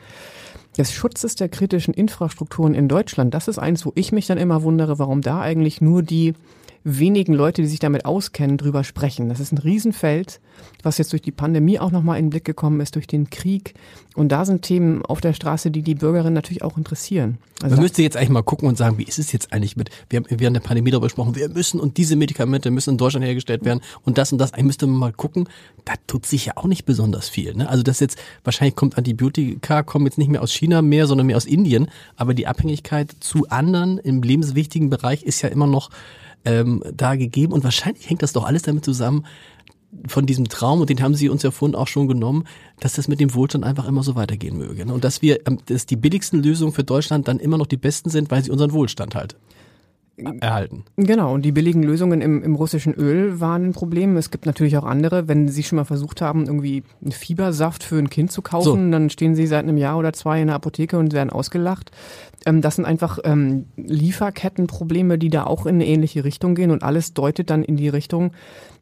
des 0.78 0.92
Schutzes 0.92 1.36
der 1.36 1.48
kritischen 1.48 1.94
Infrastrukturen 1.94 2.74
in 2.74 2.90
Deutschland, 2.90 3.34
das 3.34 3.48
ist 3.48 3.60
eins, 3.60 3.86
wo 3.86 3.94
ich 3.96 4.12
mich 4.12 4.28
dann 4.28 4.38
immer 4.38 4.64
wundere, 4.64 5.00
warum 5.00 5.22
da 5.22 5.40
eigentlich 5.40 5.80
nur 5.80 6.04
die 6.04 6.34
wenigen 6.86 7.34
Leute, 7.34 7.64
die 7.64 7.68
sich 7.68 7.80
damit 7.80 8.06
auskennen, 8.06 8.58
drüber 8.58 8.84
sprechen. 8.84 9.28
Das 9.28 9.40
ist 9.40 9.52
ein 9.52 9.58
Riesenfeld, 9.58 10.40
was 10.84 11.00
jetzt 11.00 11.12
durch 11.12 11.24
die 11.24 11.32
Pandemie 11.32 11.80
auch 11.80 11.90
nochmal 11.90 12.20
in 12.20 12.26
den 12.26 12.30
Blick 12.30 12.46
gekommen 12.46 12.80
ist, 12.80 12.94
durch 12.94 13.08
den 13.08 13.32
Krieg. 13.32 13.74
Und 14.14 14.32
da 14.32 14.46
sind 14.46 14.62
Themen 14.62 15.04
auf 15.04 15.20
der 15.20 15.34
Straße, 15.34 15.72
die 15.72 15.82
die 15.82 15.96
Bürgerinnen 15.96 16.36
natürlich 16.36 16.64
auch 16.64 16.78
interessieren. 16.78 17.40
Also 17.64 17.76
Man 17.76 17.82
müsste 17.84 18.04
jetzt 18.04 18.16
eigentlich 18.16 18.30
mal 18.30 18.44
gucken 18.44 18.68
und 18.68 18.78
sagen, 18.78 19.00
wie 19.00 19.04
ist 19.04 19.18
es 19.18 19.32
jetzt 19.32 19.52
eigentlich 19.52 19.76
mit, 19.76 19.90
wir 20.10 20.18
haben 20.18 20.28
während 20.30 20.56
der 20.56 20.62
Pandemie 20.62 20.92
darüber 20.92 21.08
gesprochen, 21.08 21.36
wir 21.36 21.50
müssen 21.50 21.80
und 21.80 21.98
diese 21.98 22.16
Medikamente 22.16 22.70
müssen 22.70 22.92
in 22.92 22.98
Deutschland 23.00 23.26
hergestellt 23.26 23.66
werden 23.66 23.82
und 24.04 24.20
das 24.20 24.32
und 24.32 24.38
das. 24.38 24.54
Eigentlich 24.54 24.66
müsste 24.66 24.86
man 24.86 25.00
mal 25.00 25.14
gucken, 25.14 25.50
da 25.86 25.94
tut 26.06 26.28
sich 26.28 26.46
ja 26.46 26.54
auch 26.56 26.66
nicht 26.66 26.86
besonders 26.86 27.30
viel. 27.30 27.56
Ne? 27.56 27.68
Also 27.68 27.82
das 27.82 28.00
jetzt, 28.00 28.20
wahrscheinlich 28.44 28.76
kommt 28.76 28.96
Antibiotika, 28.96 29.82
kommen 29.82 30.06
jetzt 30.06 30.20
nicht 30.20 30.30
mehr 30.30 30.44
aus 30.44 30.54
China 30.54 30.84
mehr, 30.84 31.08
sondern 31.08 31.26
mehr 31.26 31.38
aus 31.38 31.46
Indien. 31.46 31.88
Aber 32.16 32.36
die 32.36 32.46
Abhängigkeit 32.46 33.16
zu 33.22 33.50
anderen 33.50 33.98
im 33.98 34.22
lebenswichtigen 34.22 34.92
Bereich 34.92 35.24
ist 35.24 35.42
ja 35.42 35.50
immer 35.50 35.66
noch 35.66 35.90
ähm, 36.46 36.84
da 36.94 37.16
gegeben. 37.16 37.54
Und 37.54 37.64
wahrscheinlich 37.64 38.10
hängt 38.10 38.24
das 38.24 38.34
doch 38.34 38.46
alles 38.46 38.64
damit 38.64 38.86
zusammen, 38.86 39.26
von 40.08 40.26
diesem 40.26 40.50
Traum, 40.50 40.82
und 40.82 40.90
den 40.90 41.02
haben 41.02 41.16
Sie 41.16 41.30
uns 41.30 41.44
ja 41.44 41.52
vorhin 41.52 41.76
auch 41.76 41.88
schon 41.88 42.08
genommen, 42.08 42.46
dass 42.80 42.94
das 42.94 43.08
mit 43.08 43.20
dem 43.20 43.34
Wohlstand 43.34 43.64
einfach 43.64 43.88
immer 43.88 44.04
so 44.04 44.16
weitergehen 44.16 44.58
möge. 44.58 44.86
Ne? 44.86 44.94
Und 44.94 45.04
dass 45.04 45.22
wir, 45.22 45.48
ähm, 45.48 45.60
dass 45.68 45.86
die 45.86 45.96
billigsten 45.96 46.44
Lösungen 46.44 46.74
für 46.74 46.84
Deutschland 46.84 47.28
dann 47.28 47.40
immer 47.40 47.58
noch 47.58 47.68
die 47.68 47.78
besten 47.78 48.10
sind, 48.10 48.32
weil 48.32 48.44
sie 48.44 48.52
unseren 48.52 48.74
Wohlstand 48.74 49.16
halt 49.16 49.36
erhalten. 50.18 50.86
Genau, 50.96 51.34
und 51.34 51.44
die 51.44 51.52
billigen 51.52 51.84
Lösungen 51.84 52.22
im, 52.22 52.44
im 52.44 52.56
russischen 52.56 52.94
Öl 52.94 53.40
waren 53.40 53.66
ein 53.66 53.74
Problem. 53.74 54.16
Es 54.18 54.32
gibt 54.32 54.46
natürlich 54.46 54.78
auch 54.78 54.86
andere. 54.86 55.28
Wenn 55.28 55.48
Sie 55.50 55.64
schon 55.64 55.78
mal 55.78 55.84
versucht 55.84 56.22
haben, 56.22 56.46
irgendwie 56.46 56.84
einen 57.02 57.12
Fiebersaft 57.12 57.84
für 57.84 57.98
ein 57.98 58.10
Kind 58.10 58.32
zu 58.32 58.42
kaufen, 58.42 58.86
so. 58.86 58.92
dann 58.92 59.10
stehen 59.10 59.36
Sie 59.36 59.48
seit 59.48 59.64
einem 59.64 59.78
Jahr 59.78 59.98
oder 59.98 60.14
zwei 60.14 60.42
in 60.42 60.48
der 60.48 60.56
Apotheke 60.56 60.98
und 60.98 61.14
werden 61.14 61.30
ausgelacht. 61.30 61.92
Ähm, 62.46 62.62
das 62.62 62.76
sind 62.76 62.86
einfach 62.86 63.20
ähm, 63.24 63.66
Lieferkettenprobleme, 63.76 65.18
die 65.18 65.30
da 65.30 65.46
auch 65.46 65.66
in 65.66 65.76
eine 65.76 65.88
ähnliche 65.88 66.24
Richtung 66.24 66.56
gehen 66.56 66.72
und 66.72 66.84
alles 66.84 67.14
deutet 67.14 67.50
dann 67.50 67.64
in 67.64 67.76
die 67.76 67.90
Richtung, 67.90 68.32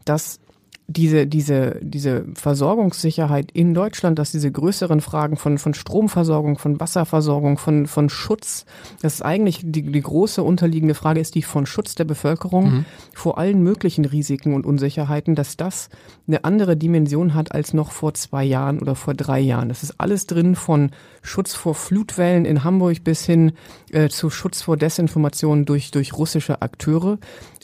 dass 0.06 0.40
diese, 0.88 1.28
diese, 1.28 1.80
diese 1.82 2.26
Versorgungssicherheit 2.34 3.52
in 3.52 3.74
Deutschland, 3.74 4.20
dass 4.20 4.32
diese 4.32 4.52
größeren 4.52 5.00
Fragen 5.00 5.38
von, 5.38 5.58
von 5.58 5.74
Stromversorgung, 5.74 6.58
von 6.58 6.80
Wasserversorgung, 6.80 7.58
von, 7.58 7.88
von 7.88 8.10
Schutz, 8.10 8.66
das 9.02 9.16
ist 9.16 9.22
eigentlich 9.22 9.62
die, 9.64 9.84
die 9.84 10.02
große 10.02 10.44
unterliegende 10.44 10.94
Frage 10.94 11.22
ist 11.22 11.36
die 11.36 11.42
von 11.42 11.66
Schutz 11.66 11.96
der 11.96 12.04
Bevölkerung 12.04 12.66
mhm. 12.66 12.86
vor 13.14 13.38
allen 13.38 13.64
möglichen 13.64 14.04
Risiken 14.04 14.54
und 14.54 14.66
Unsicherheiten, 14.66 15.36
dass 15.36 15.56
das 15.56 15.90
eine 16.28 16.44
andere 16.44 16.76
Dimension 16.76 17.34
hat 17.34 17.54
als 17.54 17.74
noch 17.74 17.92
vor 17.92 18.14
zwei 18.14 18.44
Jahren 18.44 18.80
oder 18.80 18.96
vor 18.96 19.14
drei 19.14 19.40
Jahren. 19.40 19.70
Das 19.70 19.84
ist 19.84 20.00
alles 20.00 20.28
drin 20.28 20.56
von 20.56 20.92
Schutz 21.22 21.54
vor 21.54 21.76
Flutwellen 21.76 22.44
in 22.44 22.66
Hamburg 22.66 23.04
bis 23.06 23.26
hin 23.26 23.54
äh, 23.92 24.10
zu 24.10 24.30
Schutz 24.30 24.62
vor 24.62 24.76
Desinformation 24.76 25.64
durch, 25.66 25.92
durch 25.92 26.14
russische 26.14 26.62
Akteure. 26.62 27.20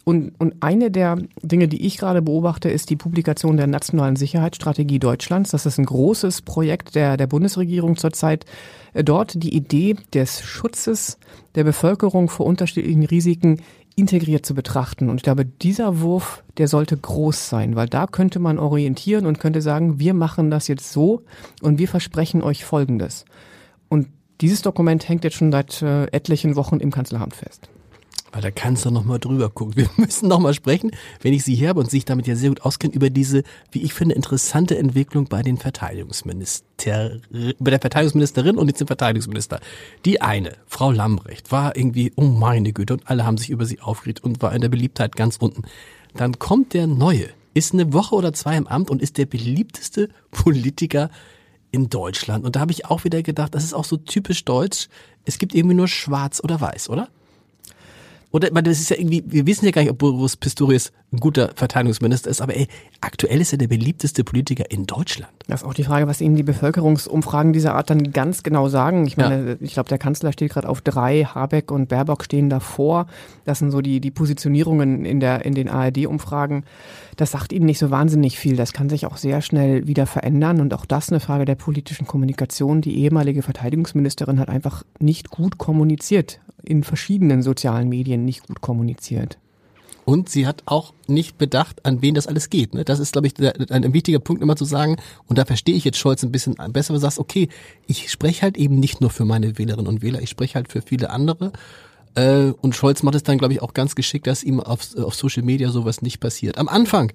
Und, 0.10 0.32
und 0.40 0.56
eine 0.62 0.90
der 0.90 1.20
Dinge, 1.44 1.68
die 1.68 1.86
ich 1.86 2.00
gerade 2.00 2.24
beobachte, 2.24 2.68
ist 2.68 2.90
die 2.90 2.96
Publikation 2.96 3.58
der 3.58 3.68
Nationalen 3.68 4.16
Sicherheitsstrategie 4.16 4.98
Deutschlands. 4.98 5.52
Das 5.52 5.68
ist 5.68 5.78
ein 5.78 5.86
großes 5.86 6.42
Projekt 6.42 6.96
der, 6.96 7.16
der 7.16 7.28
Bundesregierung 7.28 7.96
zurzeit. 7.96 8.44
Äh, 8.94 9.04
dort 9.04 9.44
die 9.44 9.56
Idee 9.56 9.98
des 10.16 10.42
Schutzes 10.42 11.20
der 11.54 11.64
Bevölkerung 11.64 12.28
vor 12.28 12.48
unterschiedlichen 12.48 13.06
Risiken 13.06 13.62
integriert 13.96 14.48
zu 14.48 14.56
betrachten. 14.56 15.12
Und 15.12 15.18
ich 15.18 15.22
glaube, 15.22 15.46
dieser 15.46 16.02
Wurf, 16.02 16.44
der 16.58 16.68
sollte 16.68 16.98
groß 16.98 17.48
sein, 17.48 17.76
weil 17.76 17.88
da 17.88 18.08
könnte 18.08 18.40
man 18.40 18.58
orientieren 18.58 19.28
und 19.28 19.40
könnte 19.40 19.62
sagen, 19.62 20.00
wir 20.00 20.16
machen 20.16 20.50
das 20.50 20.68
jetzt 20.68 20.92
so 20.92 21.22
und 21.62 21.78
wir 21.78 21.88
versprechen 21.88 22.42
euch 22.42 22.66
Folgendes. 22.66 23.26
Und 23.90 24.08
dieses 24.42 24.64
Dokument 24.64 25.08
hängt 25.08 25.24
jetzt 25.24 25.36
schon 25.36 25.52
seit 25.52 25.84
äh, 25.84 26.06
etlichen 26.06 26.56
Wochen 26.56 26.78
im 26.78 26.90
Kanzleramt 26.90 27.36
fest. 27.36 27.70
Weil 28.32 28.42
da 28.42 28.52
kannst 28.52 28.86
du 28.86 28.92
noch 28.92 29.06
mal 29.06 29.18
drüber 29.18 29.50
gucken. 29.50 29.76
Wir 29.76 29.90
müssen 29.98 30.30
noch 30.30 30.40
mal 30.40 30.54
sprechen, 30.54 30.92
wenn 31.22 31.34
ich 31.34 31.44
Sie 31.44 31.56
hier 31.56 31.70
habe 31.70 31.80
und 31.80 31.90
sich 31.90 32.06
damit 32.06 32.28
ja 32.28 32.36
sehr 32.36 32.50
gut 32.50 32.62
auskennen, 32.62 32.94
über 32.94 33.10
diese, 33.10 33.44
wie 33.72 33.82
ich 33.82 33.94
finde, 33.94 34.16
interessante 34.16 34.78
Entwicklung 34.78 35.26
bei 35.26 35.42
den 35.42 35.58
Verteidigungsminister, 35.58 37.18
bei 37.60 37.72
der 37.72 37.80
Verteidigungsministerin 37.80 38.58
und 38.58 38.68
jetzt 38.68 38.80
dem 38.80 38.88
Verteidigungsminister. 38.88 39.60
Die 40.06 40.22
eine, 40.22 40.54
Frau 40.68 40.92
Lambrecht, 40.92 41.52
war 41.52 41.76
irgendwie, 41.76 42.12
oh 42.16 42.24
meine 42.24 42.72
Güte, 42.72 42.94
und 42.94 43.10
alle 43.10 43.26
haben 43.26 43.38
sich 43.38 43.50
über 43.50 43.66
sie 43.66 43.80
aufgeregt 43.80 44.24
und 44.24 44.42
war 44.42 44.54
in 44.54 44.62
der 44.62 44.70
Beliebtheit 44.70 45.16
ganz 45.16 45.38
unten. 45.38 45.64
Dann 46.16 46.38
kommt 46.38 46.74
der 46.74 46.88
Neue, 46.88 47.30
ist 47.54 47.74
eine 47.74 47.94
Woche 47.94 48.16
oder 48.16 48.34
zwei 48.34 48.58
im 48.58 48.68
Amt 48.68 48.90
und 48.90 49.02
ist 49.02 49.18
der 49.18 49.26
beliebteste 49.26 50.10
Politiker 50.32 51.10
in 51.72 51.90
Deutschland. 51.90 52.46
Und 52.46 52.56
da 52.56 52.60
habe 52.60 52.72
ich 52.72 52.86
auch 52.86 53.04
wieder 53.04 53.22
gedacht, 53.24 53.56
das 53.56 53.64
ist 53.64 53.74
auch 53.74 53.86
so 53.86 53.98
typisch 53.98 54.46
deutsch. 54.46 54.88
Es 55.26 55.38
gibt 55.38 55.54
irgendwie 55.54 55.76
nur 55.76 55.88
schwarz 55.88 56.42
oder 56.44 56.60
weiß, 56.60 56.90
oder? 56.90 57.10
Oder, 58.32 58.50
weil 58.52 58.62
das 58.62 58.80
ist 58.80 58.90
ja 58.90 58.98
irgendwie, 58.98 59.24
wir 59.26 59.48
wissen 59.48 59.66
ja 59.66 59.72
gar 59.72 59.82
nicht, 59.82 59.90
ob 59.90 59.98
Boris 59.98 60.38
Pistorius 60.38 60.92
ein 61.12 61.20
guter 61.20 61.50
Verteidigungsminister 61.56 62.30
ist, 62.30 62.42
aber 62.42 62.56
ey, 62.56 62.68
aktuell 63.02 63.42
ist 63.42 63.52
er 63.52 63.58
der 63.58 63.68
beliebteste 63.68 64.24
Politiker 64.24 64.70
in 64.70 64.86
Deutschland. 64.86 65.32
Das 65.48 65.62
ist 65.62 65.68
auch 65.68 65.74
die 65.74 65.84
Frage, 65.84 66.06
was 66.06 66.22
Ihnen 66.22 66.36
die 66.36 66.44
Bevölkerungsumfragen 66.44 67.54
dieser 67.54 67.74
Art 67.74 67.90
dann 67.90 68.12
ganz 68.12 68.44
genau 68.44 68.70
sagen. 68.70 69.08
Ich 69.08 69.18
meine, 69.18 69.50
ja. 69.52 69.56
ich 69.60 69.74
glaube, 69.74 69.90
der 69.90 69.98
Kanzler 69.98 70.32
steht 70.32 70.52
gerade 70.52 70.70
auf 70.70 70.82
drei, 70.82 71.24
Habeck 71.24 71.72
und 71.72 71.90
Baerbock 71.90 72.24
stehen 72.24 72.52
davor. 72.52 73.08
Das 73.46 73.58
sind 73.58 73.72
so 73.72 73.82
die, 73.82 74.00
die 74.00 74.12
Positionierungen 74.12 75.06
in 75.06 75.20
der, 75.20 75.44
in 75.46 75.56
den 75.56 75.68
ARD-Umfragen. 75.68 76.66
Das 77.20 77.32
sagt 77.32 77.52
Ihnen 77.52 77.66
nicht 77.66 77.80
so 77.80 77.92
wahnsinnig 77.92 78.40
viel. 78.40 78.56
Das 78.56 78.72
kann 78.72 78.88
sich 78.88 79.06
auch 79.06 79.18
sehr 79.18 79.42
schnell 79.42 79.86
wieder 79.86 80.06
verändern 80.06 80.62
und 80.62 80.74
auch 80.74 80.86
das 80.86 81.10
eine 81.10 81.20
Frage 81.20 81.44
der 81.44 81.56
politischen 81.56 82.08
Kommunikation. 82.08 82.80
Die 82.80 82.98
ehemalige 82.98 83.42
Verteidigungsministerin 83.42 84.40
hat 84.40 84.48
einfach 84.48 84.84
nicht 85.00 85.30
gut 85.30 85.58
kommuniziert 85.58 86.40
in 86.64 86.82
verschiedenen 86.82 87.42
sozialen 87.42 87.90
Medien 87.90 88.24
nicht 88.24 88.48
gut 88.48 88.62
kommuniziert. 88.62 89.38
Und 90.06 90.30
sie 90.30 90.48
hat 90.48 90.64
auch 90.66 90.94
nicht 91.08 91.38
bedacht, 91.38 91.86
an 91.86 92.02
wen 92.02 92.16
das 92.16 92.26
alles 92.26 92.50
geht. 92.50 92.74
Ne? 92.74 92.86
Das 92.86 93.00
ist, 93.00 93.12
glaube 93.12 93.28
ich, 93.28 93.34
ein, 93.70 93.94
wichtiger 93.94 94.20
Punkt 94.20 94.42
immer 94.42 94.56
zu 94.56 94.64
sagen. 94.64 94.96
Und 95.28 95.38
da 95.38 95.44
verstehe 95.44 95.76
ich 95.76 95.84
jetzt 95.84 95.98
Scholz 95.98 96.24
ein 96.24 96.32
bisschen 96.32 96.56
besser, 96.72 96.94
wenn 96.94 96.96
du 96.96 97.02
sagst, 97.02 97.20
okay, 97.20 97.50
ich 97.86 98.10
spreche 98.10 98.44
halt 98.44 98.56
eben 98.56 98.80
nicht 98.80 99.02
nur 99.02 99.10
für 99.10 99.26
meine 99.26 99.58
Wählerinnen 99.58 99.88
und 99.88 100.02
Wähler, 100.02 100.22
ich 100.22 100.30
spreche 100.30 100.56
halt 100.56 100.72
für 100.72 100.82
viele 100.82 101.10
andere. 101.10 101.52
Äh, 102.16 102.52
und 102.62 102.76
Scholz 102.76 103.04
macht 103.04 103.16
es 103.16 103.24
dann, 103.24 103.38
glaube 103.38 103.54
ich, 103.54 103.62
auch 103.62 103.74
ganz 103.74 103.96
geschickt, 103.96 104.28
dass 104.28 104.44
ihm 104.44 104.60
auf, 104.60 104.96
auf 104.98 105.16
Social 105.16 105.44
Media 105.44 105.70
sowas 105.70 106.02
nicht 106.02 106.20
passiert. 106.20 106.58
Am 106.58 106.68
Anfang 106.68 107.12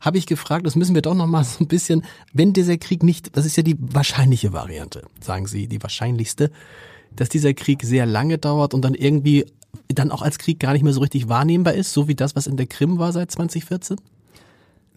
habe 0.00 0.18
ich 0.18 0.26
gefragt, 0.26 0.66
das 0.66 0.76
müssen 0.76 0.94
wir 0.94 1.02
doch 1.02 1.14
noch 1.14 1.26
mal 1.26 1.44
so 1.44 1.64
ein 1.64 1.68
bisschen, 1.68 2.04
wenn 2.32 2.52
dieser 2.52 2.76
Krieg 2.76 3.02
nicht, 3.02 3.36
das 3.36 3.46
ist 3.46 3.56
ja 3.56 3.62
die 3.62 3.76
wahrscheinliche 3.78 4.52
Variante, 4.52 5.02
sagen 5.20 5.46
Sie, 5.46 5.68
die 5.68 5.82
wahrscheinlichste, 5.82 6.50
dass 7.14 7.28
dieser 7.28 7.54
Krieg 7.54 7.82
sehr 7.82 8.06
lange 8.06 8.38
dauert 8.38 8.74
und 8.74 8.82
dann 8.82 8.94
irgendwie 8.94 9.46
dann 9.88 10.10
auch 10.10 10.22
als 10.22 10.38
Krieg 10.38 10.60
gar 10.60 10.72
nicht 10.72 10.82
mehr 10.82 10.92
so 10.92 11.00
richtig 11.00 11.28
wahrnehmbar 11.28 11.74
ist, 11.74 11.92
so 11.92 12.08
wie 12.08 12.14
das, 12.14 12.36
was 12.36 12.46
in 12.46 12.56
der 12.56 12.66
Krim 12.66 12.98
war 12.98 13.12
seit 13.12 13.30
2014? 13.30 13.96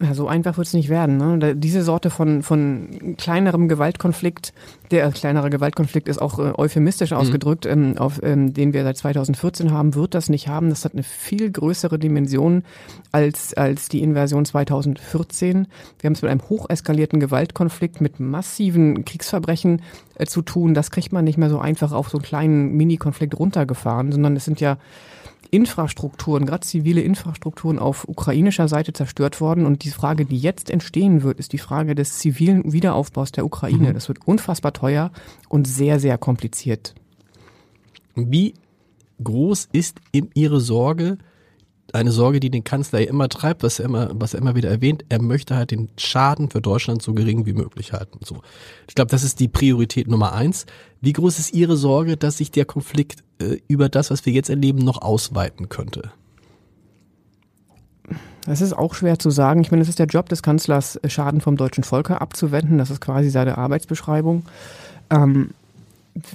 Ja, 0.02 0.14
so 0.14 0.28
einfach 0.28 0.56
wird 0.56 0.66
es 0.66 0.72
nicht 0.72 0.88
werden. 0.88 1.18
Ne? 1.18 1.54
Diese 1.54 1.82
Sorte 1.82 2.08
von, 2.08 2.42
von 2.42 3.16
kleinerem 3.18 3.68
Gewaltkonflikt, 3.68 4.54
der 4.90 5.04
äh, 5.04 5.10
kleinere 5.10 5.50
Gewaltkonflikt 5.50 6.08
ist 6.08 6.22
auch 6.22 6.38
äh, 6.38 6.52
euphemistisch 6.56 7.10
mhm. 7.10 7.18
ausgedrückt, 7.18 7.66
ähm, 7.66 7.98
auf, 7.98 8.18
ähm, 8.22 8.54
den 8.54 8.72
wir 8.72 8.82
seit 8.82 8.96
2014 8.96 9.72
haben, 9.72 9.94
wird 9.94 10.14
das 10.14 10.30
nicht 10.30 10.48
haben. 10.48 10.70
Das 10.70 10.86
hat 10.86 10.94
eine 10.94 11.02
viel 11.02 11.50
größere 11.50 11.98
Dimension 11.98 12.64
als, 13.12 13.52
als 13.52 13.90
die 13.90 14.00
Invasion 14.00 14.46
2014. 14.46 15.66
Wir 15.98 16.08
haben 16.08 16.14
es 16.14 16.22
mit 16.22 16.30
einem 16.30 16.48
hocheskalierten 16.48 17.20
Gewaltkonflikt 17.20 18.00
mit 18.00 18.20
massiven 18.20 19.04
Kriegsverbrechen 19.04 19.82
äh, 20.14 20.24
zu 20.24 20.40
tun. 20.40 20.72
Das 20.72 20.90
kriegt 20.90 21.12
man 21.12 21.26
nicht 21.26 21.36
mehr 21.36 21.50
so 21.50 21.58
einfach 21.58 21.92
auf 21.92 22.08
so 22.08 22.16
einen 22.16 22.24
kleinen 22.24 22.72
Mini-Konflikt 22.74 23.38
runtergefahren, 23.38 24.12
sondern 24.12 24.34
es 24.34 24.46
sind 24.46 24.60
ja 24.60 24.78
Infrastrukturen, 25.50 26.46
gerade 26.46 26.66
zivile 26.66 27.00
Infrastrukturen 27.00 27.78
auf 27.78 28.08
ukrainischer 28.08 28.68
Seite 28.68 28.92
zerstört 28.92 29.40
worden. 29.40 29.66
Und 29.66 29.84
die 29.84 29.90
Frage, 29.90 30.24
die 30.24 30.38
jetzt 30.38 30.70
entstehen 30.70 31.22
wird, 31.22 31.38
ist 31.38 31.52
die 31.52 31.58
Frage 31.58 31.94
des 31.94 32.18
zivilen 32.18 32.72
Wiederaufbaus 32.72 33.32
der 33.32 33.44
Ukraine. 33.44 33.90
Mhm. 33.90 33.94
Das 33.94 34.08
wird 34.08 34.26
unfassbar 34.26 34.72
teuer 34.72 35.10
und 35.48 35.66
sehr, 35.66 35.98
sehr 35.98 36.18
kompliziert. 36.18 36.94
Wie 38.14 38.54
groß 39.22 39.68
ist 39.72 40.00
Ihre 40.12 40.60
Sorge, 40.60 41.18
eine 41.94 42.12
Sorge, 42.12 42.40
die 42.40 42.50
den 42.50 42.64
Kanzler 42.64 43.00
ja 43.00 43.08
immer 43.08 43.28
treibt, 43.28 43.62
was 43.62 43.78
er 43.78 43.86
immer, 43.86 44.10
was 44.14 44.34
er 44.34 44.40
immer 44.40 44.54
wieder 44.54 44.70
erwähnt. 44.70 45.04
Er 45.08 45.20
möchte 45.20 45.56
halt 45.56 45.70
den 45.70 45.88
Schaden 45.96 46.50
für 46.50 46.60
Deutschland 46.60 47.02
so 47.02 47.14
gering 47.14 47.46
wie 47.46 47.52
möglich 47.52 47.92
halten. 47.92 48.20
So, 48.24 48.42
ich 48.88 48.94
glaube, 48.94 49.10
das 49.10 49.22
ist 49.22 49.40
die 49.40 49.48
Priorität 49.48 50.08
Nummer 50.08 50.32
eins. 50.32 50.66
Wie 51.00 51.12
groß 51.12 51.38
ist 51.38 51.54
Ihre 51.54 51.76
Sorge, 51.76 52.16
dass 52.16 52.36
sich 52.36 52.50
der 52.50 52.64
Konflikt 52.64 53.22
äh, 53.40 53.58
über 53.68 53.88
das, 53.88 54.10
was 54.10 54.26
wir 54.26 54.32
jetzt 54.32 54.50
erleben, 54.50 54.78
noch 54.78 55.02
ausweiten 55.02 55.68
könnte? 55.68 56.12
Das 58.46 58.60
ist 58.60 58.72
auch 58.72 58.94
schwer 58.94 59.18
zu 59.18 59.30
sagen. 59.30 59.60
Ich 59.60 59.70
meine, 59.70 59.82
es 59.82 59.88
ist 59.88 59.98
der 59.98 60.06
Job 60.06 60.28
des 60.28 60.42
Kanzlers, 60.42 60.98
Schaden 61.06 61.40
vom 61.40 61.56
deutschen 61.56 61.84
Volke 61.84 62.20
abzuwenden. 62.20 62.78
Das 62.78 62.90
ist 62.90 63.00
quasi 63.00 63.30
seine 63.30 63.58
Arbeitsbeschreibung. 63.58 64.44
Ähm, 65.10 65.50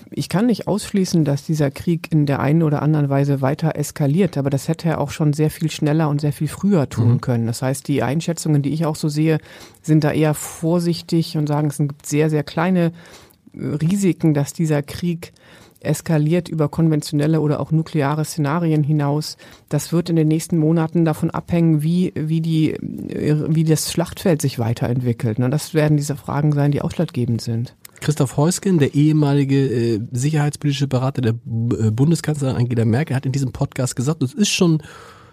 ich 0.09 0.29
kann 0.29 0.45
nicht 0.45 0.67
ausschließen, 0.67 1.25
dass 1.25 1.45
dieser 1.45 1.69
Krieg 1.69 2.11
in 2.11 2.25
der 2.25 2.39
einen 2.39 2.63
oder 2.63 2.81
anderen 2.81 3.09
Weise 3.09 3.41
weiter 3.41 3.75
eskaliert, 3.75 4.37
aber 4.37 4.49
das 4.49 4.67
hätte 4.67 4.87
er 4.89 5.01
auch 5.01 5.11
schon 5.11 5.33
sehr 5.33 5.49
viel 5.49 5.69
schneller 5.69 6.09
und 6.09 6.21
sehr 6.21 6.33
viel 6.33 6.47
früher 6.47 6.89
tun 6.89 7.13
mhm. 7.13 7.21
können. 7.21 7.47
Das 7.47 7.61
heißt, 7.61 7.87
die 7.87 8.01
Einschätzungen, 8.01 8.61
die 8.61 8.73
ich 8.73 8.85
auch 8.85 8.95
so 8.95 9.09
sehe, 9.09 9.39
sind 9.81 10.03
da 10.03 10.11
eher 10.11 10.33
vorsichtig 10.33 11.37
und 11.37 11.47
sagen, 11.47 11.67
es 11.67 11.77
gibt 11.77 12.05
sehr, 12.05 12.29
sehr 12.29 12.43
kleine 12.43 12.91
äh, 13.53 13.65
Risiken, 13.65 14.33
dass 14.33 14.53
dieser 14.53 14.81
Krieg 14.81 15.33
eskaliert 15.85 16.49
über 16.49 16.69
konventionelle 16.69 17.41
oder 17.41 17.59
auch 17.59 17.71
nukleare 17.71 18.25
Szenarien 18.25 18.83
hinaus. 18.83 19.37
Das 19.69 19.91
wird 19.91 20.09
in 20.09 20.15
den 20.15 20.27
nächsten 20.27 20.57
Monaten 20.57 21.05
davon 21.05 21.29
abhängen, 21.31 21.83
wie, 21.83 22.13
wie, 22.15 22.41
die, 22.41 22.75
wie 22.79 23.63
das 23.63 23.91
Schlachtfeld 23.91 24.41
sich 24.41 24.59
weiterentwickelt. 24.59 25.39
Und 25.39 25.51
das 25.51 25.73
werden 25.73 25.97
diese 25.97 26.15
Fragen 26.15 26.51
sein, 26.51 26.71
die 26.71 26.81
ausschlaggebend 26.81 27.41
sind. 27.41 27.75
Christoph 28.01 28.37
Heusgen, 28.37 28.77
der 28.77 28.93
ehemalige 28.93 29.55
äh, 29.55 30.01
sicherheitspolitische 30.11 30.87
Berater 30.87 31.21
der 31.21 31.33
äh, 31.33 31.91
Bundeskanzlerin 31.91 32.55
Angela 32.55 32.85
Merkel, 32.85 33.15
hat 33.15 33.25
in 33.25 33.31
diesem 33.31 33.51
Podcast 33.51 33.95
gesagt, 33.95 34.21
es 34.21 34.33
ist 34.33 34.49
schon 34.49 34.83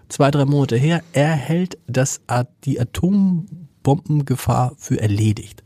zwei, 0.09 0.31
drei 0.31 0.45
Monate 0.45 0.77
her, 0.77 1.03
er 1.13 1.33
hält 1.33 1.79
das, 1.87 2.21
die 2.65 2.81
Atombombengefahr 2.81 4.75
für 4.77 5.01
erledigt. 5.01 5.62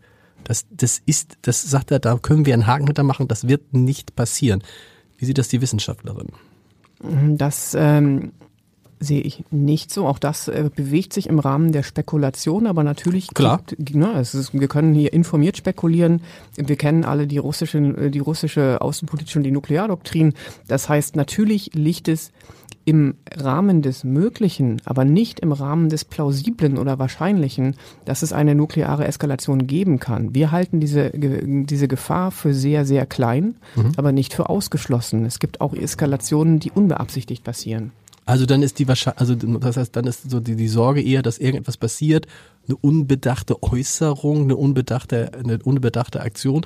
Das, 0.46 0.64
das 0.70 1.02
ist, 1.06 1.38
das 1.42 1.60
sagt 1.62 1.90
er, 1.90 1.98
da 1.98 2.16
können 2.18 2.46
wir 2.46 2.54
einen 2.54 2.68
Haken 2.68 2.86
hintermachen, 2.86 3.26
das 3.26 3.48
wird 3.48 3.74
nicht 3.74 4.14
passieren. 4.14 4.62
Wie 5.18 5.24
sieht 5.24 5.38
das 5.38 5.48
die 5.48 5.60
Wissenschaftlerin? 5.60 6.28
Das 7.36 7.76
ähm, 7.76 8.30
sehe 9.00 9.22
ich 9.22 9.44
nicht 9.50 9.92
so. 9.92 10.06
Auch 10.06 10.20
das 10.20 10.46
äh, 10.46 10.70
bewegt 10.72 11.12
sich 11.12 11.28
im 11.28 11.40
Rahmen 11.40 11.72
der 11.72 11.82
Spekulation, 11.82 12.68
aber 12.68 12.84
natürlich 12.84 13.34
klar. 13.34 13.60
Gibt, 13.66 13.96
ne, 13.96 14.20
ist, 14.20 14.52
wir 14.52 14.68
können 14.68 14.94
hier 14.94 15.12
informiert 15.12 15.56
spekulieren. 15.56 16.22
Wir 16.54 16.76
kennen 16.76 17.04
alle 17.04 17.26
die 17.26 17.38
russische, 17.38 17.78
äh, 17.78 18.10
die 18.10 18.20
russische 18.20 18.80
außenpolitische 18.80 19.40
und 19.40 19.42
die 19.42 19.50
Nukleardoktrin. 19.50 20.34
Das 20.68 20.88
heißt, 20.88 21.16
natürlich 21.16 21.74
liegt 21.74 22.06
es 22.06 22.30
im 22.86 23.16
Rahmen 23.34 23.82
des 23.82 24.04
Möglichen, 24.04 24.80
aber 24.84 25.04
nicht 25.04 25.40
im 25.40 25.50
Rahmen 25.50 25.88
des 25.88 26.04
Plausiblen 26.04 26.78
oder 26.78 27.00
Wahrscheinlichen, 27.00 27.74
dass 28.04 28.22
es 28.22 28.32
eine 28.32 28.54
nukleare 28.54 29.04
Eskalation 29.06 29.66
geben 29.66 29.98
kann. 29.98 30.34
Wir 30.34 30.52
halten 30.52 30.78
diese, 30.78 31.10
diese 31.12 31.88
Gefahr 31.88 32.30
für 32.30 32.54
sehr, 32.54 32.84
sehr 32.84 33.04
klein, 33.04 33.56
mhm. 33.74 33.92
aber 33.96 34.12
nicht 34.12 34.32
für 34.32 34.48
ausgeschlossen. 34.48 35.26
Es 35.26 35.40
gibt 35.40 35.60
auch 35.60 35.74
Eskalationen, 35.74 36.60
die 36.60 36.70
unbeabsichtigt 36.70 37.42
passieren. 37.42 37.90
Also 38.24 38.46
dann 38.46 38.62
ist 38.62 38.78
die 38.78 38.86
Wahrscheinlich, 38.86 39.20
also 39.20 39.34
das 39.34 39.76
heißt, 39.76 39.96
dann 39.96 40.06
ist 40.06 40.30
so 40.30 40.38
die, 40.38 40.54
die 40.54 40.68
Sorge 40.68 41.02
eher, 41.02 41.22
dass 41.22 41.38
irgendetwas 41.38 41.76
passiert, 41.76 42.28
eine 42.68 42.76
unbedachte 42.76 43.62
Äußerung, 43.64 44.42
eine 44.42 44.56
unbedachte, 44.56 45.32
eine 45.32 45.58
unbedachte 45.58 46.20
Aktion. 46.20 46.64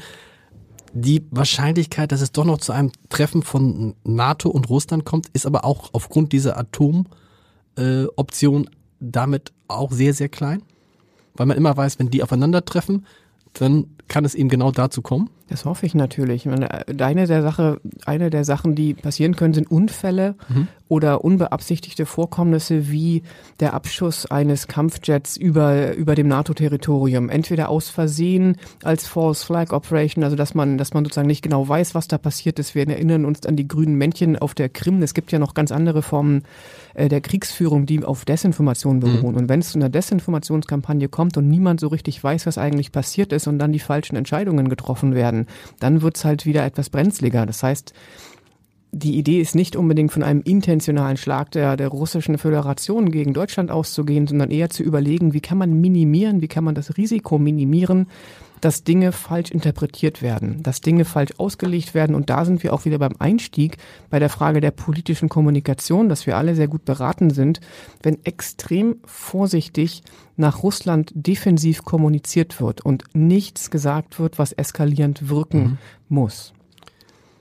Die 0.92 1.24
Wahrscheinlichkeit, 1.30 2.10
dass 2.10 2.20
es 2.20 2.32
doch 2.32 2.44
noch 2.44 2.58
zu 2.58 2.72
einem 2.72 2.90
Treffen 3.08 3.42
von 3.42 3.94
NATO 4.04 4.48
und 4.48 4.68
Russland 4.68 5.04
kommt, 5.04 5.28
ist 5.28 5.46
aber 5.46 5.64
auch 5.64 5.90
aufgrund 5.92 6.32
dieser 6.32 6.58
Atomoption 6.58 8.64
äh, 8.64 8.70
damit 8.98 9.52
auch 9.68 9.92
sehr, 9.92 10.14
sehr 10.14 10.28
klein. 10.28 10.62
Weil 11.34 11.46
man 11.46 11.56
immer 11.56 11.76
weiß, 11.76 11.98
wenn 11.98 12.10
die 12.10 12.22
aufeinandertreffen, 12.22 13.06
dann 13.54 13.96
kann 14.08 14.24
es 14.24 14.34
eben 14.34 14.48
genau 14.48 14.72
dazu 14.72 15.00
kommen. 15.00 15.30
Das 15.50 15.64
hoffe 15.64 15.84
ich 15.84 15.96
natürlich. 15.96 16.46
Meine, 16.46 16.86
eine 16.86 17.26
der 17.26 17.42
Sache, 17.42 17.80
eine 18.06 18.30
der 18.30 18.44
Sachen, 18.44 18.76
die 18.76 18.94
passieren 18.94 19.34
können, 19.34 19.52
sind 19.52 19.68
Unfälle 19.68 20.36
mhm. 20.48 20.68
oder 20.86 21.24
unbeabsichtigte 21.24 22.06
Vorkommnisse 22.06 22.88
wie 22.88 23.24
der 23.58 23.74
Abschuss 23.74 24.26
eines 24.26 24.68
Kampfjets 24.68 25.36
über, 25.36 25.94
über 25.96 26.14
dem 26.14 26.28
NATO-Territorium. 26.28 27.30
Entweder 27.30 27.68
aus 27.68 27.88
Versehen 27.88 28.58
als 28.84 29.08
False 29.08 29.44
Flag 29.44 29.72
Operation, 29.72 30.22
also 30.22 30.36
dass 30.36 30.54
man, 30.54 30.78
dass 30.78 30.94
man 30.94 31.04
sozusagen 31.04 31.26
nicht 31.26 31.42
genau 31.42 31.68
weiß, 31.68 31.96
was 31.96 32.06
da 32.06 32.16
passiert 32.16 32.60
ist. 32.60 32.76
Wir 32.76 32.88
erinnern 32.88 33.24
uns 33.24 33.44
an 33.44 33.56
die 33.56 33.66
grünen 33.66 33.96
Männchen 33.96 34.38
auf 34.38 34.54
der 34.54 34.68
Krim. 34.68 35.02
Es 35.02 35.14
gibt 35.14 35.32
ja 35.32 35.40
noch 35.40 35.54
ganz 35.54 35.72
andere 35.72 36.02
Formen 36.02 36.44
äh, 36.94 37.08
der 37.08 37.20
Kriegsführung, 37.20 37.86
die 37.86 38.04
auf 38.04 38.24
Desinformation 38.24 38.96
mhm. 38.96 39.00
beruhen. 39.00 39.32
Mhm. 39.32 39.40
Und 39.40 39.48
wenn 39.48 39.60
es 39.60 39.72
zu 39.72 39.78
einer 39.78 39.88
Desinformationskampagne 39.88 41.08
kommt 41.08 41.36
und 41.36 41.48
niemand 41.48 41.80
so 41.80 41.88
richtig 41.88 42.22
weiß, 42.22 42.46
was 42.46 42.56
eigentlich 42.56 42.92
passiert 42.92 43.32
ist 43.32 43.48
und 43.48 43.58
dann 43.58 43.72
die 43.72 43.80
falschen 43.80 44.14
Entscheidungen 44.14 44.68
getroffen 44.68 45.14
werden, 45.14 45.39
dann 45.78 46.02
wird 46.02 46.16
es 46.16 46.24
halt 46.24 46.46
wieder 46.46 46.64
etwas 46.64 46.90
brenzliger. 46.90 47.46
Das 47.46 47.62
heißt, 47.62 47.92
die 48.92 49.16
Idee 49.16 49.40
ist 49.40 49.54
nicht 49.54 49.76
unbedingt 49.76 50.10
von 50.12 50.22
einem 50.22 50.40
intentionalen 50.42 51.16
Schlag 51.16 51.52
der, 51.52 51.76
der 51.76 51.88
russischen 51.88 52.38
Föderation 52.38 53.10
gegen 53.10 53.32
Deutschland 53.32 53.70
auszugehen, 53.70 54.26
sondern 54.26 54.50
eher 54.50 54.70
zu 54.70 54.82
überlegen, 54.82 55.32
wie 55.32 55.40
kann 55.40 55.58
man 55.58 55.80
minimieren, 55.80 56.40
wie 56.40 56.48
kann 56.48 56.64
man 56.64 56.74
das 56.74 56.96
Risiko 56.96 57.38
minimieren, 57.38 58.08
dass 58.60 58.84
Dinge 58.84 59.12
falsch 59.12 59.50
interpretiert 59.50 60.22
werden, 60.22 60.62
dass 60.62 60.80
Dinge 60.80 61.04
falsch 61.04 61.32
ausgelegt 61.38 61.94
werden. 61.94 62.14
Und 62.14 62.30
da 62.30 62.44
sind 62.44 62.62
wir 62.62 62.72
auch 62.72 62.84
wieder 62.84 62.98
beim 62.98 63.14
Einstieg 63.18 63.78
bei 64.10 64.18
der 64.18 64.28
Frage 64.28 64.60
der 64.60 64.70
politischen 64.70 65.28
Kommunikation, 65.28 66.08
dass 66.08 66.26
wir 66.26 66.36
alle 66.36 66.54
sehr 66.54 66.68
gut 66.68 66.84
beraten 66.84 67.30
sind, 67.30 67.60
wenn 68.02 68.24
extrem 68.24 68.96
vorsichtig 69.04 70.02
nach 70.36 70.62
Russland 70.62 71.12
defensiv 71.14 71.84
kommuniziert 71.84 72.60
wird 72.60 72.80
und 72.80 73.04
nichts 73.12 73.70
gesagt 73.70 74.18
wird, 74.18 74.38
was 74.38 74.52
eskalierend 74.52 75.28
wirken 75.28 75.62
mhm. 75.62 75.78
muss. 76.08 76.52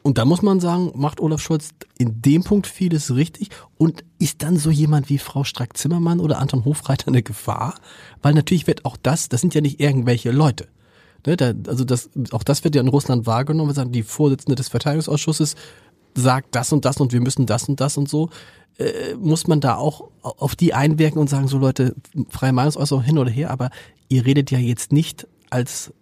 Und 0.02 0.18
da 0.18 0.26
muss 0.26 0.42
man 0.42 0.60
sagen, 0.60 0.92
macht 0.96 1.20
Olaf 1.20 1.42
Scholz 1.42 1.70
in 1.98 2.22
dem 2.22 2.44
Punkt 2.44 2.68
vieles 2.68 3.16
richtig 3.16 3.50
und 3.78 4.04
ist 4.18 4.42
dann 4.44 4.58
so 4.58 4.72
jemand 4.72 5.10
wie 5.10 5.18
Frau 5.18 5.44
Strack-Zimmermann 5.44 6.20
oder 6.20 6.40
Anton 6.40 6.64
Hofreiter 6.66 7.10
eine 7.10 7.22
Gefahr? 7.22 7.76
Weil 8.22 8.34
natürlich 8.34 8.66
wird 8.66 8.86
auch 8.86 8.98
das, 8.98 9.30
das 9.30 9.42
sind 9.42 9.54
ja 9.54 9.62
nicht 9.62 9.80
irgendwelche 9.80 10.32
Leute. 10.32 10.68
Ne, 11.26 11.38
da, 11.38 11.54
also 11.68 11.84
das, 11.84 12.10
auch 12.32 12.44
das 12.44 12.64
wird 12.64 12.76
ja 12.76 12.82
in 12.82 12.88
Russland 12.88 13.26
wahrgenommen. 13.26 13.74
Sagen, 13.74 13.92
die 13.92 14.04
Vorsitzende 14.04 14.56
des 14.56 14.70
Verteidigungsausschusses 14.70 15.56
sagt 16.16 16.56
das 16.56 16.72
und 16.72 16.86
das 16.86 16.98
und 16.98 17.14
wir 17.14 17.22
müssen 17.22 17.46
das 17.46 17.68
und 17.70 17.80
das 17.80 17.98
und 17.98 18.10
so. 18.10 18.30
Äh, 18.78 19.16
muss 19.16 19.48
man 19.48 19.60
da 19.60 19.76
auch 19.76 20.10
auf 20.22 20.56
die 20.56 20.74
einwirken 20.74 21.20
und 21.20 21.30
sagen, 21.30 21.48
so 21.48 21.58
Leute, 21.58 21.96
freie 22.30 22.54
Meinungsäußerung 22.54 23.04
hin 23.04 23.18
oder 23.18 23.32
her, 23.32 23.52
aber 23.52 23.70
ihr 24.08 24.26
redet 24.26 24.52
ja 24.52 24.60
jetzt 24.60 24.92
nicht 24.92 25.28
als 25.50 25.94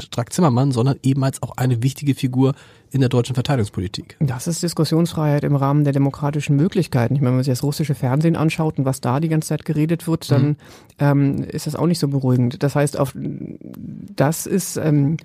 Strack 0.00 0.32
Zimmermann, 0.32 0.72
sondern 0.72 0.98
eben 1.02 1.22
als 1.24 1.42
auch 1.42 1.56
eine 1.56 1.82
wichtige 1.82 2.14
Figur 2.14 2.54
in 2.90 3.00
der 3.00 3.08
deutschen 3.08 3.34
Verteidigungspolitik. 3.34 4.16
Das 4.20 4.46
ist 4.46 4.62
Diskussionsfreiheit 4.62 5.44
im 5.44 5.56
Rahmen 5.56 5.84
der 5.84 5.92
demokratischen 5.92 6.56
Möglichkeiten. 6.56 7.14
Ich 7.14 7.20
meine, 7.20 7.30
wenn 7.30 7.36
man 7.36 7.44
sich 7.44 7.52
das 7.52 7.62
russische 7.62 7.94
Fernsehen 7.94 8.36
anschaut 8.36 8.78
und 8.78 8.84
was 8.84 9.00
da 9.00 9.20
die 9.20 9.28
ganze 9.28 9.48
Zeit 9.48 9.64
geredet 9.64 10.06
wird, 10.06 10.30
dann 10.30 10.46
mhm. 10.46 10.56
ähm, 10.98 11.44
ist 11.44 11.66
das 11.66 11.76
auch 11.76 11.86
nicht 11.86 11.98
so 11.98 12.08
beruhigend. 12.08 12.62
Das 12.62 12.74
heißt, 12.76 12.98
auf 12.98 13.14
das 13.16 14.46
ist 14.46 14.76
ähm, 14.76 15.16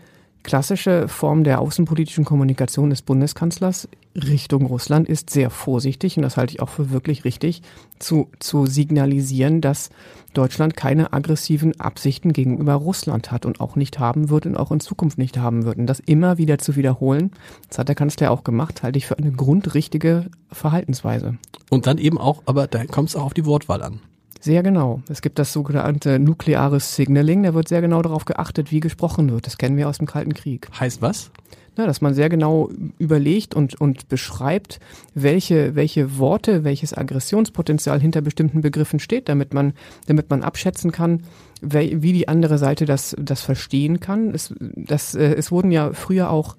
klassische 0.43 1.07
Form 1.07 1.43
der 1.43 1.59
außenpolitischen 1.61 2.25
Kommunikation 2.25 2.89
des 2.89 3.01
Bundeskanzlers 3.01 3.87
Richtung 4.15 4.65
Russland 4.65 5.07
ist 5.07 5.29
sehr 5.29 5.49
vorsichtig, 5.49 6.17
und 6.17 6.23
das 6.23 6.37
halte 6.37 6.53
ich 6.53 6.61
auch 6.61 6.69
für 6.69 6.91
wirklich 6.91 7.25
richtig, 7.25 7.61
zu, 7.99 8.29
zu 8.39 8.65
signalisieren, 8.65 9.61
dass 9.61 9.89
Deutschland 10.33 10.75
keine 10.75 11.13
aggressiven 11.13 11.79
Absichten 11.79 12.33
gegenüber 12.33 12.73
Russland 12.73 13.31
hat 13.31 13.45
und 13.45 13.59
auch 13.61 13.75
nicht 13.75 13.99
haben 13.99 14.29
wird 14.29 14.45
und 14.45 14.57
auch 14.57 14.71
in 14.71 14.79
Zukunft 14.79 15.17
nicht 15.17 15.37
haben 15.37 15.63
wird. 15.63 15.77
Und 15.77 15.87
das 15.87 15.99
immer 15.99 16.37
wieder 16.37 16.57
zu 16.57 16.75
wiederholen, 16.75 17.31
das 17.67 17.77
hat 17.77 17.87
der 17.87 17.95
Kanzler 17.95 18.31
auch 18.31 18.43
gemacht, 18.43 18.83
halte 18.83 18.97
ich 18.97 19.05
für 19.05 19.17
eine 19.17 19.31
grundrichtige 19.31 20.25
Verhaltensweise. 20.51 21.37
Und 21.69 21.87
dann 21.87 21.97
eben 21.97 22.17
auch, 22.17 22.43
aber 22.45 22.67
da 22.67 22.85
kommt 22.85 23.09
es 23.09 23.15
auch 23.15 23.25
auf 23.25 23.33
die 23.33 23.45
Wortwahl 23.45 23.83
an. 23.83 23.99
Sehr 24.39 24.63
genau. 24.63 25.01
Es 25.09 25.21
gibt 25.21 25.37
das 25.37 25.51
sogenannte 25.51 26.17
nukleares 26.17 26.95
Signaling. 26.95 27.43
Da 27.43 27.53
wird 27.53 27.67
sehr 27.67 27.81
genau 27.81 28.01
darauf 28.01 28.23
geachtet, 28.25 28.71
wie 28.71 28.79
gesprochen 28.79 29.29
wird. 29.29 29.45
Das 29.45 29.57
kennen 29.57 29.75
wir 29.75 29.89
aus 29.89 29.97
dem 29.97 30.07
Kalten 30.07 30.33
Krieg. 30.33 30.69
Heißt 30.79 31.01
was? 31.01 31.31
Na, 31.75 31.85
dass 31.85 32.01
man 32.01 32.13
sehr 32.13 32.29
genau 32.29 32.69
überlegt 32.97 33.53
und, 33.53 33.79
und 33.79 34.07
beschreibt, 34.07 34.79
welche, 35.13 35.75
welche 35.75 36.17
Worte, 36.17 36.63
welches 36.63 36.97
Aggressionspotenzial 36.97 37.99
hinter 37.99 38.21
bestimmten 38.21 38.61
Begriffen 38.61 38.99
steht, 38.99 39.29
damit 39.29 39.53
man, 39.53 39.73
damit 40.07 40.29
man 40.29 40.43
abschätzen 40.43 40.91
kann, 40.91 41.23
wie 41.61 42.13
die 42.13 42.27
andere 42.27 42.57
Seite 42.57 42.85
das, 42.85 43.15
das 43.19 43.41
verstehen 43.41 43.99
kann. 43.99 44.33
Es, 44.33 44.53
das, 44.59 45.15
äh, 45.15 45.35
es 45.35 45.51
wurden 45.51 45.71
ja 45.71 45.91
früher 45.93 46.29
auch 46.31 46.55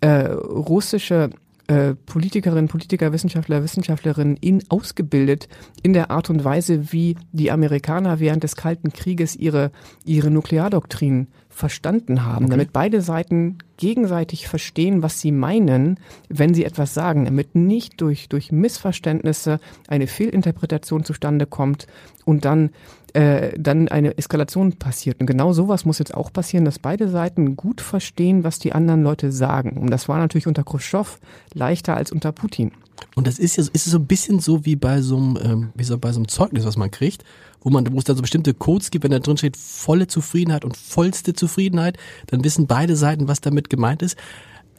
äh, 0.00 0.26
russische 0.26 1.30
äh, 1.68 1.94
Politikerinnen, 1.94 2.68
Politiker, 2.68 3.12
Wissenschaftler, 3.12 3.62
Wissenschaftlerinnen 3.62 4.36
in, 4.36 4.62
ausgebildet 4.68 5.48
in 5.82 5.92
der 5.92 6.10
Art 6.10 6.30
und 6.30 6.44
Weise, 6.44 6.92
wie 6.92 7.16
die 7.32 7.50
Amerikaner 7.50 8.20
während 8.20 8.44
des 8.44 8.56
Kalten 8.56 8.92
Krieges 8.92 9.34
ihre, 9.34 9.72
ihre 10.04 10.30
Nukleardoktrin 10.30 11.28
verstanden 11.56 12.26
haben, 12.26 12.44
okay. 12.44 12.50
damit 12.50 12.72
beide 12.74 13.00
Seiten 13.00 13.56
gegenseitig 13.78 14.46
verstehen, 14.46 15.02
was 15.02 15.22
sie 15.22 15.32
meinen, 15.32 15.98
wenn 16.28 16.52
sie 16.52 16.66
etwas 16.66 16.92
sagen, 16.92 17.24
damit 17.24 17.54
nicht 17.54 17.98
durch, 18.02 18.28
durch 18.28 18.52
Missverständnisse 18.52 19.58
eine 19.88 20.06
Fehlinterpretation 20.06 21.02
zustande 21.04 21.46
kommt 21.46 21.86
und 22.26 22.44
dann, 22.44 22.70
äh, 23.14 23.58
dann 23.58 23.88
eine 23.88 24.18
Eskalation 24.18 24.74
passiert. 24.74 25.18
Und 25.18 25.26
genau 25.26 25.54
sowas 25.54 25.86
muss 25.86 25.98
jetzt 25.98 26.12
auch 26.12 26.30
passieren, 26.30 26.66
dass 26.66 26.78
beide 26.78 27.08
Seiten 27.08 27.56
gut 27.56 27.80
verstehen, 27.80 28.44
was 28.44 28.58
die 28.58 28.74
anderen 28.74 29.02
Leute 29.02 29.32
sagen. 29.32 29.78
Und 29.78 29.88
das 29.88 30.10
war 30.10 30.18
natürlich 30.18 30.46
unter 30.46 30.62
Khrushchev 30.62 31.18
leichter 31.54 31.96
als 31.96 32.12
unter 32.12 32.32
Putin. 32.32 32.72
Und 33.14 33.26
das 33.26 33.38
ist 33.38 33.56
ja 33.56 33.64
ist 33.72 33.84
so 33.84 33.98
ein 33.98 34.06
bisschen 34.06 34.40
so 34.40 34.64
wie 34.64 34.76
bei 34.76 35.00
so 35.00 35.16
einem, 35.16 35.38
ähm, 35.42 35.72
wie 35.74 35.84
so 35.84 35.98
bei 35.98 36.12
so 36.12 36.18
einem 36.18 36.28
Zeugnis, 36.28 36.64
was 36.64 36.76
man 36.76 36.90
kriegt, 36.90 37.24
wo 37.60 37.70
man, 37.70 37.92
wo 37.92 37.98
es 37.98 38.04
da 38.04 38.14
so 38.14 38.22
bestimmte 38.22 38.54
Codes 38.54 38.90
gibt, 38.90 39.04
wenn 39.04 39.10
da 39.10 39.18
drin 39.18 39.36
steht 39.36 39.56
volle 39.56 40.06
Zufriedenheit 40.06 40.64
und 40.64 40.76
vollste 40.76 41.34
Zufriedenheit, 41.34 41.98
dann 42.26 42.44
wissen 42.44 42.66
beide 42.66 42.96
Seiten, 42.96 43.28
was 43.28 43.40
damit 43.40 43.70
gemeint 43.70 44.02
ist. 44.02 44.16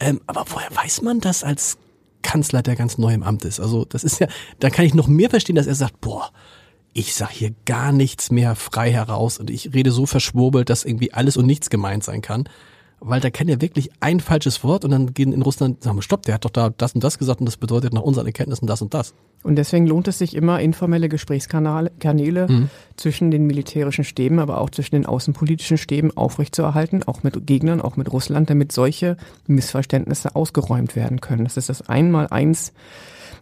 Ähm, 0.00 0.20
aber 0.26 0.44
woher 0.48 0.74
weiß 0.74 1.02
man 1.02 1.20
das 1.20 1.44
als 1.44 1.78
Kanzler, 2.22 2.62
der 2.62 2.76
ganz 2.76 2.98
neu 2.98 3.12
im 3.12 3.22
Amt 3.22 3.44
ist? 3.44 3.60
Also 3.60 3.84
das 3.84 4.04
ist 4.04 4.20
ja, 4.20 4.28
da 4.60 4.70
kann 4.70 4.84
ich 4.84 4.94
noch 4.94 5.08
mehr 5.08 5.30
verstehen, 5.30 5.56
dass 5.56 5.66
er 5.66 5.74
sagt, 5.74 6.00
boah, 6.00 6.30
ich 6.92 7.14
sag 7.14 7.30
hier 7.30 7.52
gar 7.66 7.92
nichts 7.92 8.30
mehr 8.30 8.54
frei 8.56 8.90
heraus 8.90 9.38
und 9.38 9.50
ich 9.50 9.74
rede 9.74 9.92
so 9.92 10.06
verschwurbelt, 10.06 10.70
dass 10.70 10.84
irgendwie 10.84 11.12
alles 11.12 11.36
und 11.36 11.46
nichts 11.46 11.70
gemeint 11.70 12.04
sein 12.04 12.22
kann 12.22 12.48
weil 13.00 13.20
da 13.20 13.30
kennt 13.30 13.50
er 13.50 13.60
wirklich 13.60 13.90
ein 14.00 14.20
falsches 14.20 14.64
Wort 14.64 14.84
und 14.84 14.90
dann 14.90 15.14
gehen 15.14 15.32
in 15.32 15.42
Russland, 15.42 15.82
sagen 15.82 15.96
wir, 15.96 16.02
stopp, 16.02 16.22
der 16.22 16.34
hat 16.34 16.44
doch 16.44 16.50
da 16.50 16.70
das 16.70 16.94
und 16.94 17.04
das 17.04 17.18
gesagt 17.18 17.40
und 17.40 17.46
das 17.46 17.56
bedeutet 17.56 17.92
nach 17.92 18.02
unseren 18.02 18.26
Erkenntnissen 18.26 18.66
das 18.66 18.82
und 18.82 18.94
das. 18.94 19.14
Und 19.44 19.56
deswegen 19.56 19.86
lohnt 19.86 20.08
es 20.08 20.18
sich 20.18 20.34
immer, 20.34 20.60
informelle 20.60 21.08
Gesprächskanäle 21.08 22.48
mhm. 22.48 22.70
zwischen 22.96 23.30
den 23.30 23.46
militärischen 23.46 24.02
Stäben, 24.02 24.40
aber 24.40 24.60
auch 24.60 24.70
zwischen 24.70 24.96
den 24.96 25.06
außenpolitischen 25.06 25.78
Stäben 25.78 26.16
aufrechtzuerhalten, 26.16 27.04
auch 27.04 27.22
mit 27.22 27.46
Gegnern, 27.46 27.80
auch 27.80 27.96
mit 27.96 28.12
Russland, 28.12 28.50
damit 28.50 28.72
solche 28.72 29.16
Missverständnisse 29.46 30.34
ausgeräumt 30.34 30.96
werden 30.96 31.20
können. 31.20 31.44
Das 31.44 31.56
ist 31.56 31.68
das 31.68 31.88
Einmaleins 31.88 32.72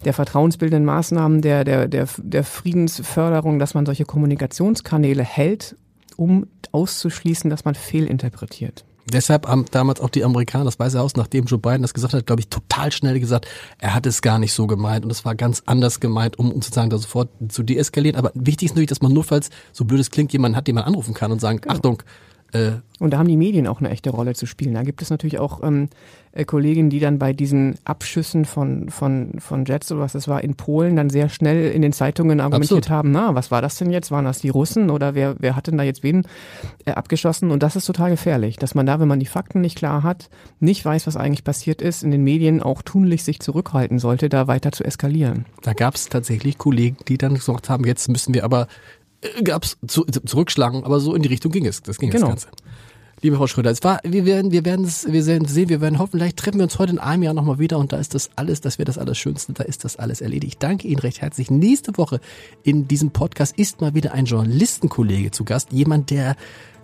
der 0.04 0.12
vertrauensbildenden 0.12 0.84
Maßnahmen, 0.84 1.40
der, 1.40 1.64
der, 1.64 1.88
der, 1.88 2.06
der 2.18 2.44
Friedensförderung, 2.44 3.58
dass 3.58 3.72
man 3.72 3.86
solche 3.86 4.04
Kommunikationskanäle 4.04 5.24
hält, 5.24 5.76
um 6.16 6.46
auszuschließen, 6.72 7.48
dass 7.48 7.64
man 7.64 7.74
fehlinterpretiert. 7.74 8.84
Deshalb 9.12 9.46
haben 9.46 9.66
damals 9.70 10.00
auch 10.00 10.10
die 10.10 10.24
Amerikaner, 10.24 10.64
das 10.64 10.78
Weiße 10.78 10.98
Haus, 10.98 11.14
nachdem 11.14 11.44
Joe 11.44 11.58
Biden 11.58 11.82
das 11.82 11.94
gesagt 11.94 12.12
hat, 12.12 12.26
glaube 12.26 12.40
ich, 12.40 12.48
total 12.48 12.90
schnell 12.90 13.20
gesagt, 13.20 13.46
er 13.78 13.94
hat 13.94 14.04
es 14.04 14.20
gar 14.20 14.38
nicht 14.38 14.52
so 14.52 14.66
gemeint 14.66 15.04
und 15.04 15.10
es 15.10 15.24
war 15.24 15.36
ganz 15.36 15.62
anders 15.66 16.00
gemeint, 16.00 16.38
um, 16.38 16.52
sozusagen 16.54 16.90
da 16.90 16.98
sofort 16.98 17.28
zu 17.48 17.62
deeskalieren. 17.62 18.18
Aber 18.18 18.32
wichtig 18.34 18.66
ist 18.66 18.72
natürlich, 18.72 18.88
dass 18.88 19.02
man 19.02 19.12
nur, 19.12 19.22
falls 19.22 19.50
so 19.72 19.84
blöd 19.84 20.00
es 20.00 20.10
klingt, 20.10 20.32
jemanden 20.32 20.56
hat, 20.56 20.66
den 20.66 20.74
man 20.74 20.84
anrufen 20.84 21.14
kann 21.14 21.30
und 21.30 21.40
sagen, 21.40 21.60
genau. 21.60 21.74
Achtung, 21.74 22.02
äh, 22.52 22.72
und 22.98 23.10
da 23.12 23.18
haben 23.18 23.28
die 23.28 23.36
Medien 23.36 23.66
auch 23.66 23.80
eine 23.80 23.90
echte 23.90 24.10
Rolle 24.10 24.34
zu 24.34 24.46
spielen. 24.46 24.74
Da 24.74 24.82
gibt 24.82 25.02
es 25.02 25.10
natürlich 25.10 25.38
auch 25.38 25.62
ähm, 25.62 25.88
äh, 26.32 26.44
Kolleginnen, 26.44 26.88
die 26.88 27.00
dann 27.00 27.18
bei 27.18 27.34
diesen 27.34 27.76
Abschüssen 27.84 28.46
von, 28.46 28.88
von, 28.88 29.32
von 29.38 29.64
Jets 29.66 29.92
oder 29.92 30.00
was 30.00 30.12
das 30.12 30.28
war 30.28 30.42
in 30.42 30.54
Polen 30.54 30.96
dann 30.96 31.10
sehr 31.10 31.28
schnell 31.28 31.70
in 31.72 31.82
den 31.82 31.92
Zeitungen 31.92 32.40
argumentiert 32.40 32.84
Absolut. 32.84 32.90
haben, 32.90 33.10
na, 33.10 33.34
was 33.34 33.50
war 33.50 33.60
das 33.60 33.76
denn 33.76 33.90
jetzt? 33.90 34.10
Waren 34.10 34.24
das 34.24 34.38
die 34.38 34.48
Russen 34.48 34.88
oder 34.88 35.14
wer, 35.14 35.36
wer 35.38 35.56
hat 35.56 35.66
denn 35.66 35.76
da 35.76 35.84
jetzt 35.84 36.02
wen 36.02 36.26
äh, 36.86 36.92
abgeschossen? 36.92 37.50
Und 37.50 37.62
das 37.62 37.76
ist 37.76 37.84
total 37.84 38.10
gefährlich, 38.10 38.56
dass 38.56 38.74
man 38.74 38.86
da, 38.86 38.98
wenn 38.98 39.08
man 39.08 39.20
die 39.20 39.26
Fakten 39.26 39.60
nicht 39.60 39.76
klar 39.76 40.02
hat, 40.02 40.30
nicht 40.58 40.82
weiß, 40.82 41.06
was 41.06 41.16
eigentlich 41.16 41.44
passiert 41.44 41.82
ist, 41.82 42.02
in 42.02 42.10
den 42.10 42.24
Medien 42.24 42.62
auch 42.62 42.80
tunlich 42.80 43.24
sich 43.24 43.40
zurückhalten 43.40 43.98
sollte, 43.98 44.30
da 44.30 44.46
weiter 44.46 44.72
zu 44.72 44.84
eskalieren. 44.84 45.44
Da 45.62 45.74
gab 45.74 45.96
es 45.96 46.08
tatsächlich 46.08 46.56
Kollegen, 46.56 46.96
die 47.08 47.18
dann 47.18 47.34
gesagt 47.34 47.68
haben, 47.68 47.84
jetzt 47.84 48.08
müssen 48.08 48.32
wir 48.32 48.44
aber 48.44 48.68
gab's 49.42 49.76
zu, 49.86 50.04
zurückschlagen, 50.04 50.84
aber 50.84 51.00
so 51.00 51.14
in 51.14 51.22
die 51.22 51.28
Richtung 51.28 51.52
ging 51.52 51.66
es. 51.66 51.82
Das 51.82 51.98
ging 51.98 52.10
genau. 52.10 52.30
das 52.30 52.46
Ganze. 52.46 52.48
Liebe 53.22 53.36
Frau 53.36 53.46
Schröder, 53.46 53.70
es 53.70 53.82
war, 53.82 54.00
wir 54.04 54.26
werden, 54.26 54.52
wir 54.52 54.66
werden 54.66 54.84
es, 54.84 55.10
wir 55.10 55.24
sehen, 55.24 55.48
wir 55.48 55.80
werden 55.80 55.98
hoffen, 55.98 56.18
vielleicht 56.18 56.36
treffen 56.36 56.58
wir 56.58 56.64
uns 56.64 56.78
heute 56.78 56.92
in 56.92 56.98
einem 56.98 57.22
Jahr 57.22 57.32
nochmal 57.32 57.58
wieder 57.58 57.78
und 57.78 57.92
da 57.92 57.96
ist 57.96 58.14
das 58.14 58.28
alles, 58.36 58.60
das 58.60 58.78
wäre 58.78 58.84
das 58.84 58.98
Allerschönste, 58.98 59.54
da 59.54 59.64
ist 59.64 59.84
das 59.84 59.96
alles 59.96 60.20
erledigt. 60.20 60.62
Danke 60.62 60.86
Ihnen 60.86 60.98
recht 60.98 61.22
herzlich. 61.22 61.50
Nächste 61.50 61.96
Woche 61.96 62.20
in 62.62 62.88
diesem 62.88 63.12
Podcast 63.12 63.58
ist 63.58 63.80
mal 63.80 63.94
wieder 63.94 64.12
ein 64.12 64.26
Journalistenkollege 64.26 65.30
zu 65.30 65.44
Gast, 65.44 65.72
jemand, 65.72 66.10
der 66.10 66.36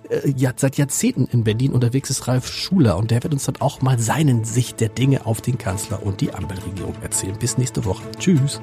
äh, 0.09 0.33
ja, 0.37 0.53
seit 0.57 0.79
Jahrzehnten 0.79 1.27
in 1.31 1.45
Berlin 1.45 1.73
unterwegs 1.73 2.09
ist, 2.09 2.27
Ralf 2.29 2.47
Schuler, 2.47 2.97
und 2.97 3.11
der 3.11 3.23
wird 3.23 3.35
uns 3.35 3.45
dann 3.45 3.57
auch 3.61 3.83
mal 3.83 3.99
seinen 3.99 4.45
Sicht 4.45 4.81
der 4.81 4.89
Dinge 4.89 5.27
auf 5.27 5.43
den 5.43 5.59
Kanzler 5.59 6.03
und 6.03 6.23
die 6.23 6.33
Ampelregierung 6.33 6.95
erzählen. 7.03 7.37
Bis 7.39 7.59
nächste 7.59 7.85
Woche. 7.85 8.03
Tschüss. 8.19 8.61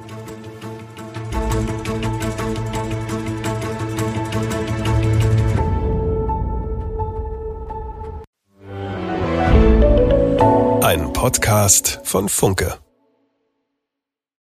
Podcast 11.20 12.00
von 12.02 12.30
Funke. 12.30 12.78